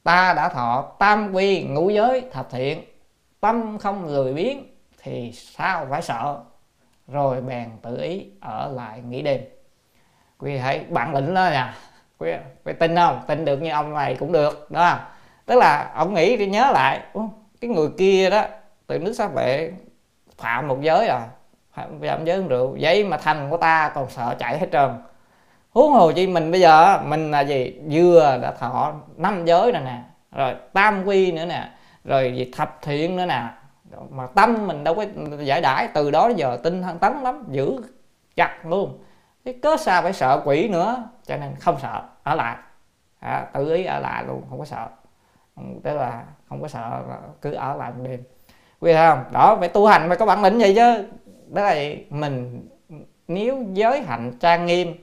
[0.02, 2.84] Ta đã thọ tam quy ngũ giới thập thiện
[3.40, 6.38] tâm không lười biếng thì sao phải sợ?
[7.08, 9.40] Rồi bèn tự ý ở lại nghỉ đêm
[10.38, 11.74] quý thấy bản lĩnh đó nha
[12.18, 12.32] quý,
[12.64, 13.20] quý tin không?
[13.26, 14.98] Tin được như ông này cũng được đó
[15.46, 17.00] tức là ông nghĩ thì nhớ lại
[17.60, 18.44] cái người kia đó
[18.86, 19.72] từ nước sát vệ
[20.38, 21.20] phạm một giới à?
[21.76, 24.90] Phạm giới rượu vậy mà thành của ta còn sợ chạy hết trơn.
[25.70, 27.80] Huống hồ chi mình bây giờ mình là gì?
[27.90, 29.98] Vừa đã thọ năm giới rồi nè
[30.32, 31.70] rồi tam quy nữa nè
[32.04, 33.42] rồi gì thập thiện nữa nè.
[34.10, 35.04] Mà tâm mình đâu có
[35.38, 37.76] giải đãi từ đó đến giờ tinh thần tấn lắm giữ
[38.36, 38.98] chặt luôn
[39.46, 41.08] cái cớ sao phải sợ quỷ nữa?
[41.26, 42.56] Cho nên không sợ ở lại.
[43.20, 44.88] À, tự ý ở lại luôn không có sợ.
[45.56, 47.02] Ừ, tức là không có sợ
[47.42, 48.22] cứ ở lại một đêm.
[48.80, 49.24] Quý thấy không?
[49.32, 51.08] Đó phải tu hành phải có bản lĩnh vậy chứ.
[51.48, 51.74] Đó là
[52.10, 52.68] mình
[53.28, 54.94] nếu giới hạnh trang nghiêm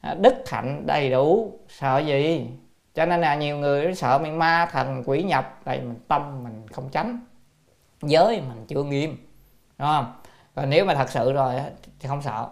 [0.00, 2.50] à, đức hạnh đầy đủ sợ gì?
[2.94, 6.66] Cho nên là nhiều người sợ mình ma thần quỷ nhập tại mình tâm mình
[6.72, 7.20] không tránh
[8.02, 9.16] giới mình chưa nghiêm
[9.78, 10.12] đúng không?
[10.54, 11.54] Còn nếu mà thật sự rồi
[12.00, 12.48] thì không sợ.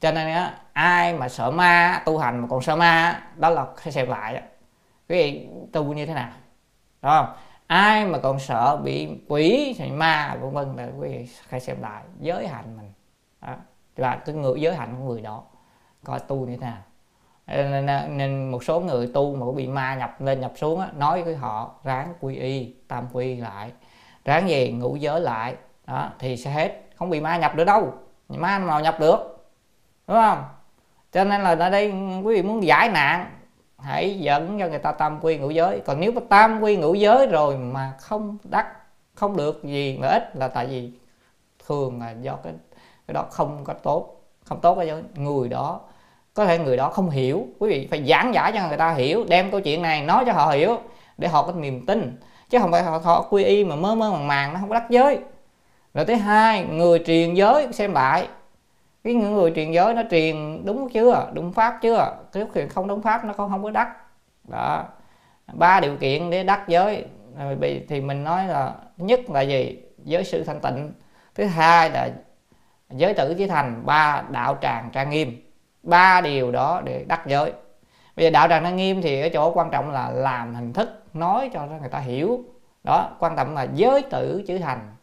[0.00, 3.66] Cho nên á ai mà sợ ma tu hành mà còn sợ ma đó là
[3.82, 4.42] sẽ xem lại
[5.08, 6.30] quý vị tu như thế nào?
[7.02, 7.26] Đúng không?
[7.66, 11.82] Ai mà còn sợ bị quỷ thì ma vân vân là quý vị phải xem
[11.82, 12.92] lại giới hạnh mình.
[13.40, 13.54] Đó.
[13.96, 15.42] và cái người giới hạnh của người đó
[16.04, 16.82] coi tu như thế nào.
[17.46, 20.88] Nên, nên một số người tu mà có bị ma nhập lên nhập xuống á,
[20.96, 23.72] nói với họ ráng quy y tam quy lại.
[24.24, 25.54] Ráng gì ngũ giới lại.
[25.86, 26.82] Đó thì sẽ hết.
[26.96, 27.94] Không bị ma nhập được đâu.
[28.28, 29.46] Ma nào nhập được?
[30.06, 30.44] Đúng không?
[31.12, 31.92] Cho nên là ở đây
[32.24, 33.26] quý vị muốn giải nạn
[33.78, 35.80] hãy dẫn cho người ta tam quy ngũ giới.
[35.86, 38.66] Còn nếu mà tam quy ngũ giới rồi mà không đắc
[39.14, 40.90] không được gì lợi ích là tại vì
[41.66, 42.52] thường là do cái
[43.06, 45.80] cái đó không có tốt không tốt cho người đó
[46.34, 47.46] có thể người đó không hiểu.
[47.58, 50.32] Quý vị phải giảng giải cho người ta hiểu đem câu chuyện này nói cho
[50.32, 50.78] họ hiểu
[51.18, 52.18] để họ có niềm tin.
[52.50, 54.74] Chứ không phải họ, họ quy y mà mơ mơ màng màng nó không có
[54.74, 55.18] đắc giới.
[55.94, 58.28] Rồi thứ hai người truyền giới xem lại
[59.04, 61.30] cái những người truyền giới nó truyền đúng chưa?
[61.32, 62.16] Đúng pháp chưa?
[62.32, 63.88] Cái chuyện không đúng pháp nó không không có đắc.
[64.48, 64.84] Đó.
[65.52, 67.04] Ba điều kiện để đắc giới.
[67.88, 69.82] Thì mình nói là, nhất là gì?
[70.04, 70.92] Giới sự thanh tịnh.
[71.34, 72.10] Thứ hai là
[72.90, 73.82] giới tử chí thành.
[73.86, 75.52] Ba, đạo tràng trang nghiêm.
[75.82, 77.52] Ba điều đó để đắc giới.
[78.16, 81.02] Bây giờ đạo tràng trang nghiêm thì ở chỗ quan trọng là làm hình thức,
[81.14, 82.44] nói cho người ta hiểu.
[82.84, 84.94] Đó, quan trọng là giới tử chữ thành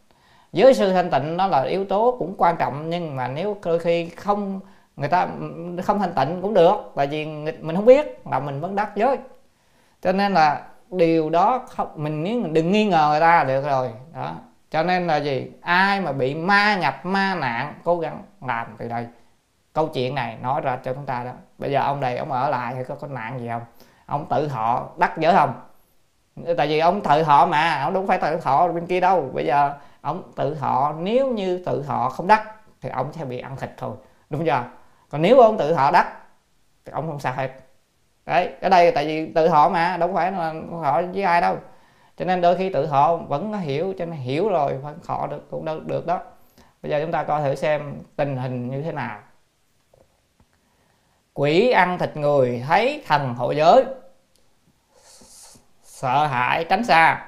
[0.58, 3.78] giới sư thanh tịnh đó là yếu tố cũng quan trọng, nhưng mà nếu đôi
[3.78, 4.60] khi không,
[4.96, 5.28] người ta
[5.84, 7.26] không thanh tịnh cũng được, tại vì
[7.60, 9.18] mình không biết mà mình vẫn đắc giới.
[10.02, 13.44] Cho nên là điều đó không, mình nếu mình đừng nghi ngờ người ta là
[13.44, 14.32] được rồi, đó.
[14.70, 15.50] Cho nên là gì?
[15.60, 19.06] Ai mà bị ma nhập, ma nạn, cố gắng làm từ đây?
[19.72, 21.30] Câu chuyện này nói ra cho chúng ta đó.
[21.58, 23.62] Bây giờ ông này, ông ở lại hay có có nạn gì không?
[24.06, 25.52] Ông tự họ đắc giới không?
[26.56, 29.30] Tại vì ông tự họ mà, ông đúng phải tự họ bên kia đâu.
[29.32, 29.74] Bây giờ
[30.08, 33.70] ông tự họ nếu như tự họ không đắc thì ông sẽ bị ăn thịt
[33.76, 33.96] thôi.
[34.30, 34.64] Đúng chưa?
[35.10, 36.12] Còn nếu ông tự họ đắc
[36.84, 37.50] thì ông không sao hết.
[38.26, 41.56] Đấy cái đây tại vì tự họ mà đâu phải là họ với ai đâu.
[42.16, 45.50] Cho nên đôi khi tự họ vẫn hiểu cho nên hiểu rồi vẫn họ được
[45.50, 46.20] cũng được, được đó.
[46.82, 49.18] Bây giờ chúng ta coi thử xem tình hình như thế nào.
[51.34, 53.84] Quỷ ăn thịt người thấy thần hộ giới.
[55.82, 57.26] Sợ hãi tránh xa.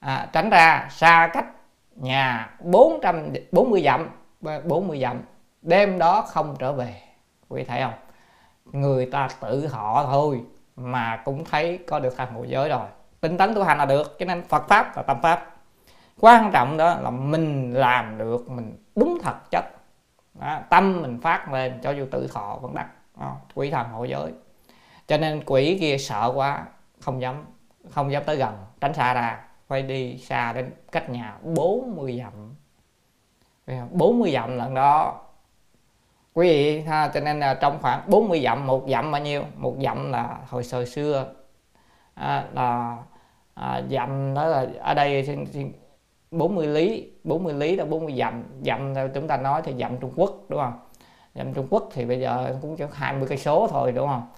[0.00, 1.46] À, tránh ra xa cách
[2.00, 4.10] nhà 440 dặm
[4.64, 5.22] 40 dặm
[5.62, 7.02] đêm đó không trở về.
[7.48, 7.92] Quý thấy không?
[8.72, 10.40] Người ta tự họ thôi
[10.76, 12.86] mà cũng thấy có được thành hộ giới rồi.
[13.20, 15.56] Tinh tấn tu hành là được cho nên Phật pháp và tâm pháp.
[16.20, 19.64] Quan trọng đó là mình làm được mình đúng thật chất.
[20.34, 22.88] Đó, tâm mình phát lên cho dù tự thọ vẫn đắc.
[23.54, 24.32] Quỷ thần hộ giới.
[25.06, 26.64] Cho nên quỷ kia sợ quá
[27.00, 27.44] không dám
[27.90, 29.40] không dám tới gần tránh xa ra
[29.70, 32.54] phải đi xa đến cách nhà 40 dặm.
[33.90, 35.20] 40 dặm lần đó.
[36.34, 39.42] Quý vị ha cho nên là trong khoảng 40 dặm một dặm bao nhiêu?
[39.56, 41.26] Một dặm là hồi thời xưa.
[42.14, 42.96] À, là
[43.54, 45.26] à, dặm đó là ở đây
[46.30, 48.42] 40 lý 40 lý là 40 dặm.
[48.64, 50.78] Dặm chúng ta nói thì dặm Trung Quốc đúng không?
[51.34, 54.28] Dặm Trung Quốc thì bây giờ cũng chỉ 20 cây số thôi đúng không?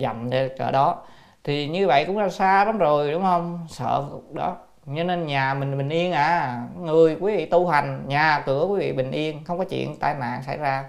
[0.00, 1.04] Dặm để cỡ đó.
[1.44, 3.66] Thì như vậy cũng là xa lắm rồi đúng không?
[3.68, 4.56] Sợ đó
[4.86, 6.62] cho nên nhà mình bình yên à.
[6.80, 10.14] Người quý vị tu hành nhà cửa quý vị bình yên không có chuyện tai
[10.14, 10.84] nạn xảy ra.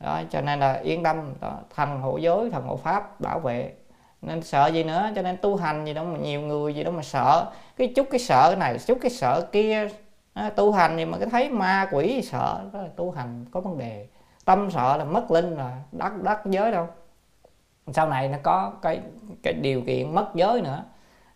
[0.00, 3.72] Đó cho nên là yên tâm đó, thần hộ giới thần hộ pháp bảo vệ.
[4.22, 6.90] Nên sợ gì nữa cho nên tu hành gì đó mà nhiều người gì đó
[6.90, 7.50] mà sợ.
[7.76, 9.88] Cái chút cái sợ này chút cái sợ kia
[10.34, 12.60] đó, tu hành thì mà cái thấy ma quỷ sợ.
[12.72, 14.06] Đó là tu hành có vấn đề.
[14.44, 16.88] Tâm sợ là mất linh là đắc đắc giới đâu.
[17.92, 19.00] Sau này nó có cái
[19.42, 20.84] cái điều kiện mất giới nữa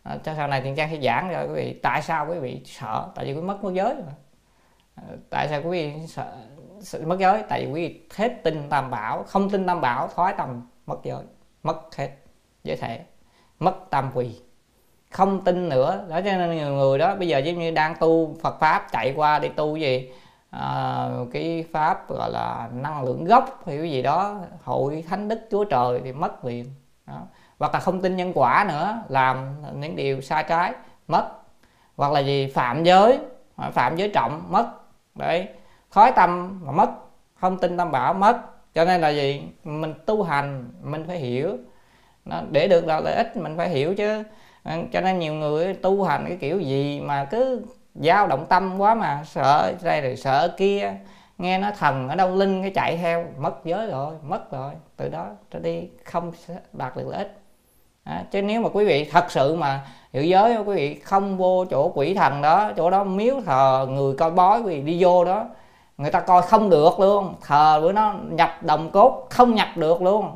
[0.03, 2.63] à, cho sau này thì trang sẽ giảng cho quý vị tại sao quý vị
[2.65, 3.09] sợ?
[3.15, 4.13] Tại vì quý mất mất giới mà.
[4.95, 6.33] À, tại sao quý vị sợ,
[6.81, 7.43] sợ mất giới?
[7.49, 10.99] Tại vì quý vị hết tin tam bảo không tin tam bảo thoái tâm mất
[11.03, 11.23] giới
[11.63, 12.11] mất hết
[12.65, 13.01] giới thể
[13.59, 14.41] mất tam quỳ.
[15.11, 18.37] Không tin nữa đó cho nên nhiều người đó bây giờ giống như đang tu
[18.43, 20.13] Phật pháp chạy qua đi tu gì?
[20.51, 25.41] À, cái pháp gọi là năng lượng gốc hay cái gì đó hội thánh đức
[25.51, 26.67] chúa trời thì mất liền.
[27.07, 27.27] Đó
[27.61, 30.73] hoặc là không tin nhân quả nữa, làm những điều sai trái,
[31.09, 31.29] mất.
[31.97, 33.19] Hoặc là gì, phạm giới
[33.57, 34.67] à, phạm giới trọng, mất.
[35.15, 35.49] Đấy,
[35.91, 36.91] khói tâm mà mất,
[37.35, 38.41] không tin tâm bảo, mất.
[38.75, 39.43] Cho nên là gì?
[39.65, 41.57] Mình tu hành, mình phải hiểu.
[42.25, 44.23] Nó, để được là lợi ích, mình phải hiểu chứ.
[44.63, 47.63] À, cho nên nhiều người tu hành cái kiểu gì mà cứ
[47.95, 50.95] dao động tâm quá mà sợ đây rồi sợ kia.
[51.39, 54.73] Nghe nó thần ở đâu linh cái chạy theo, mất giới rồi, mất rồi.
[54.97, 56.33] Từ đó trở đi không
[56.73, 57.40] đạt được lợi ích
[58.05, 59.81] à, chứ nếu mà quý vị thật sự mà
[60.13, 64.15] giữ giới quý vị không vô chỗ quỷ thần đó chỗ đó miếu thờ người
[64.15, 65.45] coi bói quý vị đi vô đó
[66.01, 67.35] người ta coi không được luôn.
[67.41, 70.31] Thờ bữa nó nhập đồng cốt không nhập được luôn.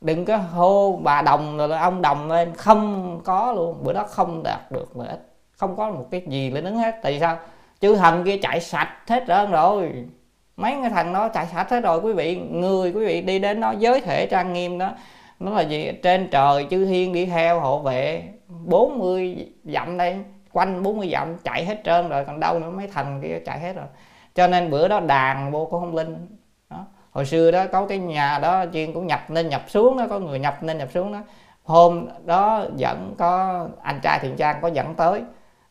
[0.00, 3.84] Đừng có hô bà đồng rồi ông đồng lên không có luôn.
[3.84, 5.36] Bữa đó không đạt được lợi ích.
[5.52, 6.94] Không có một cái gì lên đứng hết.
[7.02, 7.36] Tại vì sao?
[7.80, 9.92] Chư thần kia chạy sạch hết trơn rồi.
[10.56, 13.60] Mấy cái thằng đó chạy sạch hết rồi quý vị người quý vị đi đến
[13.60, 14.90] nó giới thể trang nghiêm đó
[15.40, 15.92] nó là gì?
[16.02, 18.22] Trên trời chư thiên đi theo hộ vệ.
[18.48, 20.16] 40 dặm đây,
[20.52, 23.72] quanh 40 dặm, chạy hết trơn rồi, còn đâu nữa, mấy thần kia chạy hết
[23.76, 23.86] rồi.
[24.34, 26.38] Cho nên bữa đó đàn vô có không linh.
[26.70, 26.86] Đó.
[27.10, 30.18] hồi xưa đó, có cái nhà đó, chuyên cũng nhập, nên nhập xuống đó, có
[30.18, 31.18] người nhập, nên nhập xuống đó.
[31.64, 35.22] Hôm đó vẫn có, anh trai thiện trang có dẫn tới.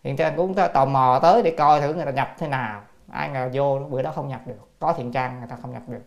[0.03, 2.81] Thiện trang cũng tò mò tới để coi thử người ta nhập thế nào.
[3.11, 4.69] Ai ngờ vô, bữa đó không nhập được.
[4.80, 6.02] Có thiện trang, người ta không nhập được.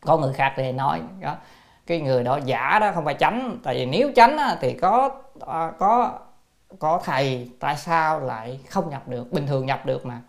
[0.00, 1.36] Có người khác thì nói, đó
[1.86, 5.10] cái người đó giả đó không phải tránh tại vì nếu tránh thì có
[5.46, 6.18] à, có
[6.78, 9.32] có thầy tại sao lại không nhập được?
[9.32, 10.20] Bình thường nhập được mà.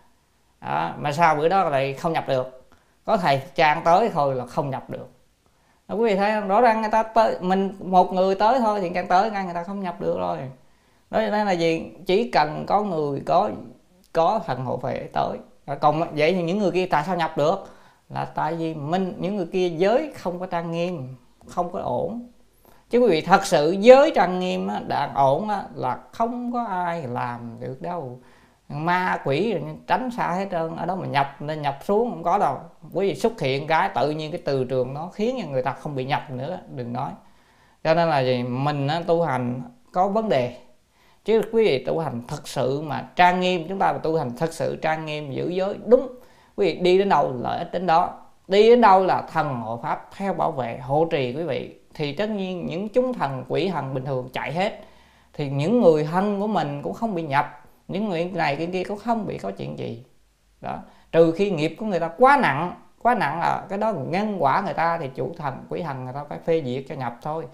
[0.60, 2.70] Đó, mà sao bữa đó lại không nhập được.
[3.04, 5.08] Có thầy trang tới thôi là không nhập được.
[5.88, 8.90] Đó, quý vị thấy rõ ràng người ta tới mình một người tới thôi thì
[8.90, 10.38] càng tới ngay người ta không nhập được rồi.
[11.10, 11.92] Đó nên là gì?
[12.06, 13.50] Chỉ cần có người có
[14.12, 15.38] có thần hộ vệ tới.
[15.80, 17.68] Còn vậy thì những người kia tại sao nhập được?
[18.08, 21.14] Là tại vì mình những người kia giới không có trang nghiêm
[21.48, 22.28] không có ổn.
[22.90, 27.56] Chứ quý vị thật sự giới trang nghiêm đàn ổn là không có ai làm
[27.60, 28.20] được đâu.
[28.68, 29.54] Ma quỷ
[29.86, 32.56] tránh xa hết trơn, ở đó mà nhập, nên nhập xuống không có đâu.
[32.92, 35.72] Quý vị xuất hiện cái, tự nhiên cái từ trường nó khiến cho người ta
[35.72, 37.10] không bị nhập nữa, đừng nói.
[37.84, 38.42] Cho nên là gì?
[38.42, 39.62] Mình tu hành
[39.92, 40.56] có vấn đề.
[41.24, 44.30] Chứ quý vị tu hành thật sự mà trang nghiêm, chúng ta mà tu hành
[44.36, 46.08] thật sự trang nghiêm, giữ giới đúng,
[46.56, 49.80] quý vị đi đến đâu lợi ích đến đó đi đến đâu là thần hộ
[49.82, 51.80] pháp theo bảo vệ, hộ trì quý vị.
[51.94, 54.80] Thì tất nhiên những chúng thần, quỷ thần bình thường chạy hết.
[55.32, 57.64] Thì những người thân của mình cũng không bị nhập.
[57.88, 60.04] Những người này cái kia cũng không bị có chuyện gì.
[60.60, 60.78] Đó.
[61.12, 62.74] Trừ khi nghiệp của người ta quá nặng.
[63.02, 66.12] Quá nặng là cái đó nhân quả người ta thì chủ thần, quỷ thần người
[66.12, 67.44] ta phải phê duyệt cho nhập thôi.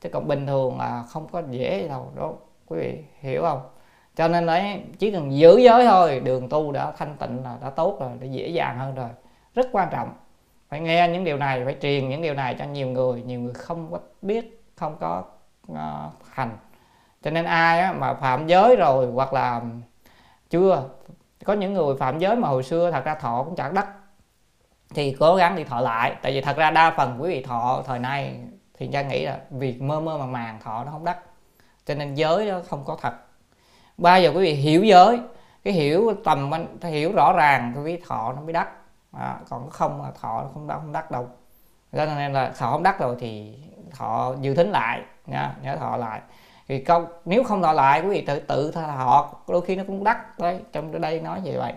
[0.00, 2.32] Chứ còn bình thường là không có dễ đâu đó
[2.66, 3.60] quý vị hiểu không?
[4.16, 7.70] Cho nên đấy chỉ cần giữ giới thôi, đường tu đã thanh tịnh là đã
[7.70, 9.08] tốt rồi để dễ dàng hơn rồi.
[9.54, 10.08] Rất quan trọng
[10.68, 13.22] phải nghe những điều này phải truyền những điều này cho nhiều người.
[13.22, 15.24] Nhiều người không có biết không có
[15.72, 15.78] uh,
[16.30, 16.56] hành.
[17.22, 19.62] Cho nên ai á, mà phạm giới rồi hoặc là
[20.50, 20.88] chưa
[21.44, 23.88] có những người phạm giới mà hồi xưa thật ra thọ cũng chẳng đắc
[24.94, 26.16] thì cố gắng đi thọ lại.
[26.22, 28.40] Tại vì thật ra đa phần quý vị thọ thời nay
[28.74, 31.18] thì cha nghĩ là việc mơ mơ màng màng thọ nó không đắc
[31.86, 33.14] cho nên giới đó không có thật.
[33.96, 35.20] Bao giờ quý vị hiểu giới
[35.64, 36.50] cái hiểu tầm
[36.82, 38.68] hiểu rõ ràng quý vị thọ nó mới đắc
[39.12, 41.28] à, còn không là thọ không đắc không đắc đâu.
[41.92, 43.58] Cho nên là thọ không đắc rồi thì
[43.96, 46.20] thọ dự tính lại nha nhớ thọ lại.
[46.68, 50.04] Thì câu nếu không thọ lại quý vị tự tự thọ đôi khi nó cũng
[50.04, 51.74] đắc đấy trong đây nói như vậy.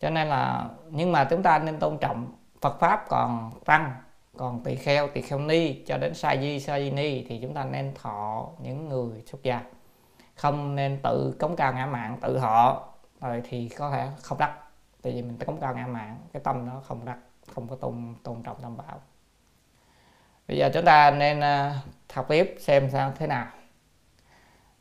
[0.00, 2.26] Cho nên là nhưng mà chúng ta nên tôn trọng
[2.60, 3.92] Phật pháp còn tăng
[4.36, 7.54] còn tỳ kheo tỳ kheo ni cho đến sa di sa di ni thì chúng
[7.54, 9.60] ta nên thọ những người xuất gia.
[10.34, 12.88] Không nên tự cống cao ngã mạng tự họ
[13.20, 14.61] rồi thì có thể không đắc
[15.02, 17.18] tại vì mình cống cao ngã mạng, cái tâm nó không đặt
[17.54, 19.00] không có tôn tôn trọng tam bảo
[20.48, 21.72] bây giờ chúng ta nên ờ,
[22.12, 23.46] học tiếp xem sao thế nào.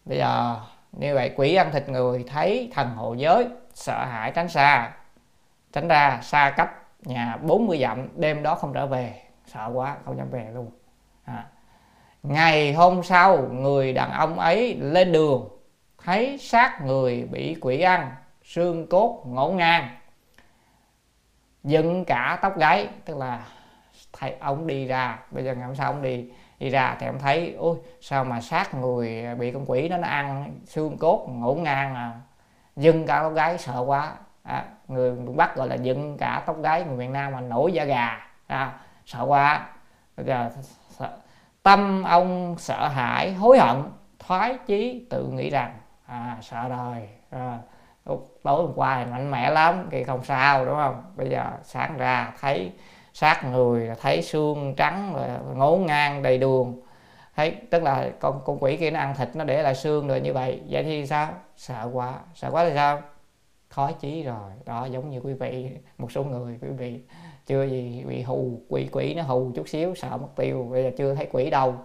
[0.05, 0.59] Bây giờ
[0.91, 4.91] như vậy quỷ ăn thịt người thấy thần hộ giới, sợ hãi tránh xa.
[5.73, 6.69] Tránh ra xa cách
[7.03, 9.21] nhà 40 dặm, đêm đó không trở về.
[9.45, 10.71] Sợ quá, không dám về luôn.
[11.25, 11.45] À.
[12.23, 15.49] ngày hôm sau, người đàn ông ấy lên đường,
[16.03, 18.11] thấy xác người bị quỷ ăn,
[18.43, 19.89] xương cốt ngổn ngang
[21.63, 23.45] dựng cả tóc gáy tức là
[24.13, 26.29] thấy ông đi ra bây giờ ngày hôm sau ông đi
[26.59, 30.07] đi ra thì ông thấy ôi sao mà sát người bị con quỷ đó nó
[30.07, 32.11] ăn xương cốt ngổn ngang à.
[32.75, 34.13] Dưng cả tóc gáy sợ quá.
[34.43, 37.73] À, người miền bắc gọi là dựng cả tóc gáy người miền nam mà nổi
[37.73, 38.27] da gà.
[38.47, 38.73] À,
[39.05, 39.67] sợ quá.
[40.17, 40.49] Bây giờ
[40.89, 41.17] sợ,
[41.63, 43.83] tâm ông sợ hãi hối hận
[44.19, 47.09] thoái chí tự nghĩ rằng à, sợ rồi.
[47.29, 47.57] À,
[48.05, 51.03] tối hôm qua thì mạnh mẽ lắm thì không sao, đúng không?
[51.15, 52.71] Bây giờ sáng ra thấy
[53.13, 56.81] xác người thấy xương trắng, rồi ngố ngang đầy đường.
[57.35, 60.21] Thấy, tức là con con quỷ kia nó ăn thịt, nó để lại xương rồi
[60.21, 60.61] như vậy.
[60.69, 61.33] Vậy thì sao?
[61.57, 62.19] Sợ quá.
[62.35, 63.01] Sợ quá thì sao?
[63.69, 64.51] Khó chí rồi.
[64.65, 67.01] Đó, giống như quý vị, một số người, quý vị
[67.45, 70.67] chưa gì bị hù, quỷ quỷ nó hù chút xíu, sợ mất tiêu.
[70.71, 71.75] Bây giờ chưa thấy quỷ đâu,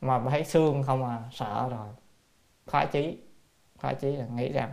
[0.00, 1.88] mà thấy xương không à sợ rồi.
[2.66, 3.18] Khó chí.
[3.78, 4.70] Khó chí là nghĩ rằng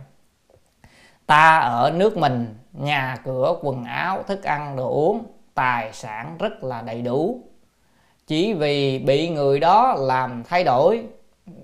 [1.26, 5.24] ta ở nước mình, nhà cửa, quần áo, thức ăn, đồ uống,
[5.54, 7.40] tài sản rất là đầy đủ.
[8.26, 11.06] Chỉ vì bị người đó làm thay đổi,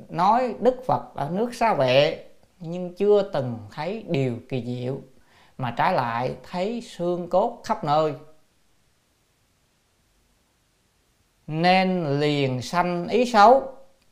[0.09, 2.25] nói đức phật ở nước xa vệ,
[2.61, 4.99] nhưng chưa từng thấy điều kỳ diệu,
[5.59, 8.15] mà trái lại thấy xương cốt khắp nơi.
[11.47, 13.63] Nên liền sanh ý xấu,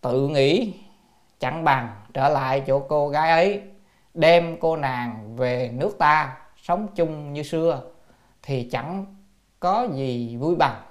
[0.01, 0.75] tự nghĩ,
[1.41, 3.63] chẳng bằng trở lại chỗ cô gái ấy
[4.19, 7.83] đem cô nàng về nước ta sống chung như xưa
[8.43, 9.07] thì chẳng
[9.61, 10.83] có gì vui bằng.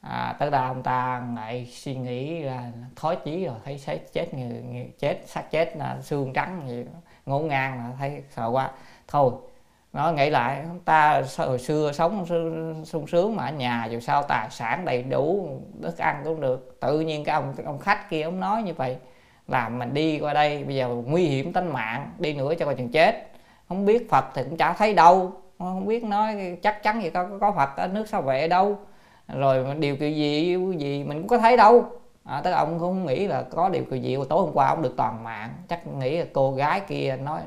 [0.00, 4.34] À, tức là ông ta lại suy nghĩ là thói chí rồi thấy chết chết
[4.34, 6.84] người, người chết xác chết là xương trắng gì
[7.26, 8.70] ngổn ngang là thấy sợ quá.
[9.08, 9.32] Thôi
[9.92, 12.26] nó nghĩ lại ta hồi xưa sống
[12.84, 16.78] sung sướng mà ở nhà dù sao tài sản đầy đủ thức ăn cũng được.
[16.80, 18.96] Tự nhiên cái ông ông khách kia ông nói như vậy
[19.48, 22.74] làm mình đi qua đây bây giờ nguy hiểm tính mạng đi nữa cho coi
[22.74, 23.28] chừng chết.
[23.68, 25.32] Không biết phật thì cũng chả thấy đâu.
[25.58, 28.78] Không biết nói chắc chắn gì có có phật ở nước sao vệ đâu.
[29.34, 31.84] Rồi điều kiện gì gì mình cũng có thấy đâu.
[32.24, 34.94] À, tức ông không nghĩ là có điều kiện gì tối hôm qua ông được
[34.96, 35.50] toàn mạng.
[35.68, 37.40] Chắc nghĩ là cô gái kia nói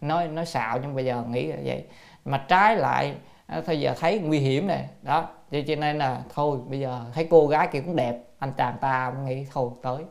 [0.00, 1.84] nói nói xạo nhưng bây giờ nghĩ là vậy.
[2.24, 3.14] Mà trái lại
[3.46, 7.28] à, bây giờ thấy nguy hiểm này đó cho nên là thôi bây giờ thấy
[7.30, 8.18] cô gái kia cũng đẹp.
[8.38, 10.04] Anh chàng ta nghĩ thôi tới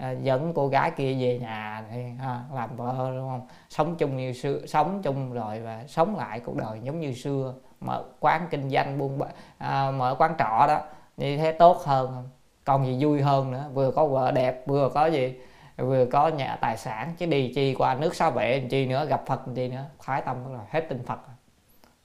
[0.00, 3.46] à, dẫn cô gái kia về nhà thì ha, làm vợ đúng không?
[3.68, 7.54] Sống chung như xưa sống chung rồi và sống lại cuộc đời giống như xưa.
[7.80, 9.20] Mở quán kinh doanh buôn
[9.58, 10.80] à, mở quán trọ đó
[11.16, 12.28] như thế tốt hơn.
[12.64, 15.34] Còn gì vui hơn nữa vừa có vợ đẹp vừa có gì
[15.76, 19.22] vừa có nhà tài sản chứ đi chi qua nước sao vệ chi nữa gặp
[19.26, 19.84] phật chi nữa.
[20.04, 21.18] Thái tâm là hết tin phật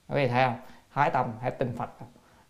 [0.08, 0.56] quý vị thấy không?
[0.94, 1.90] Thái tâm hết tin phật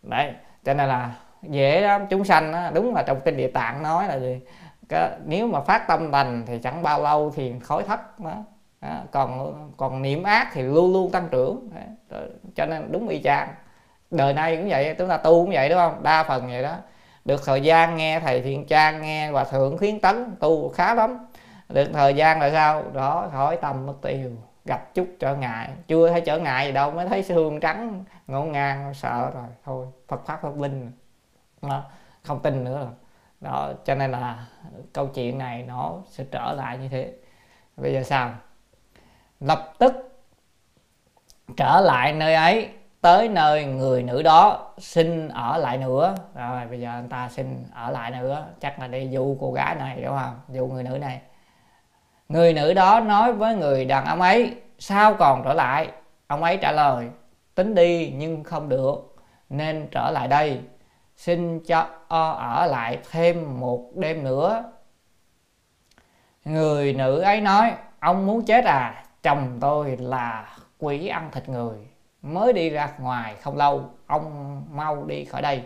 [0.03, 0.33] đấy
[0.63, 2.05] cho nên là dễ lắm.
[2.09, 4.39] Chúng sanh đó, đúng là trong kinh địa tạng nói là gì?
[4.89, 8.43] Cái, nếu mà phát tâm lành thì chẳng bao lâu thì khói thất đó.
[8.81, 8.89] Đó.
[9.11, 11.69] còn còn niệm ác thì luôn luôn tăng trưởng.
[12.09, 12.17] Đó.
[12.55, 13.49] cho nên đúng y chang.
[14.11, 16.03] Đời nay cũng vậy chúng ta tu cũng vậy đúng không?
[16.03, 16.75] Đa phần vậy đó.
[17.25, 21.17] Được thời gian nghe thầy thiện trang nghe và thượng khuyến tấn tu khá lắm.
[21.69, 22.83] Được thời gian là sao?
[22.93, 24.31] Đó khỏi tâm mất tiêu
[24.65, 25.69] gặp chút trở ngại.
[25.87, 29.47] Chưa thấy trở ngại gì đâu mới thấy xương trắng ngổn ngang sợ rồi.
[29.65, 30.91] Thôi phật pháp phật linh.
[31.61, 31.83] Đó,
[32.23, 32.89] không tin nữa rồi
[33.41, 34.45] đó, cho nên là
[34.93, 37.13] câu chuyện này nó sẽ trở lại như thế.
[37.77, 38.31] Bây giờ sao?
[39.39, 39.93] Lập tức
[41.57, 42.69] trở lại nơi ấy,
[43.01, 46.15] tới nơi người nữ đó xin ở lại nữa.
[46.35, 48.45] Rồi, bây giờ anh ta xin ở lại nữa.
[48.59, 50.39] Chắc là đi du cô gái này, đúng không?
[50.47, 51.21] Du người nữ này.
[52.29, 55.91] Người nữ đó nói với người đàn ông ấy, sao còn trở lại?
[56.27, 57.09] Ông ấy trả lời,
[57.55, 59.15] tính đi nhưng không được,
[59.49, 60.61] nên trở lại đây
[61.17, 64.63] xin cho ở lại thêm một đêm nữa.
[66.45, 69.03] Người nữ ấy nói ông muốn chết à?
[69.23, 70.49] Chồng tôi là
[70.79, 71.77] quỷ ăn thịt người.
[72.21, 75.63] Mới đi ra ngoài không lâu ông mau đi khỏi đây.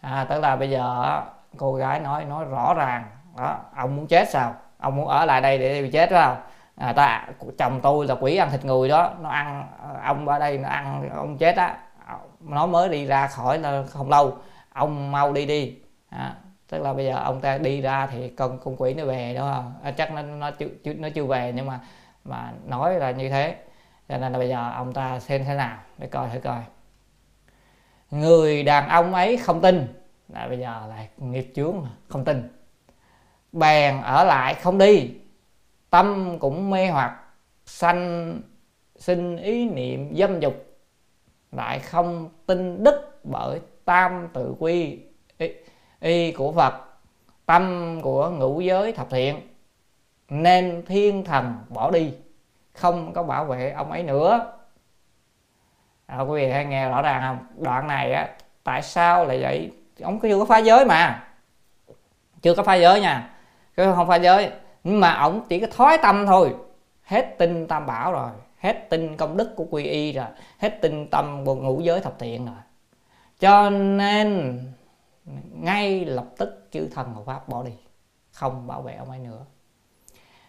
[0.00, 1.20] À, tức là bây giờ
[1.56, 3.04] cô gái nói nói rõ ràng
[3.36, 4.54] đó ông muốn chết sao?
[4.78, 6.36] Ông muốn ở lại đây để bị chết phải không?
[6.76, 7.26] À, ta
[7.58, 9.66] chồng tôi là quỷ ăn thịt người đó nó ăn
[10.02, 11.78] ông ở đây nó ăn ông chết á
[12.44, 14.36] nó mới đi ra khỏi là không lâu
[14.72, 15.74] ông mau đi đi.
[16.08, 16.36] À,
[16.68, 19.52] tức là bây giờ ông ta đi ra thì con con quỷ nó về đúng
[19.54, 19.74] không?
[19.82, 21.80] À, chắc nó nó chưa nó chưa về nhưng mà
[22.24, 23.56] mà nói là như thế.
[24.08, 26.60] Cho nên là bây giờ ông ta xem thế nào để coi thử coi.
[28.10, 29.86] Người đàn ông ấy không tin.
[30.28, 32.48] Là bây giờ lại nghiệp chướng không tin.
[33.52, 35.10] Bèn ở lại không đi.
[35.90, 37.20] Tâm cũng mê hoặc
[37.66, 38.40] sanh
[38.96, 40.71] sinh ý niệm dâm dục
[41.52, 44.98] lại không tin đức bởi tam tự quy
[45.38, 45.50] y,
[46.00, 46.74] y của phật
[47.46, 49.40] tâm của ngũ giới thập thiện.
[50.28, 52.14] Nên thiên thần bỏ đi
[52.74, 54.52] không có bảo vệ ông ấy nữa.
[56.06, 57.46] À, quý vị hay nghe rõ ràng không?
[57.64, 58.28] Đoạn này á
[58.64, 59.72] tại sao lại vậy?
[60.02, 61.28] Ông chưa có phá giới mà.
[62.42, 63.30] Chưa có phá giới nha.
[63.76, 64.50] Chứ không phá giới.
[64.84, 66.54] Nhưng mà ông chỉ có thói tâm thôi.
[67.02, 68.30] Hết tin tam bảo rồi
[68.62, 70.26] hết tin công đức của quy y rồi,
[70.58, 72.54] hết tin tâm của ngũ giới thập thiện rồi.
[73.40, 74.58] Cho nên,
[75.52, 77.72] ngay lập tức chư thần hộ pháp bỏ đi,
[78.32, 79.40] không bảo vệ ông ấy nữa.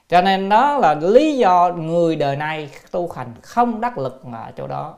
[0.10, 4.52] Cho nên đó là lý do người đời này tu hành không đắc lực ở
[4.58, 4.98] chỗ đó.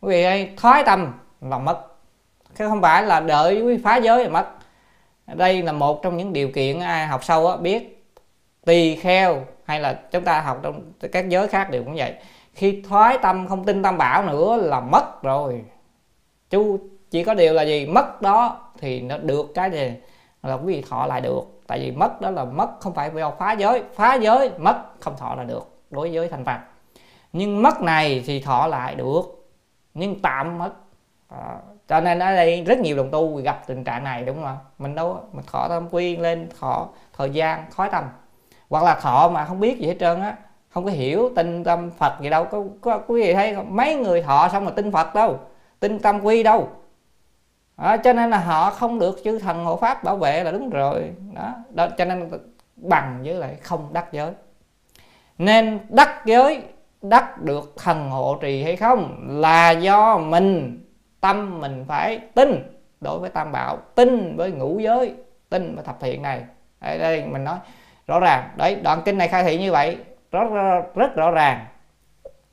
[0.00, 1.80] Quý vị ơi, thoái tâm là mất.
[2.58, 4.46] Chứ không phải là đợi quý phá giới là mất.
[5.26, 8.04] Đây là một trong những điều kiện ai học sâu á, biết
[8.64, 12.14] tỳ kheo hay là chúng ta học trong các giới khác đều cũng vậy.
[12.52, 15.64] Khi thoái tâm không tin tam bảo nữa là mất rồi.
[16.50, 16.78] Chú
[17.10, 17.86] chỉ có điều là gì?
[17.86, 19.92] Mất đó thì nó được cái gì?
[20.42, 21.42] Là quý vị thọ lại được.
[21.66, 23.82] Tại vì mất đó là mất không phải do phá giới.
[23.94, 26.58] Phá giới mất không thọ là được đối với thành phật.
[27.32, 29.22] Nhưng mất này thì thọ lại được
[29.94, 30.70] nhưng tạm mất.
[31.28, 34.44] À, cho nên ở đây rất nhiều đồng tu gặp tình trạng này đúng không
[34.44, 34.56] ạ?
[34.78, 38.04] mình đâu mình thọ tâm quyên lên thọ thời gian khói tâm
[38.74, 40.36] hoặc là thọ mà không biết gì hết trơn á
[40.70, 42.44] không có hiểu tin tâm phật gì đâu.
[42.44, 43.76] Có, có quý vị thấy không?
[43.76, 45.38] mấy người thọ xong mà tin phật đâu
[45.80, 46.68] tin tâm quy đâu.
[47.76, 50.70] Đó, cho nên là họ không được chư thần hộ pháp bảo vệ là đúng
[50.70, 51.12] rồi.
[51.34, 52.30] Đó, đó cho nên
[52.76, 54.32] bằng với lại không đắc giới.
[55.38, 56.62] Nên đắc giới
[57.02, 60.80] đắc được thần hộ trì hay không là do mình
[61.20, 62.68] tâm mình phải tin
[63.00, 65.14] đối với tam bảo tin với ngũ giới
[65.48, 66.42] tin với thập thiện này.
[66.80, 67.58] Đây, đây mình nói
[68.06, 68.50] rõ ràng.
[68.56, 69.98] Đấy đoạn kinh này khai thị như vậy.
[70.30, 71.66] Rất, rất, rất rõ ràng.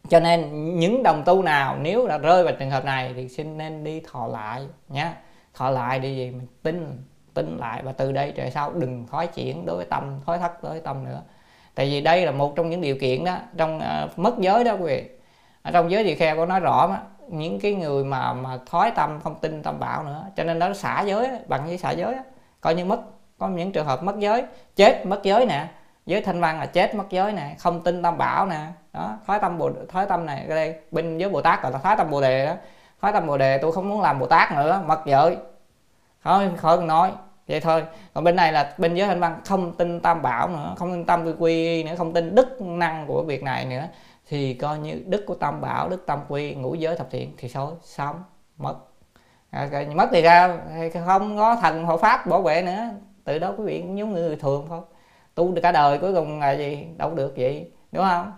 [0.09, 3.57] Cho nên những đồng tu nào nếu là rơi vào trường hợp này thì xin
[3.57, 5.07] nên đi thọ lại nhé
[5.53, 6.31] thọ lại đi gì?
[6.31, 10.19] Mình tin tin lại và từ đây trời sau đừng thói chuyển đối với tâm
[10.25, 11.21] thói thất đối với tâm nữa.
[11.75, 13.37] Tại vì đây là một trong những điều kiện đó.
[13.57, 15.09] Trong uh, mất giới đó quý vị.
[15.61, 17.01] Ở trong giới thì khe có nói rõ mà.
[17.27, 20.25] Những cái người mà mà thói tâm không tin tâm bảo nữa.
[20.35, 22.15] Cho nên nó xả giới bằng với xả giới
[22.61, 22.99] coi như mất
[23.41, 24.43] có những trường hợp mất giới
[24.75, 25.67] chết mất giới nè.
[26.05, 27.55] Giới thanh văn là chết mất giới nè.
[27.59, 28.59] Không tin tam bảo nè.
[28.93, 31.77] Đó thói tâm bồ thói tâm này cái đây bên giới bồ tát gọi là
[31.77, 32.53] thói tâm bồ đề đó.
[33.01, 35.37] Thói tâm bồ đề tôi không muốn làm bồ tát nữa mất giới.
[36.23, 37.11] Thôi khỏi nói.
[37.47, 37.83] Vậy thôi.
[38.13, 41.05] Còn bên này là bên giới thanh văn không tin tam bảo nữa không tin
[41.05, 43.87] tâm quy quy nữa không tin đức năng của việc này nữa.
[44.29, 47.49] Thì coi như đức của tam bảo đức tam quy ngũ giới thập thiện thì
[47.53, 48.23] thôi xong
[48.57, 48.75] mất.
[49.49, 50.57] À, mất thì ra
[51.05, 52.89] không có thần hộ pháp bảo vệ nữa
[53.23, 54.81] từ đó quý vị cũng giống người thường thôi.
[55.35, 56.87] Tu được cả đời cuối cùng là gì?
[56.97, 58.33] Đâu được vậy đúng không?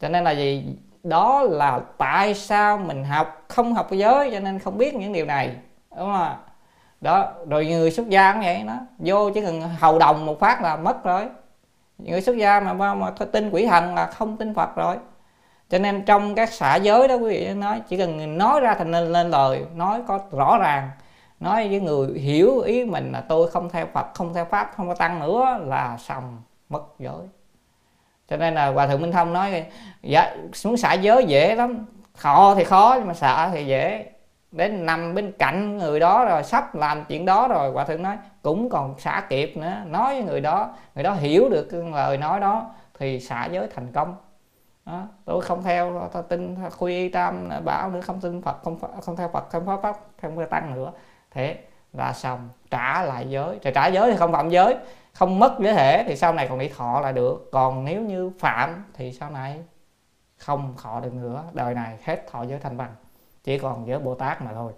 [0.00, 0.76] Cho nên là gì?
[1.02, 5.26] Đó là tại sao mình học không học giới cho nên không biết những điều
[5.26, 5.56] này
[5.96, 6.36] đúng không
[7.00, 10.62] đó rồi người xuất gia cũng vậy nó vô chỉ cần hầu đồng một phát
[10.62, 11.28] là mất rồi.
[11.98, 14.96] Người xuất gia mà, mà, mà tin quỷ thần là không tin phật rồi.
[15.70, 18.90] Cho nên trong các xã giới đó quý vị nói chỉ cần nói ra thành
[18.90, 20.90] lên lên lời nói có rõ ràng
[21.40, 24.88] nói với người hiểu ý mình là tôi không theo phật, không theo pháp, không
[24.88, 27.28] có tăng nữa là xong mất giới.
[28.28, 29.66] Cho nên là hòa thượng minh thông nói
[30.02, 31.86] dạ xuống xả giới dễ lắm.
[32.14, 34.06] Khó thì khó, nhưng mà xả thì dễ.
[34.52, 38.16] Đến nằm bên cạnh người đó rồi, sắp làm chuyện đó rồi, hòa thượng nói,
[38.42, 39.72] cũng còn xả kịp nữa.
[39.86, 43.68] Nói với người đó người đó hiểu được cái lời nói đó, thì xả giới
[43.74, 44.14] thành công.
[44.86, 45.02] Đó.
[45.24, 49.28] tôi không theo, tôi tin khuy tam, bảo nữa, không tin phật, không không theo
[49.28, 50.92] phật, không pháp pháp, không theo tăng nữa
[51.30, 51.56] thế
[51.92, 53.58] là xong, trả lại giới.
[53.74, 54.76] Trả giới thì không phạm giới.
[55.12, 57.48] Không mất giới thể thì sau này còn bị thọ là được.
[57.52, 59.56] Còn nếu như phạm thì sau này
[60.36, 61.44] không thọ được nữa.
[61.52, 62.94] Đời này hết thọ giới thanh văn.
[63.44, 64.72] Chỉ còn giới bồ tát mà thôi.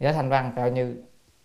[0.00, 0.96] Giới thanh văn coi như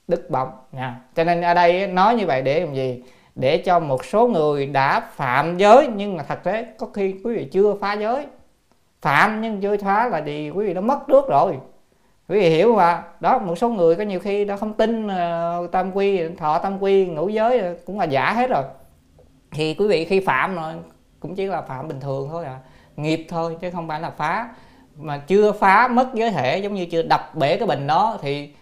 [0.07, 1.01] đứt bóng, nha.
[1.15, 3.03] Cho nên ở đây nói như vậy để làm gì?
[3.35, 7.35] Để cho một số người đã phạm giới, nhưng mà thật tế có khi quý
[7.35, 8.27] vị chưa phá giới.
[9.01, 11.57] Phạm nhưng chưa phá là gì quý vị đã mất trước rồi
[12.27, 15.71] quý vị hiểu mà đó một số người có nhiều khi đã không tin uh,
[15.71, 18.63] tam quy thọ tam quy ngũ giới ờ, cũng là giả hết rồi.
[19.51, 20.73] Thì quý vị khi phạm rồi
[21.19, 22.59] cũng chỉ là phạm bình thường thôi à
[22.95, 24.49] nghiệp thôi chứ không phải là phá.
[24.95, 28.53] Mà chưa phá mất giới thể giống như chưa đập bể cái bình đó thì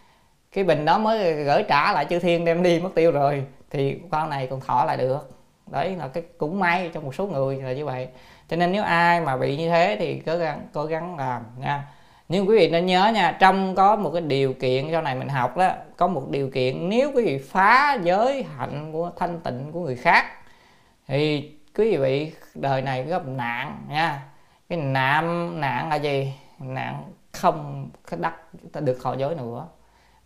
[0.52, 3.46] cái bình đó mới gửi trả lại chư thiên đem đi mất tiêu rồi.
[3.72, 5.30] Thì con này còn thọ lại được.
[5.72, 8.08] Đấy là cái cũng may cho một số người là như vậy.
[8.50, 11.84] Cho nên nếu ai mà bị như thế thì cố gắng cố gắng làm nha
[12.30, 15.30] nhưng quý vị nên nhớ nha trong có một cái điều kiện sau này mình
[15.30, 19.72] học đó có một điều kiện nếu quý vị phá giới hạnh của thanh tịnh
[19.72, 20.26] của người khác
[21.08, 24.24] thì quý vị đời này gặp nạn nha.
[24.70, 26.34] Cái nạn nạn là gì?
[26.60, 28.34] Nạn không cái đắc
[28.74, 29.68] được thọ giới nữa.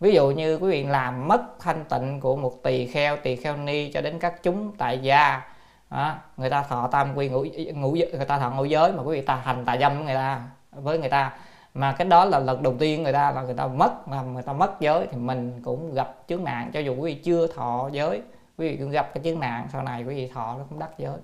[0.00, 3.56] Ví dụ như quý vị làm mất thanh tịnh của một tỳ kheo tỳ kheo
[3.56, 5.42] ni cho đến các chúng tại gia
[5.90, 9.20] đó, người ta thọ tam quy ngũ ngũ người ta thọ ngũ giới mà quý
[9.20, 11.32] vị ta hành tà dâm với người ta với người ta
[11.74, 14.42] mà cái đó là lần đầu tiên người ta là người ta mất mà người
[14.42, 16.70] ta mất giới thì mình cũng gặp chướng nạn.
[16.72, 18.22] Cho dù quý vị chưa thọ giới
[18.58, 20.90] quý vị cũng gặp cái chướng nạn sau này quý vị thọ nó cũng đắc
[20.98, 21.16] giới.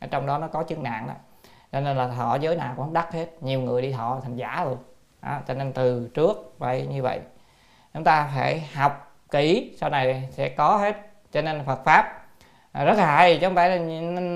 [0.00, 1.14] Ở trong đó nó có chướng nạn đó.
[1.72, 4.64] Cho nên là thọ giới nào cũng đắc hết nhiều người đi thọ thành giả
[4.64, 4.78] luôn.
[5.22, 7.20] Đó, cho nên từ trước vậy như vậy.
[7.94, 10.96] Chúng ta phải học kỹ sau này sẽ có hết.
[11.32, 12.24] Cho nên Phật pháp
[12.72, 13.76] à, rất là hay chứ không phải là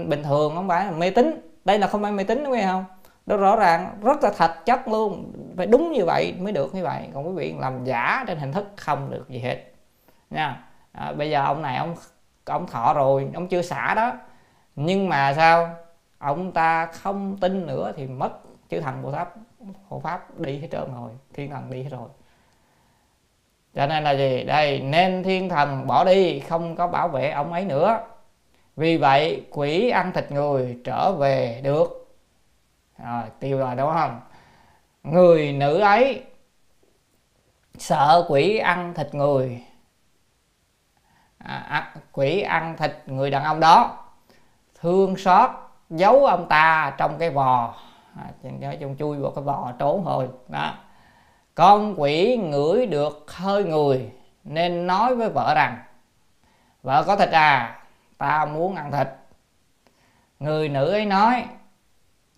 [0.09, 1.53] bình thường không phải là mê tín.
[1.65, 2.85] Đây là không phải mê tín đúng không?
[3.27, 5.33] Nó rõ ràng rất là thật chất luôn.
[5.57, 7.09] Phải đúng như vậy mới được như vậy.
[7.15, 9.57] Còn quý vị làm giả trên hình thức không được gì hết.
[10.31, 10.65] Nha.
[10.93, 11.95] À, bây giờ ông này ông
[12.45, 14.13] ông thọ rồi ông chưa xả đó.
[14.77, 15.71] Nhưng mà sao?
[16.19, 18.31] Ông ta không tin nữa thì mất.
[18.69, 19.29] Chữ thần bồ tát
[19.89, 21.11] hộ pháp đi hết trơn rồi.
[21.35, 22.09] Thiên thần đi hết rồi.
[23.75, 24.45] Cho nên là gì?
[24.45, 27.99] Đây nên thiên thần bỏ đi không có bảo vệ ông ấy nữa.
[28.77, 32.06] Vì vậy quỷ ăn thịt người trở về được
[32.99, 34.21] rồi tiêu rồi đúng không?
[35.03, 36.25] Người nữ ấy
[37.79, 39.63] sợ quỷ ăn thịt người.
[41.39, 44.05] À, à, quỷ ăn thịt người đàn ông đó.
[44.81, 45.51] Thương xót
[45.91, 47.75] giấu ông ta trong cái vò.
[48.17, 48.31] À,
[48.81, 50.75] chung chui vào cái vò trốn thôi đó.
[51.55, 54.13] Con quỷ ngửi được hơi người
[54.45, 55.79] nên nói với vợ rằng
[56.83, 57.83] vợ có thịt à
[58.19, 59.09] ta muốn ăn thịt.
[60.41, 61.45] Người nữ ấy nói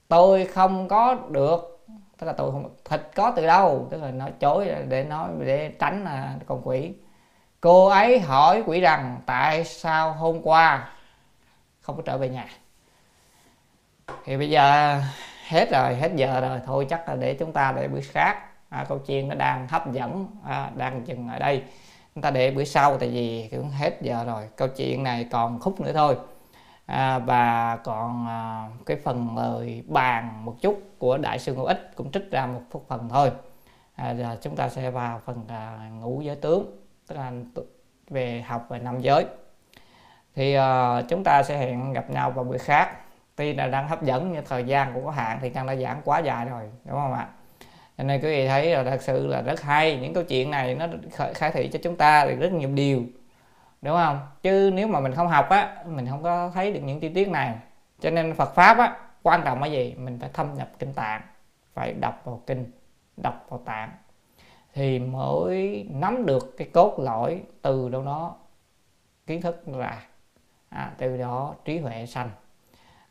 [0.08, 1.74] tôi không có được.
[2.18, 3.88] Tức là tôi không thịt có từ đâu.
[3.90, 6.92] Tức là nói chối để nói để tránh là con quỷ.
[7.60, 10.90] Cô ấy hỏi quỷ rằng tại sao hôm qua
[11.80, 12.48] không có trở về nhà?
[14.24, 15.00] Thì bây giờ
[15.48, 16.60] hết rồi hết giờ rồi.
[16.66, 18.38] Thôi chắc là để chúng ta để bữa khác.
[18.68, 20.26] À, câu chuyện nó đang hấp dẫn.
[20.44, 21.62] À, đang dừng ở đây.
[22.14, 24.42] Chúng ta để bữa sau tại vì cũng hết giờ rồi.
[24.56, 26.16] Câu chuyện này còn khúc nữa thôi
[26.88, 31.90] à, và còn à, cái phần lời bàn một chút của đại sư ngũ ích
[31.94, 33.30] cũng trích ra một phút phần thôi.
[33.94, 37.32] À, giờ chúng ta sẽ vào phần à, ngũ giới tướng tức là
[38.10, 39.26] về học về năm giới.
[40.34, 42.90] Thì à, chúng ta sẽ hẹn gặp nhau vào buổi khác.
[43.36, 46.00] Tuy là đang hấp dẫn nhưng thời gian cũng có hạn thì căn đã giảng
[46.04, 47.28] quá dài rồi đúng không ạ?
[47.98, 49.98] Cho nên quý vị thấy là thật sự là rất hay.
[49.98, 50.86] Những câu chuyện này nó
[51.34, 53.02] khai thị cho chúng ta được rất nhiều điều
[53.82, 54.20] đúng không?
[54.42, 57.28] Chứ nếu mà mình không học á mình không có thấy được những chi tiết
[57.28, 57.54] này.
[58.00, 59.94] Cho nên Phật pháp á quan trọng là gì?
[59.98, 61.22] Mình phải thâm nhập kinh tạng
[61.74, 62.70] phải đọc vào kinh
[63.16, 63.90] đọc vào tạng.
[64.74, 68.36] Thì mới nắm được cái cốt lõi từ đâu đó
[69.26, 70.02] kiến thức ra.
[70.68, 72.30] À, từ đó trí huệ sanh.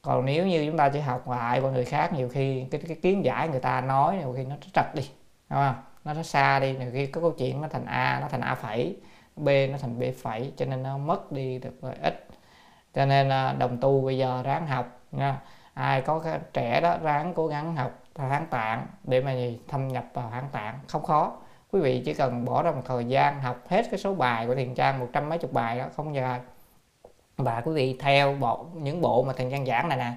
[0.02, 2.98] Còn nếu như chúng ta chỉ học lại của người khác nhiều khi cái, cái
[3.02, 5.10] kiến giải người ta nói nhiều khi nó trật đi
[5.50, 5.76] đúng không?
[6.06, 8.56] Nó nó xa đi nhiều khi có câu chuyện nó thành a nó thành a
[8.56, 8.98] phẩy
[9.38, 12.28] b nó thành b phẩy cho nên nó mất đi được lợi ích.
[12.94, 15.40] Cho nên à, đồng tu bây giờ ráng học nha.
[15.74, 19.88] Ai có cái trẻ đó ráng cố gắng học hán tạng để mà gì thâm
[19.88, 20.80] nhập vào hán tạng.
[20.88, 21.32] Không khó.
[21.72, 24.56] Quý vị chỉ cần bỏ ra một thời gian học hết cái số bài của
[24.56, 26.40] thiền trang một trăm mấy chục bài đó không giờ.
[27.38, 30.12] Và quý vị theo bộ những bộ mà thiền trang giảng này nè.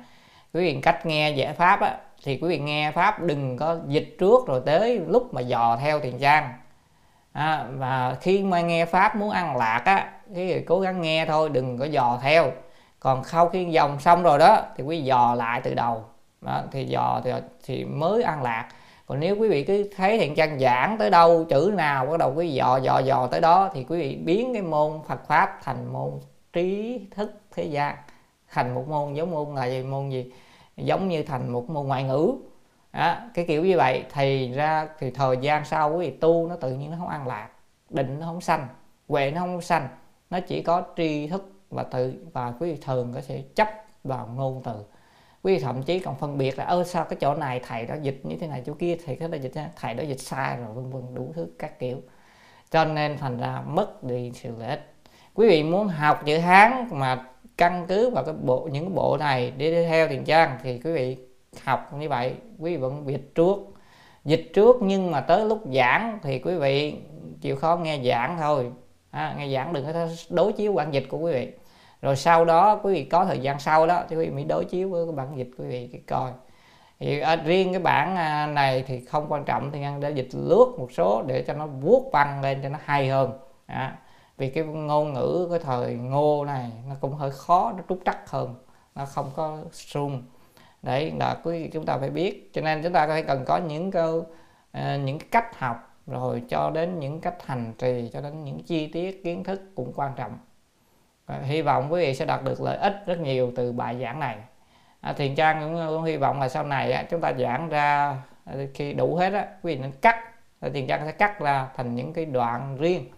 [0.55, 4.16] Quý vị cách nghe giải pháp á, thì quý vị nghe pháp đừng có dịch
[4.18, 6.52] trước rồi tới lúc mà dò theo thiền trang
[7.33, 11.49] à, và khi mà nghe pháp muốn ăn lạc á cái cố gắng nghe thôi
[11.49, 12.52] đừng có dò theo.
[13.00, 16.05] Còn sau khi dòng xong rồi đó thì quý vị dò lại từ đầu.
[16.41, 17.33] Đó, thì dò thì,
[17.65, 18.68] thì mới ăn lạc.
[19.07, 22.33] Còn nếu quý vị cứ thấy thiện trang giảng tới đâu chữ nào bắt đầu
[22.36, 25.59] quý vị dò dò dò tới đó thì quý vị biến cái môn Phật pháp
[25.62, 26.10] thành môn
[26.52, 27.97] trí thức thế gian.
[28.50, 30.33] Thành một môn giống môn là gì môn gì?
[30.76, 32.33] Giống như thành một môn ngoại ngữ
[32.92, 36.56] đó, cái kiểu như vậy thì ra thì thời gian sau quý vị tu nó
[36.56, 37.48] tự nhiên nó không ăn lạc
[37.90, 38.68] định nó không sanh
[39.08, 39.88] huệ nó không sanh
[40.30, 43.68] nó chỉ có tri thức và tự và quý vị thường có thể chấp
[44.04, 44.84] vào ngôn từ.
[45.42, 47.94] Quý vị thậm chí còn phân biệt là ơ sao cái chỗ này thầy đó
[48.02, 50.90] dịch như thế này chỗ kia thầy đó dịch thầy đó dịch sai rồi vân
[50.90, 51.96] vân đủ thứ các kiểu.
[52.70, 54.92] Cho nên thành ra mất đi sự lợi ích.
[55.34, 59.16] Quý vị muốn học chữ hán mà căn cứ vào cái bộ những cái bộ
[59.20, 61.16] này để đi theo tiền trang thì quý vị
[61.64, 63.56] học như vậy quý vị vẫn dịch trước.
[64.24, 66.96] Dịch trước nhưng mà tới lúc giảng thì quý vị
[67.40, 68.72] chịu khó nghe giảng thôi.
[69.10, 71.52] À, nghe giảng đừng có đối chiếu bản dịch của quý vị.
[72.02, 74.64] Rồi sau đó quý vị có thời gian sau đó thì quý vị mới đối
[74.64, 76.32] chiếu với cái bản dịch quý vị cái coi.
[77.00, 80.28] Thì à, riêng cái bản à, này thì không quan trọng thì ăn để dịch
[80.32, 83.32] lướt một số để cho nó vuốt văn lên cho nó hay hơn.
[83.66, 83.98] À,
[84.36, 88.30] vì cái ngôn ngữ cái thời ngô này nó cũng hơi khó nó trúc trắc
[88.30, 88.54] hơn
[88.94, 90.22] nó không có sung
[90.83, 92.50] đấy là quý chúng ta phải biết.
[92.52, 94.26] Cho nên chúng ta phải cần có những câu
[94.73, 98.86] à, những cách học rồi cho đến những cách hành trì cho đến những chi
[98.86, 100.39] tiết kiến thức cũng quan trọng.
[101.42, 104.36] Hy vọng quý vị sẽ đạt được lợi ích rất nhiều từ bài giảng này.
[105.00, 108.17] À, thiền trang cũng, cũng hy vọng là sau này á, chúng ta giảng ra
[108.44, 110.17] à, khi đủ hết á quý vị nên cắt
[110.75, 113.09] thiền trang sẽ cắt ra thành những cái đoạn riêng.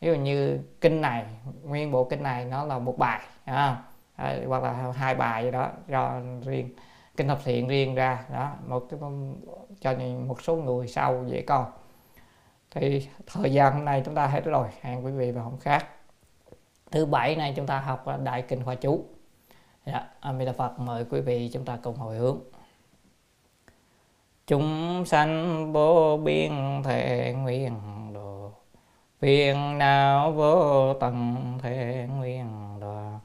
[0.00, 1.24] Ví dụ như kinh này
[1.64, 3.76] nguyên bộ kinh này nó là một bài à,
[4.46, 6.70] hoặc là hai bài gì đó do riêng
[7.18, 9.00] kinh thập thiện riêng ra đó một cái
[9.80, 9.94] cho
[10.26, 11.66] một số người sau dễ con.
[12.70, 15.86] Thì thời gian hôm nay chúng ta hết rồi hẹn quý vị vào hôm khác.
[16.90, 19.04] Thứ bảy này chúng ta học đại kinh khoa chú.
[19.86, 22.38] Dạ, Amida Phật mời quý vị chúng ta cùng hồi hướng.
[24.46, 27.80] Chúng sanh vô biên thể nguyện
[28.14, 28.52] độ
[29.18, 33.20] phiền não vô tận thể nguyện đoạn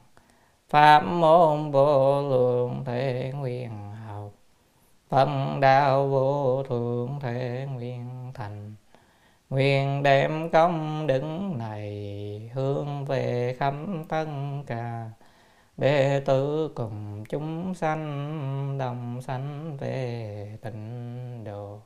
[0.68, 3.83] pháp môn vô lượng thể nguyện
[5.14, 8.74] Phật đạo vô thượng thể nguyện thành.
[9.50, 13.74] Nguyện đem công đứng này hướng về khắp
[14.08, 14.26] tất
[14.66, 15.10] cả
[15.76, 21.80] đệ tử cùng chúng sanh, đồng sanh về tịnh độ.